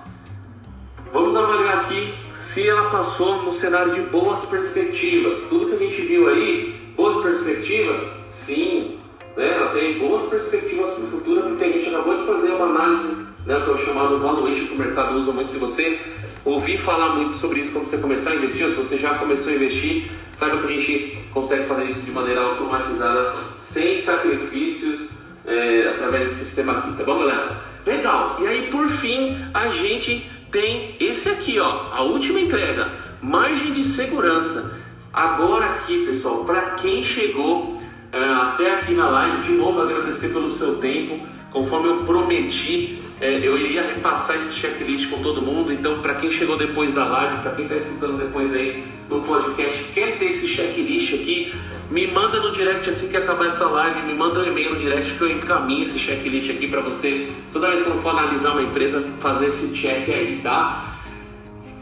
Vamos 1.11 1.35
avaliar 1.35 1.79
aqui 1.79 2.13
se 2.33 2.67
ela 2.67 2.89
passou 2.89 3.43
no 3.43 3.51
cenário 3.51 3.93
de 3.93 4.01
boas 4.01 4.45
perspectivas. 4.45 5.43
Tudo 5.49 5.67
que 5.67 5.83
a 5.83 5.87
gente 5.87 6.01
viu 6.01 6.29
aí, 6.29 6.93
boas 6.95 7.17
perspectivas, 7.21 7.99
sim. 8.29 8.99
Né? 9.35 9.51
Ela 9.51 9.71
tem 9.71 9.99
boas 9.99 10.23
perspectivas 10.23 10.91
para 10.91 11.03
o 11.03 11.07
futuro, 11.07 11.49
porque 11.49 11.63
a 11.63 11.71
gente 11.71 11.89
acabou 11.89 12.17
de 12.17 12.25
fazer 12.25 12.51
uma 12.51 12.67
análise, 12.67 13.25
né, 13.45 13.61
que 13.61 13.69
é 13.69 13.73
o 13.73 13.77
chamado 13.77 14.17
valuation 14.17 14.67
que 14.67 14.73
o 14.73 14.77
mercado 14.77 15.15
usa 15.15 15.31
muito. 15.31 15.51
Se 15.51 15.59
você 15.59 15.99
ouvir 16.43 16.77
falar 16.77 17.15
muito 17.15 17.35
sobre 17.35 17.59
isso 17.59 17.71
quando 17.73 17.85
você 17.85 17.97
começar 17.97 18.31
a 18.31 18.35
investir, 18.35 18.63
ou 18.63 18.69
se 18.69 18.77
você 18.77 18.97
já 18.97 19.15
começou 19.15 19.51
a 19.51 19.55
investir, 19.55 20.11
saiba 20.33 20.57
que 20.59 20.73
a 20.73 20.77
gente 20.77 21.24
consegue 21.35 21.65
fazer 21.65 21.83
isso 21.83 22.05
de 22.05 22.11
maneira 22.11 22.39
automatizada, 22.39 23.33
sem 23.57 23.99
sacrifícios, 23.99 25.11
é, 25.45 25.89
através 25.89 26.29
desse 26.29 26.45
sistema 26.45 26.77
aqui, 26.77 26.93
tá 26.93 27.03
bom, 27.03 27.19
galera? 27.19 27.57
Legal. 27.85 28.37
E 28.39 28.47
aí, 28.47 28.67
por 28.71 28.87
fim, 28.87 29.37
a 29.53 29.67
gente 29.67 30.31
tem 30.49 30.95
esse 30.97 31.27
aqui, 31.27 31.59
ó, 31.59 31.91
a 31.91 32.03
última 32.03 32.39
entrega, 32.39 32.89
margem 33.21 33.73
de 33.73 33.83
segurança. 33.83 34.79
Agora 35.11 35.65
aqui, 35.71 36.05
pessoal, 36.05 36.45
para 36.45 36.71
quem 36.71 37.03
chegou 37.03 37.81
é, 38.13 38.17
até 38.17 38.75
aqui 38.75 38.93
na 38.93 39.09
live, 39.09 39.43
de 39.43 39.51
novo 39.51 39.81
agradecer 39.81 40.29
pelo 40.29 40.49
seu 40.49 40.77
tempo. 40.77 41.19
Conforme 41.51 41.89
eu 41.89 42.05
prometi, 42.05 43.01
é, 43.21 43.47
eu 43.47 43.57
iria 43.57 43.83
repassar 43.83 44.35
esse 44.35 44.53
checklist 44.53 45.09
com 45.09 45.21
todo 45.21 45.41
mundo. 45.41 45.71
Então, 45.71 46.01
para 46.01 46.15
quem 46.15 46.29
chegou 46.29 46.57
depois 46.57 46.93
da 46.93 47.05
live, 47.05 47.41
para 47.41 47.51
quem 47.51 47.65
está 47.65 47.77
escutando 47.77 48.17
depois 48.17 48.53
aí 48.53 48.83
no 49.09 49.21
podcast, 49.21 49.83
quer 49.93 50.17
ter 50.17 50.25
esse 50.25 50.47
checklist 50.47 51.13
aqui, 51.13 51.53
me 51.89 52.07
manda 52.07 52.39
no 52.39 52.51
direct 52.51 52.89
assim 52.89 53.09
que 53.09 53.17
acabar 53.17 53.45
essa 53.45 53.65
live, 53.67 54.01
me 54.01 54.13
manda 54.13 54.39
um 54.39 54.45
e-mail 54.45 54.71
no 54.71 54.79
direct 54.79 55.13
que 55.13 55.21
eu 55.21 55.31
encaminho 55.31 55.83
esse 55.83 55.99
checklist 55.99 56.49
aqui 56.49 56.67
para 56.67 56.81
você. 56.81 57.29
Toda 57.53 57.69
vez 57.69 57.83
que 57.83 57.89
eu 57.89 58.01
for 58.01 58.09
analisar 58.09 58.51
uma 58.51 58.63
empresa, 58.63 59.01
fazer 59.19 59.47
esse 59.47 59.67
check 59.69 60.09
aí, 60.09 60.41
tá? 60.41 60.95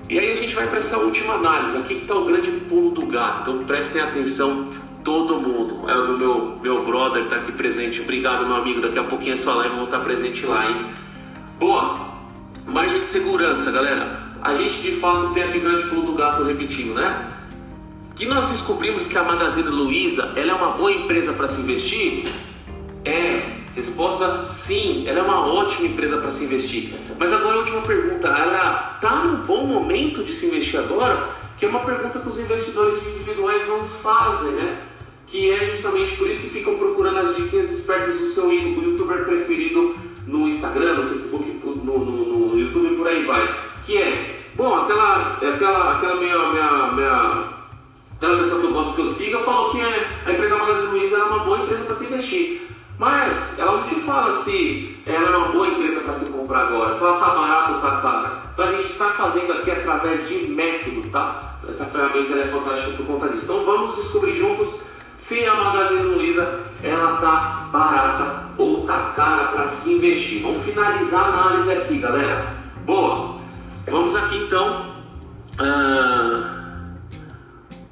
E 0.09 0.19
aí 0.19 0.31
a 0.31 0.35
gente 0.35 0.53
vai 0.53 0.67
para 0.67 0.77
essa 0.77 0.97
última 0.97 1.35
análise. 1.35 1.77
Aqui 1.77 1.95
que 1.95 2.01
está 2.01 2.15
o 2.15 2.25
grande 2.25 2.51
pulo 2.51 2.91
do 2.91 3.05
gato. 3.05 3.49
Então 3.49 3.63
prestem 3.63 4.01
atenção 4.01 4.67
todo 5.03 5.37
mundo. 5.37 5.89
É 5.89 5.95
o 5.95 6.17
meu, 6.17 6.59
meu 6.61 6.85
brother 6.85 7.23
está 7.23 7.37
aqui 7.37 7.51
presente. 7.51 8.01
Obrigado, 8.01 8.45
meu 8.45 8.57
amigo. 8.57 8.81
Daqui 8.81 8.99
a 8.99 9.03
pouquinho 9.03 9.33
é 9.33 9.35
sua 9.35 9.55
live, 9.55 9.75
vou 9.75 9.85
estar 9.85 9.99
presente 10.01 10.45
lá, 10.45 10.69
hein? 10.69 10.85
Boa! 11.59 12.13
Margem 12.65 13.01
de 13.01 13.07
segurança, 13.07 13.71
galera. 13.71 14.21
A 14.41 14.53
gente 14.53 14.81
de 14.81 14.93
fato 14.93 15.33
tem 15.33 15.43
aqui 15.43 15.59
o 15.59 15.61
grande 15.61 15.85
pulo 15.85 16.01
do 16.01 16.13
gato 16.13 16.43
repetindo, 16.43 16.95
né? 16.95 17.31
Que 18.15 18.25
nós 18.25 18.49
descobrimos 18.49 19.07
que 19.07 19.17
a 19.17 19.23
Magazine 19.23 19.69
Luiza 19.69 20.33
ela 20.35 20.51
é 20.51 20.53
uma 20.53 20.71
boa 20.71 20.91
empresa 20.91 21.33
para 21.33 21.47
se 21.47 21.61
investir? 21.61 22.23
É. 23.05 23.61
Resposta 23.75 24.45
sim, 24.45 25.07
ela 25.07 25.19
é 25.19 25.21
uma 25.23 25.47
ótima 25.47 25.87
empresa 25.87 26.17
para 26.17 26.29
se 26.29 26.43
investir. 26.43 26.93
Mas 27.17 27.33
agora 27.33 27.55
a 27.55 27.59
última 27.59 27.81
pergunta, 27.81 28.27
ela 28.27 28.93
está 28.95 29.23
num 29.23 29.45
bom 29.45 29.65
momento 29.65 30.23
de 30.23 30.33
se 30.33 30.45
investir 30.45 30.79
agora? 30.79 31.29
Que 31.57 31.65
é 31.65 31.69
uma 31.69 31.79
pergunta 31.79 32.19
que 32.19 32.29
os 32.29 32.39
investidores 32.39 33.01
individuais 33.07 33.67
não 33.67 33.83
fazem, 33.83 34.51
né? 34.51 34.79
Que 35.27 35.49
é 35.51 35.71
justamente 35.71 36.15
por 36.17 36.29
isso 36.29 36.41
que 36.41 36.49
ficam 36.49 36.75
procurando 36.77 37.17
as 37.17 37.35
dicas 37.35 37.71
espertas 37.71 38.19
do 38.19 38.27
seu 38.27 38.51
youtuber 38.51 39.25
preferido 39.25 39.95
no 40.27 40.47
Instagram, 40.47 40.95
no 40.95 41.09
Facebook, 41.09 41.61
no, 41.63 41.75
no, 41.75 42.49
no 42.49 42.59
YouTube 42.59 42.95
por 42.95 43.07
aí 43.07 43.23
vai. 43.23 43.55
Que 43.85 43.97
é, 43.97 44.49
bom, 44.55 44.75
aquela, 44.75 45.37
aquela, 45.37 45.93
aquela 45.93 46.15
minha, 46.15 46.37
minha, 46.51 46.91
minha, 46.93 47.43
aquela 48.15 48.37
pessoa 48.37 48.61
que 48.61 48.67
eu 48.67 48.73
gosto 48.73 48.95
que 48.95 49.01
eu 49.01 49.07
siga 49.07 49.39
falou 49.39 49.71
que 49.71 49.81
a 49.81 50.31
empresa 50.31 50.57
Magazine 50.57 50.87
Luiza 50.87 51.17
é 51.17 51.23
uma 51.23 51.39
boa 51.39 51.59
empresa 51.59 51.85
para 51.85 51.95
se 51.95 52.05
investir. 52.05 52.63
Mas 52.97 53.57
ela 53.57 53.77
não 53.77 53.83
te 53.83 53.95
fala 53.95 54.31
se 54.33 55.01
ela 55.05 55.27
é 55.27 55.37
uma 55.37 55.49
boa 55.49 55.67
empresa 55.67 56.01
para 56.01 56.13
se 56.13 56.31
comprar 56.31 56.67
agora, 56.67 56.91
se 56.91 57.03
ela 57.03 57.15
está 57.15 57.25
barata 57.25 57.71
ou 57.71 57.77
está 57.77 58.01
cara. 58.01 58.43
Então 58.53 58.65
a 58.65 58.71
gente 58.71 58.91
está 58.91 59.09
fazendo 59.09 59.51
aqui 59.51 59.71
através 59.71 60.27
de 60.29 60.47
método, 60.47 61.09
tá? 61.09 61.55
Essa 61.67 61.85
ferramenta 61.85 62.33
é 62.33 62.47
fantástica 62.47 62.91
por 62.97 63.05
conta 63.05 63.29
disso. 63.29 63.45
Então 63.45 63.65
vamos 63.65 63.95
descobrir 63.95 64.37
juntos 64.37 64.81
se 65.23 65.45
a 65.45 65.55
Magazine 65.55 66.03
Luiza 66.03 66.59
ela 66.83 67.15
tá 67.15 67.69
barata 67.71 68.43
ou 68.57 68.85
tá 68.85 69.13
cara 69.15 69.45
para 69.53 69.67
se 69.67 69.89
investir. 69.89 70.41
Vamos 70.41 70.65
finalizar 70.65 71.23
a 71.23 71.27
análise 71.27 71.71
aqui, 71.71 71.97
galera. 71.97 72.57
Boa. 72.85 73.37
Vamos 73.87 74.13
aqui 74.17 74.35
então. 74.35 74.93
Ah, 75.57 76.89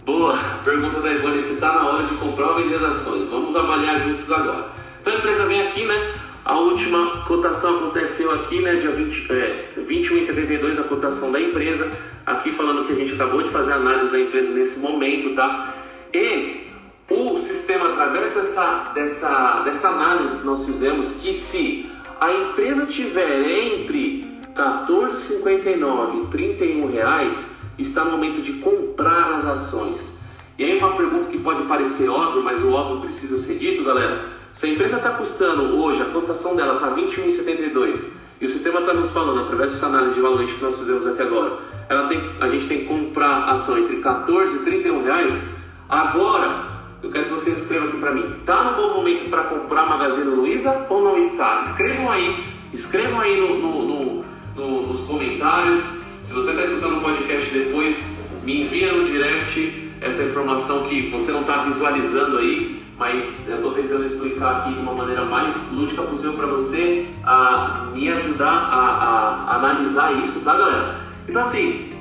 boa. 0.06 0.38
Pergunta 0.66 1.00
da 1.00 1.14
Ivone 1.14 1.42
se 1.42 1.54
está 1.54 1.72
na 1.72 1.88
hora 1.88 2.04
de 2.04 2.16
comprar 2.16 2.50
ou 2.50 2.56
vender 2.58 2.84
ações. 2.84 3.30
Vamos 3.30 3.56
avaliar 3.56 4.02
juntos 4.02 4.30
agora. 4.30 4.68
Então 5.00 5.14
a 5.14 5.18
empresa 5.18 5.46
vem 5.46 5.62
aqui, 5.62 5.86
né? 5.86 6.14
A 6.44 6.58
última 6.58 7.24
cotação 7.26 7.78
aconteceu 7.78 8.34
aqui, 8.34 8.62
né? 8.62 8.76
Dia 8.76 8.92
20, 8.92 9.32
é, 9.32 9.70
21,72 9.78 10.80
a 10.80 10.84
cotação 10.84 11.32
da 11.32 11.40
empresa. 11.40 11.90
Aqui 12.26 12.52
falando 12.52 12.86
que 12.86 12.92
a 12.92 12.96
gente 12.96 13.14
acabou 13.14 13.42
de 13.42 13.50
fazer 13.50 13.72
a 13.72 13.78
análise 13.78 14.12
da 14.12 14.20
empresa 14.20 14.52
nesse 14.52 14.80
momento, 14.80 15.34
tá? 15.34 15.76
E 16.14 16.71
o 17.12 17.38
sistema, 17.38 17.90
através 17.90 18.34
dessa, 18.34 18.92
dessa, 18.94 19.62
dessa 19.64 19.90
análise 19.90 20.38
que 20.38 20.46
nós 20.46 20.66
fizemos, 20.66 21.12
que 21.14 21.34
se 21.34 21.92
a 22.20 22.32
empresa 22.32 22.86
tiver 22.86 23.42
entre 23.42 24.40
14,59 24.56 26.24
e 26.24 26.28
31 26.28 26.88
reais, 26.88 27.58
está 27.78 28.06
no 28.06 28.12
momento 28.12 28.42
de 28.42 28.54
comprar 28.54 29.36
as 29.36 29.46
ações. 29.46 30.20
E 30.58 30.64
aí 30.64 30.78
uma 30.78 30.96
pergunta 30.96 31.28
que 31.28 31.40
pode 31.40 31.64
parecer 31.64 32.08
óbvia, 32.10 32.42
mas 32.44 32.64
o 32.64 32.72
óbvio 32.72 33.02
precisa 33.02 33.38
ser 33.38 33.58
dito, 33.58 33.84
galera. 33.84 34.26
Se 34.54 34.66
a 34.66 34.70
empresa 34.70 34.98
está 34.98 35.12
custando 35.12 35.78
hoje, 35.78 36.02
a 36.02 36.06
cotação 36.06 36.56
dela 36.56 36.76
está 36.76 36.92
21,72 36.92 38.12
e 38.40 38.46
o 38.46 38.50
sistema 38.50 38.80
está 38.82 38.94
nos 38.94 39.12
falando, 39.12 39.42
através 39.42 39.72
dessa 39.72 39.88
análise 39.88 40.16
de 40.16 40.22
valor 40.22 40.46
que 40.46 40.62
nós 40.62 40.78
fizemos 40.78 41.08
aqui 41.08 41.22
agora, 41.22 41.58
ela 41.88 42.08
tem, 42.08 42.22
a 42.40 42.48
gente 42.48 42.68
tem 42.68 42.80
que 42.80 42.86
comprar 42.86 43.46
ação 43.46 43.78
entre 43.78 43.98
14 43.98 44.58
e 44.58 44.60
31 44.60 45.04
reais, 45.04 45.56
agora 45.88 46.71
eu 47.04 47.10
quero 47.10 47.26
que 47.26 47.32
vocês 47.32 47.62
escrevam 47.62 47.90
aqui 47.90 47.98
para 47.98 48.14
mim. 48.14 48.36
Está 48.40 48.64
no 48.64 48.78
bom 48.78 48.96
momento 48.96 49.30
para 49.30 49.44
comprar 49.46 49.88
Magazine 49.88 50.36
Luiza 50.36 50.86
ou 50.90 51.04
não 51.04 51.18
está? 51.18 51.64
Escrevam 51.66 52.12
aí, 52.12 52.44
escrevam 52.74 53.20
aí 53.20 53.40
no, 53.40 53.58
no, 53.58 54.26
no, 54.56 54.88
nos 54.88 55.02
comentários. 55.02 55.84
Se 56.24 56.34
você 56.34 56.52
está 56.52 56.64
escutando 56.64 56.98
o 56.98 57.02
podcast 57.02 57.52
depois, 57.52 58.06
me 58.44 58.62
envia 58.62 58.94
no 58.94 59.06
direct 59.06 59.92
essa 60.00 60.24
informação 60.24 60.84
que 60.84 61.10
você 61.10 61.32
não 61.32 61.42
está 61.42 61.64
visualizando 61.64 62.38
aí, 62.38 62.84
mas 62.98 63.26
eu 63.48 63.56
estou 63.56 63.74
tentando 63.74 64.04
explicar 64.04 64.58
aqui 64.58 64.74
de 64.74 64.80
uma 64.80 64.94
maneira 64.94 65.26
mais 65.26 65.72
lúdica 65.72 66.04
possível 66.04 66.34
para 66.34 66.48
você 66.48 67.08
a 67.24 67.90
me 67.94 68.10
ajudar 68.10 68.46
a, 68.46 68.78
a, 68.78 69.52
a, 69.52 69.56
analisar 69.56 70.14
isso, 70.24 70.40
tá 70.42 70.56
galera? 70.56 71.02
Então 71.28 71.42
assim, 71.42 71.92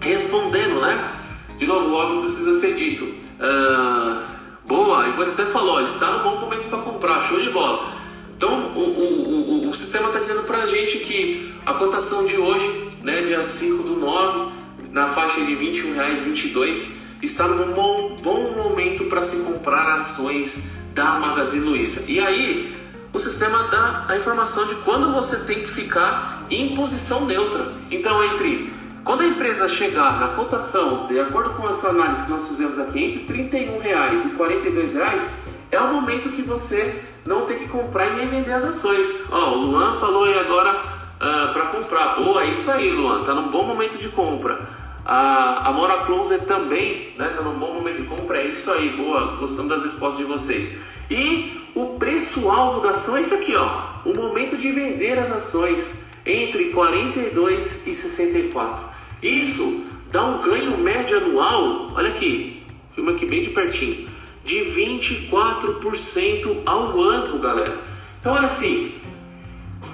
respondendo, 0.00 0.80
né? 0.80 1.10
De 1.56 1.66
novo, 1.66 1.94
óbvio 1.94 2.22
precisa 2.22 2.54
ser 2.54 2.74
dito. 2.74 3.04
Uh, 3.04 4.29
boa, 4.70 5.08
Ivone 5.08 5.32
até 5.32 5.46
falou, 5.46 5.82
está 5.82 6.12
no 6.12 6.22
bom 6.22 6.40
momento 6.42 6.68
para 6.68 6.78
comprar, 6.78 7.20
show 7.22 7.40
de 7.40 7.50
bola. 7.50 7.92
Então 8.36 8.70
o, 8.76 8.78
o, 8.78 9.64
o, 9.64 9.68
o 9.68 9.74
sistema 9.74 10.06
está 10.06 10.20
dizendo 10.20 10.44
para 10.44 10.58
a 10.58 10.66
gente 10.66 10.98
que 10.98 11.52
a 11.66 11.74
cotação 11.74 12.24
de 12.24 12.36
hoje, 12.36 12.92
né, 13.02 13.22
dia 13.22 13.42
5 13.42 13.82
do 13.82 13.96
9, 13.96 14.52
na 14.92 15.08
faixa 15.08 15.40
de 15.40 15.54
R$ 15.54 15.72
21,22, 15.72 16.92
está 17.20 17.48
num 17.48 17.72
bom, 17.72 18.16
bom 18.22 18.54
momento 18.62 19.06
para 19.06 19.20
se 19.22 19.38
comprar 19.40 19.92
ações 19.96 20.70
da 20.94 21.18
Magazine 21.18 21.64
Luiza. 21.64 22.04
E 22.06 22.20
aí, 22.20 22.72
o 23.12 23.18
sistema 23.18 23.64
dá 23.64 24.04
a 24.08 24.16
informação 24.16 24.66
de 24.68 24.76
quando 24.76 25.12
você 25.12 25.40
tem 25.40 25.60
que 25.60 25.68
ficar 25.68 26.46
em 26.48 26.76
posição 26.76 27.26
neutra. 27.26 27.72
Então, 27.90 28.22
entre 28.24 28.72
quando 29.04 29.22
a 29.22 29.26
empresa 29.26 29.68
chegar 29.68 30.20
na 30.20 30.28
cotação, 30.28 31.06
de 31.06 31.18
acordo 31.18 31.54
com 31.54 31.68
essa 31.68 31.88
análise 31.88 32.24
que 32.24 32.30
nós 32.30 32.46
fizemos 32.48 32.78
aqui, 32.78 33.04
entre 33.04 33.24
31 33.24 33.78
reais 33.78 34.24
e 34.24 34.30
42 34.30 34.94
reais, 34.94 35.30
é 35.70 35.80
o 35.80 35.92
momento 35.92 36.30
que 36.30 36.42
você 36.42 37.02
não 37.26 37.46
tem 37.46 37.58
que 37.58 37.68
comprar 37.68 38.06
e 38.06 38.16
nem 38.16 38.28
vender 38.28 38.52
as 38.52 38.64
ações. 38.64 39.26
Ó, 39.30 39.52
o 39.52 39.66
Luan 39.66 39.94
falou 40.00 40.24
aí 40.24 40.38
agora 40.38 40.72
uh, 40.72 40.78
ah, 41.20 41.50
para 41.52 41.66
comprar. 41.66 42.16
Boa, 42.16 42.42
é 42.42 42.46
isso 42.46 42.70
aí, 42.70 42.90
Luan, 42.90 43.24
tá 43.24 43.34
num 43.34 43.48
bom 43.48 43.64
momento 43.64 43.96
de 43.98 44.08
compra. 44.08 44.60
A, 45.04 45.68
a 45.68 45.72
Mora 45.72 46.04
Closer 46.04 46.40
também 46.42 47.08
está 47.10 47.24
né, 47.24 47.32
tá 47.36 47.42
num 47.42 47.58
bom 47.58 47.72
momento 47.72 48.02
de 48.02 48.08
compra. 48.08 48.38
É 48.38 48.46
isso 48.46 48.70
aí, 48.70 48.90
boa. 48.90 49.36
Gostando 49.36 49.68
das 49.68 49.82
respostas 49.82 50.18
de 50.18 50.24
vocês. 50.24 50.78
E 51.10 51.68
o 51.74 51.98
preço-alvo 51.98 52.80
da 52.80 52.90
ação 52.90 53.16
é 53.16 53.22
isso 53.22 53.34
aqui, 53.34 53.56
ó. 53.56 53.82
O 54.04 54.14
momento 54.14 54.56
de 54.56 54.70
vender 54.70 55.18
as 55.18 55.30
ações 55.32 56.04
entre 56.30 56.70
42 56.70 57.86
e 57.86 57.94
64. 57.94 58.84
Isso 59.22 59.84
dá 60.10 60.24
um 60.24 60.42
ganho 60.42 60.78
médio 60.78 61.18
anual, 61.18 61.92
olha 61.94 62.10
aqui, 62.10 62.64
filma 62.94 63.12
aqui 63.12 63.26
bem 63.26 63.42
de 63.42 63.50
pertinho, 63.50 64.08
de 64.44 64.56
24% 64.56 66.62
ao 66.66 67.00
ano, 67.00 67.38
galera. 67.38 67.78
Então, 68.18 68.32
olha 68.32 68.46
assim, 68.46 68.94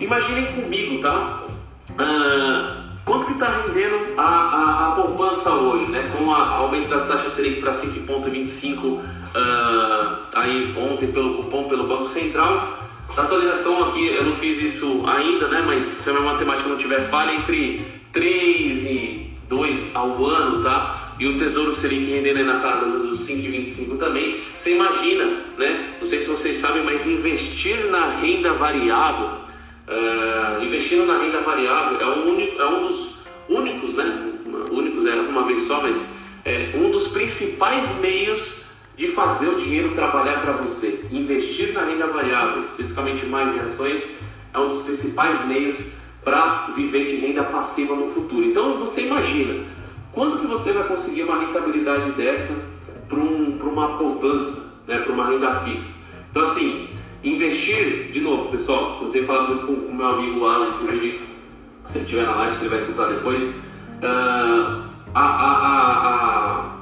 imaginem 0.00 0.46
comigo, 0.46 1.00
tá? 1.00 1.42
Ah, 1.98 2.86
Quanto 3.06 3.26
que 3.26 3.34
está 3.34 3.60
rendendo 3.60 4.20
a, 4.20 4.24
a, 4.24 4.88
a, 4.88 4.90
poupança 4.96 5.48
hoje, 5.50 5.88
né? 5.92 6.10
Com 6.12 6.24
o 6.24 6.34
aumento 6.34 6.88
da 6.88 7.06
taxa 7.06 7.30
Selic 7.30 7.60
para 7.60 7.70
5,25 7.70 8.84
uh, 8.84 9.00
aí 10.34 10.76
ontem 10.76 11.12
pelo 11.12 11.36
cupom 11.36 11.68
pelo 11.68 11.86
Banco 11.86 12.06
Central. 12.06 12.80
Na 13.14 13.22
atualização 13.22 13.88
aqui, 13.88 14.06
eu 14.06 14.24
não 14.24 14.34
fiz 14.34 14.58
isso 14.58 15.04
ainda, 15.06 15.48
né? 15.48 15.62
Mas 15.66 15.84
se 15.84 16.08
a 16.08 16.12
minha 16.14 16.32
matemática 16.32 16.68
não 16.68 16.76
tiver 16.76 17.02
falha, 17.02 17.34
entre 17.34 17.86
3 18.12 18.84
e 18.84 19.30
2 19.48 19.94
ao 19.94 20.24
ano, 20.24 20.62
tá? 20.62 21.14
E 21.18 21.26
o 21.26 21.38
Tesouro 21.38 21.72
Selic 21.72 22.10
rendendo 22.10 22.44
na 22.44 22.60
casa 22.60 22.98
dos 22.98 23.20
5,25 23.26 23.98
também. 23.98 24.40
Você 24.58 24.74
imagina, 24.74 25.24
né? 25.56 25.94
Não 25.98 26.06
sei 26.06 26.18
se 26.18 26.28
vocês 26.28 26.56
sabem, 26.56 26.82
mas 26.82 27.06
investir 27.06 27.86
na 27.90 28.18
renda 28.18 28.52
variável 28.52 29.46
Uh, 29.86 30.64
investindo 30.64 31.06
na 31.06 31.16
renda 31.18 31.40
variável 31.42 32.00
é 32.00 32.06
um, 32.06 32.34
único, 32.34 32.60
é 32.60 32.66
um 32.66 32.82
dos 32.82 33.18
únicos, 33.48 33.94
né? 33.94 34.32
Únicos 34.68 35.06
é 35.06 35.14
uma 35.14 35.44
vez 35.44 35.62
só, 35.62 35.80
mas 35.80 36.04
é 36.44 36.72
um 36.74 36.90
dos 36.90 37.06
principais 37.06 37.96
meios 38.00 38.62
de 38.96 39.08
fazer 39.08 39.48
o 39.48 39.60
dinheiro 39.60 39.94
trabalhar 39.94 40.40
para 40.40 40.52
você. 40.52 41.06
Investir 41.10 41.72
na 41.72 41.84
renda 41.84 42.06
variável, 42.06 42.62
especificamente 42.62 43.26
mais 43.26 43.54
em 43.54 43.60
ações, 43.60 44.02
é 44.54 44.58
um 44.58 44.68
dos 44.68 44.82
principais 44.82 45.46
meios 45.46 45.92
para 46.24 46.72
viver 46.74 47.06
de 47.06 47.16
renda 47.16 47.44
passiva 47.44 47.94
no 47.94 48.08
futuro. 48.12 48.44
Então 48.44 48.78
você 48.78 49.02
imagina, 49.02 49.64
quando 50.12 50.40
que 50.40 50.46
você 50.46 50.72
vai 50.72 50.88
conseguir 50.88 51.22
uma 51.22 51.38
rentabilidade 51.38 52.12
dessa 52.12 52.54
para 53.08 53.18
um, 53.18 53.58
uma 53.58 53.96
poupança, 53.98 54.74
né, 54.88 54.98
para 54.98 55.12
uma 55.12 55.28
renda 55.28 55.54
fixa? 55.60 55.94
Então 56.30 56.42
assim, 56.42 56.88
Investir, 57.26 58.12
de 58.12 58.20
novo, 58.20 58.50
pessoal, 58.52 59.00
eu 59.02 59.08
tenho 59.08 59.26
falado 59.26 59.48
muito 59.48 59.66
com 59.66 59.72
o 59.72 59.94
meu 59.94 60.06
amigo 60.06 60.46
Alan, 60.46 60.76
inclusive, 60.76 61.28
se 61.86 61.98
ele 61.98 62.04
estiver 62.04 62.24
na 62.24 62.36
live, 62.36 62.56
ele 62.56 62.68
vai 62.68 62.78
escutar 62.78 63.08
depois. 63.08 63.42
Uh, 63.42 64.86
a, 65.12 65.20
a, 65.20 65.50
a, 65.66 66.00
a, 66.06 66.75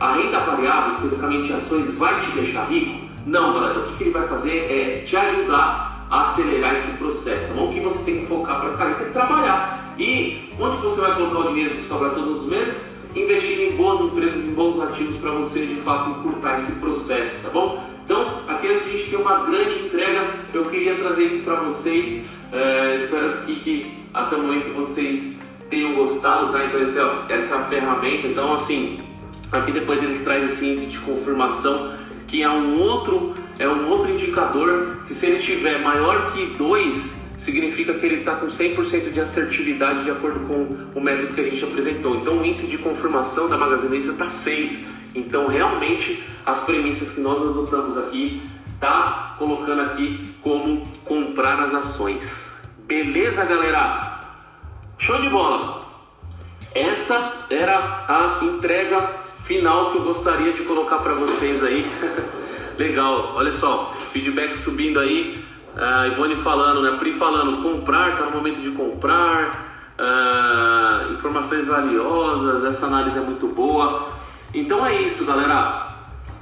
renda 0.00 0.40
variável, 0.40 0.90
especificamente 0.90 1.52
ações, 1.52 1.94
vai 1.94 2.20
te 2.20 2.30
deixar 2.30 2.64
rico? 2.64 3.06
Não, 3.26 3.52
galera. 3.52 3.80
O 3.80 3.92
que, 3.92 4.04
ele 4.04 4.10
vai 4.10 4.26
fazer 4.26 4.70
é 4.70 5.02
te 5.04 5.16
ajudar 5.16 6.06
a 6.10 6.22
acelerar 6.22 6.74
esse 6.74 6.96
processo, 6.96 7.48
tá 7.48 7.54
bom? 7.54 7.68
O 7.68 7.72
que 7.72 7.80
você 7.80 8.02
tem 8.04 8.20
que 8.20 8.26
focar 8.26 8.60
para 8.60 8.72
ficar 8.72 8.88
rico 8.88 9.02
é 9.02 9.06
trabalhar. 9.06 9.94
E 9.98 10.50
onde 10.58 10.76
você 10.78 11.00
vai 11.00 11.14
colocar 11.14 11.38
o 11.40 11.48
dinheiro 11.52 11.74
que 11.74 11.82
sobra 11.82 12.10
todos 12.10 12.42
os 12.42 12.48
meses? 12.48 12.90
Investir 13.14 13.72
em 13.72 13.76
boas 13.76 14.00
empresas, 14.00 14.42
em 14.42 14.54
bons 14.54 14.80
ativos 14.80 15.16
para 15.16 15.32
você 15.32 15.66
de 15.66 15.76
fato 15.82 16.10
encurtar 16.10 16.56
esse 16.56 16.72
processo, 16.80 17.36
tá 17.42 17.50
bom? 17.50 17.84
Então, 18.04 18.42
aqui 18.48 18.66
a 18.68 18.78
gente 18.78 19.10
tem 19.10 19.18
uma 19.18 19.44
grande 19.44 19.84
entrega, 19.84 20.36
eu 20.54 20.64
queria 20.64 20.96
trazer 20.96 21.24
isso 21.24 21.44
para 21.44 21.56
vocês. 21.56 22.24
É, 22.52 22.96
espero 22.96 23.42
que, 23.44 23.54
que, 23.56 23.92
até 24.14 24.34
o 24.34 24.42
momento 24.42 24.74
vocês 24.74 25.38
tenham 25.68 25.94
gostado, 25.94 26.50
tá? 26.52 26.64
Então, 26.64 26.80
essa, 26.80 27.24
essa 27.28 27.54
é 27.54 27.58
a 27.58 27.64
ferramenta. 27.64 28.26
Então, 28.26 28.54
assim, 28.54 28.98
aqui 29.50 29.72
depois 29.72 30.02
ele 30.02 30.24
traz 30.24 30.44
esse 30.44 30.66
índice 30.66 30.86
de 30.86 30.98
confirmação, 30.98 31.92
que 32.26 32.42
é 32.42 32.48
um 32.48 32.80
outro, 32.80 33.34
é 33.58 33.68
um 33.68 33.88
outro 33.88 34.10
indicador 34.10 34.98
que 35.06 35.14
se 35.14 35.26
ele 35.26 35.40
tiver 35.40 35.78
maior 35.78 36.32
que 36.32 36.46
2, 36.56 37.20
significa 37.38 37.94
que 37.94 38.06
ele 38.06 38.16
está 38.16 38.36
com 38.36 38.46
100% 38.46 39.12
de 39.12 39.20
assertividade 39.20 40.04
de 40.04 40.10
acordo 40.10 40.40
com 40.40 40.98
o 40.98 41.02
método 41.02 41.34
que 41.34 41.40
a 41.40 41.44
gente 41.44 41.64
apresentou. 41.64 42.16
Então, 42.16 42.38
o 42.38 42.44
índice 42.44 42.66
de 42.66 42.78
confirmação 42.78 43.48
da 43.48 43.56
Magazine 43.56 43.88
Luiza 43.88 44.12
está 44.12 44.28
6. 44.28 44.86
Então, 45.14 45.48
realmente, 45.48 46.22
as 46.44 46.62
premissas 46.64 47.10
que 47.10 47.20
nós 47.20 47.40
adotamos 47.40 47.96
aqui 47.96 48.42
tá 48.78 49.34
colocando 49.38 49.80
aqui 49.82 50.34
como 50.42 50.86
comprar 51.04 51.60
as 51.60 51.74
ações. 51.74 52.50
Beleza, 52.86 53.44
galera? 53.44 54.20
Show 54.98 55.20
de 55.20 55.28
bola. 55.28 55.80
Essa 56.74 57.46
era 57.50 58.04
a 58.06 58.44
entrega 58.44 59.19
final 59.50 59.90
que 59.90 59.98
eu 59.98 60.04
gostaria 60.04 60.52
de 60.52 60.62
colocar 60.62 60.98
para 60.98 61.12
vocês 61.14 61.60
aí. 61.64 61.84
Legal. 62.78 63.32
Olha 63.34 63.50
só, 63.50 63.92
feedback 64.12 64.56
subindo 64.56 65.00
aí. 65.00 65.44
A 65.76 66.06
Ivone 66.06 66.36
falando, 66.36 66.80
né? 66.80 66.96
Pri 67.00 67.14
falando, 67.14 67.60
comprar, 67.60 68.16
tá 68.16 68.26
no 68.26 68.30
momento 68.30 68.60
de 68.60 68.70
comprar. 68.70 69.68
Uh, 69.98 71.14
informações 71.14 71.66
valiosas, 71.66 72.64
essa 72.64 72.86
análise 72.86 73.18
é 73.18 73.22
muito 73.22 73.48
boa. 73.48 74.10
Então 74.54 74.86
é 74.86 75.02
isso, 75.02 75.24
galera. 75.24 75.96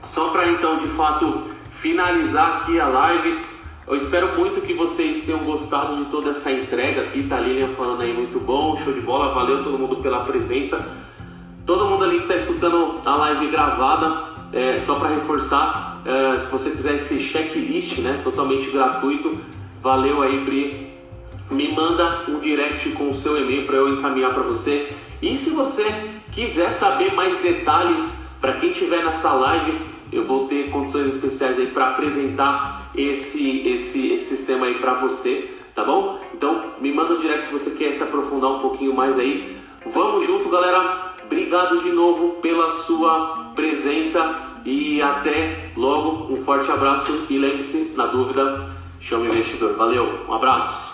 Só 0.05 0.29
para 0.29 0.47
então 0.49 0.77
de 0.77 0.89
fato 0.89 1.45
finalizar 1.73 2.59
aqui 2.59 2.79
a 2.79 2.89
live, 2.89 3.41
eu 3.87 3.97
espero 3.97 4.37
muito 4.37 4.61
que 4.61 4.75
vocês 4.75 5.25
tenham 5.25 5.41
gostado 5.41 5.97
de 5.97 6.11
toda 6.11 6.29
essa 6.29 6.53
entrega 6.53 7.05
aqui. 7.05 7.23
Tá 7.23 7.41
Lilian 7.41 7.69
falando 7.69 8.03
aí 8.03 8.13
muito 8.13 8.39
bom, 8.39 8.77
show 8.77 8.93
de 8.93 9.01
bola, 9.01 9.33
valeu 9.33 9.65
todo 9.65 9.79
mundo 9.79 9.97
pela 9.97 10.25
presença. 10.25 11.08
Todo 11.69 11.85
mundo 11.85 12.03
ali 12.03 12.17
que 12.17 12.23
está 12.23 12.37
escutando 12.37 12.95
a 13.05 13.15
live 13.15 13.49
gravada, 13.49 14.25
é, 14.55 14.81
só 14.81 14.95
para 14.95 15.11
reforçar, 15.11 16.01
é, 16.03 16.39
se 16.39 16.51
você 16.51 16.71
quiser 16.71 16.95
esse 16.95 17.19
checklist, 17.19 17.99
né, 17.99 18.23
totalmente 18.25 18.71
gratuito, 18.71 19.39
valeu 19.83 20.23
aí, 20.23 20.43
Bri. 20.47 20.95
Me 21.51 21.71
manda 21.71 22.25
um 22.27 22.39
direct 22.39 22.89
com 22.93 23.11
o 23.11 23.15
seu 23.15 23.37
e-mail 23.37 23.67
para 23.67 23.77
eu 23.77 23.91
encaminhar 23.91 24.33
para 24.33 24.43
você. 24.45 24.91
E 25.21 25.37
se 25.37 25.51
você 25.51 25.85
quiser 26.33 26.71
saber 26.71 27.13
mais 27.13 27.37
detalhes, 27.37 28.15
para 28.41 28.55
quem 28.55 28.71
estiver 28.71 29.05
nessa 29.05 29.31
live, 29.35 29.79
eu 30.11 30.25
vou 30.25 30.49
ter 30.49 30.71
condições 30.71 31.15
especiais 31.15 31.59
aí 31.59 31.67
para 31.67 31.89
apresentar 31.89 32.91
esse, 32.95 33.69
esse, 33.69 34.11
esse 34.15 34.37
sistema 34.37 34.65
aí 34.65 34.79
para 34.79 34.95
você, 34.95 35.55
tá 35.75 35.85
bom? 35.85 36.19
Então 36.33 36.65
me 36.81 36.91
manda 36.95 37.13
um 37.13 37.19
direct 37.19 37.45
se 37.45 37.53
você 37.53 37.73
quer 37.73 37.93
se 37.93 38.03
aprofundar 38.03 38.53
um 38.53 38.59
pouquinho 38.59 38.95
mais 38.95 39.19
aí. 39.19 39.59
Vamos 39.85 40.25
junto, 40.25 40.49
galera. 40.49 41.08
Obrigado 41.31 41.83
de 41.83 41.93
novo 41.93 42.37
pela 42.41 42.71
sua 42.71 43.53
presença 43.55 44.35
e 44.65 45.03
até 45.03 45.71
logo. 45.77 46.33
Um 46.33 46.43
forte 46.43 46.71
abraço 46.71 47.27
e 47.29 47.37
lembre-se, 47.37 47.93
na 47.95 48.07
dúvida, 48.07 48.71
chame 48.99 49.29
o 49.29 49.31
investidor. 49.31 49.75
Valeu, 49.75 50.25
um 50.27 50.33
abraço. 50.33 50.88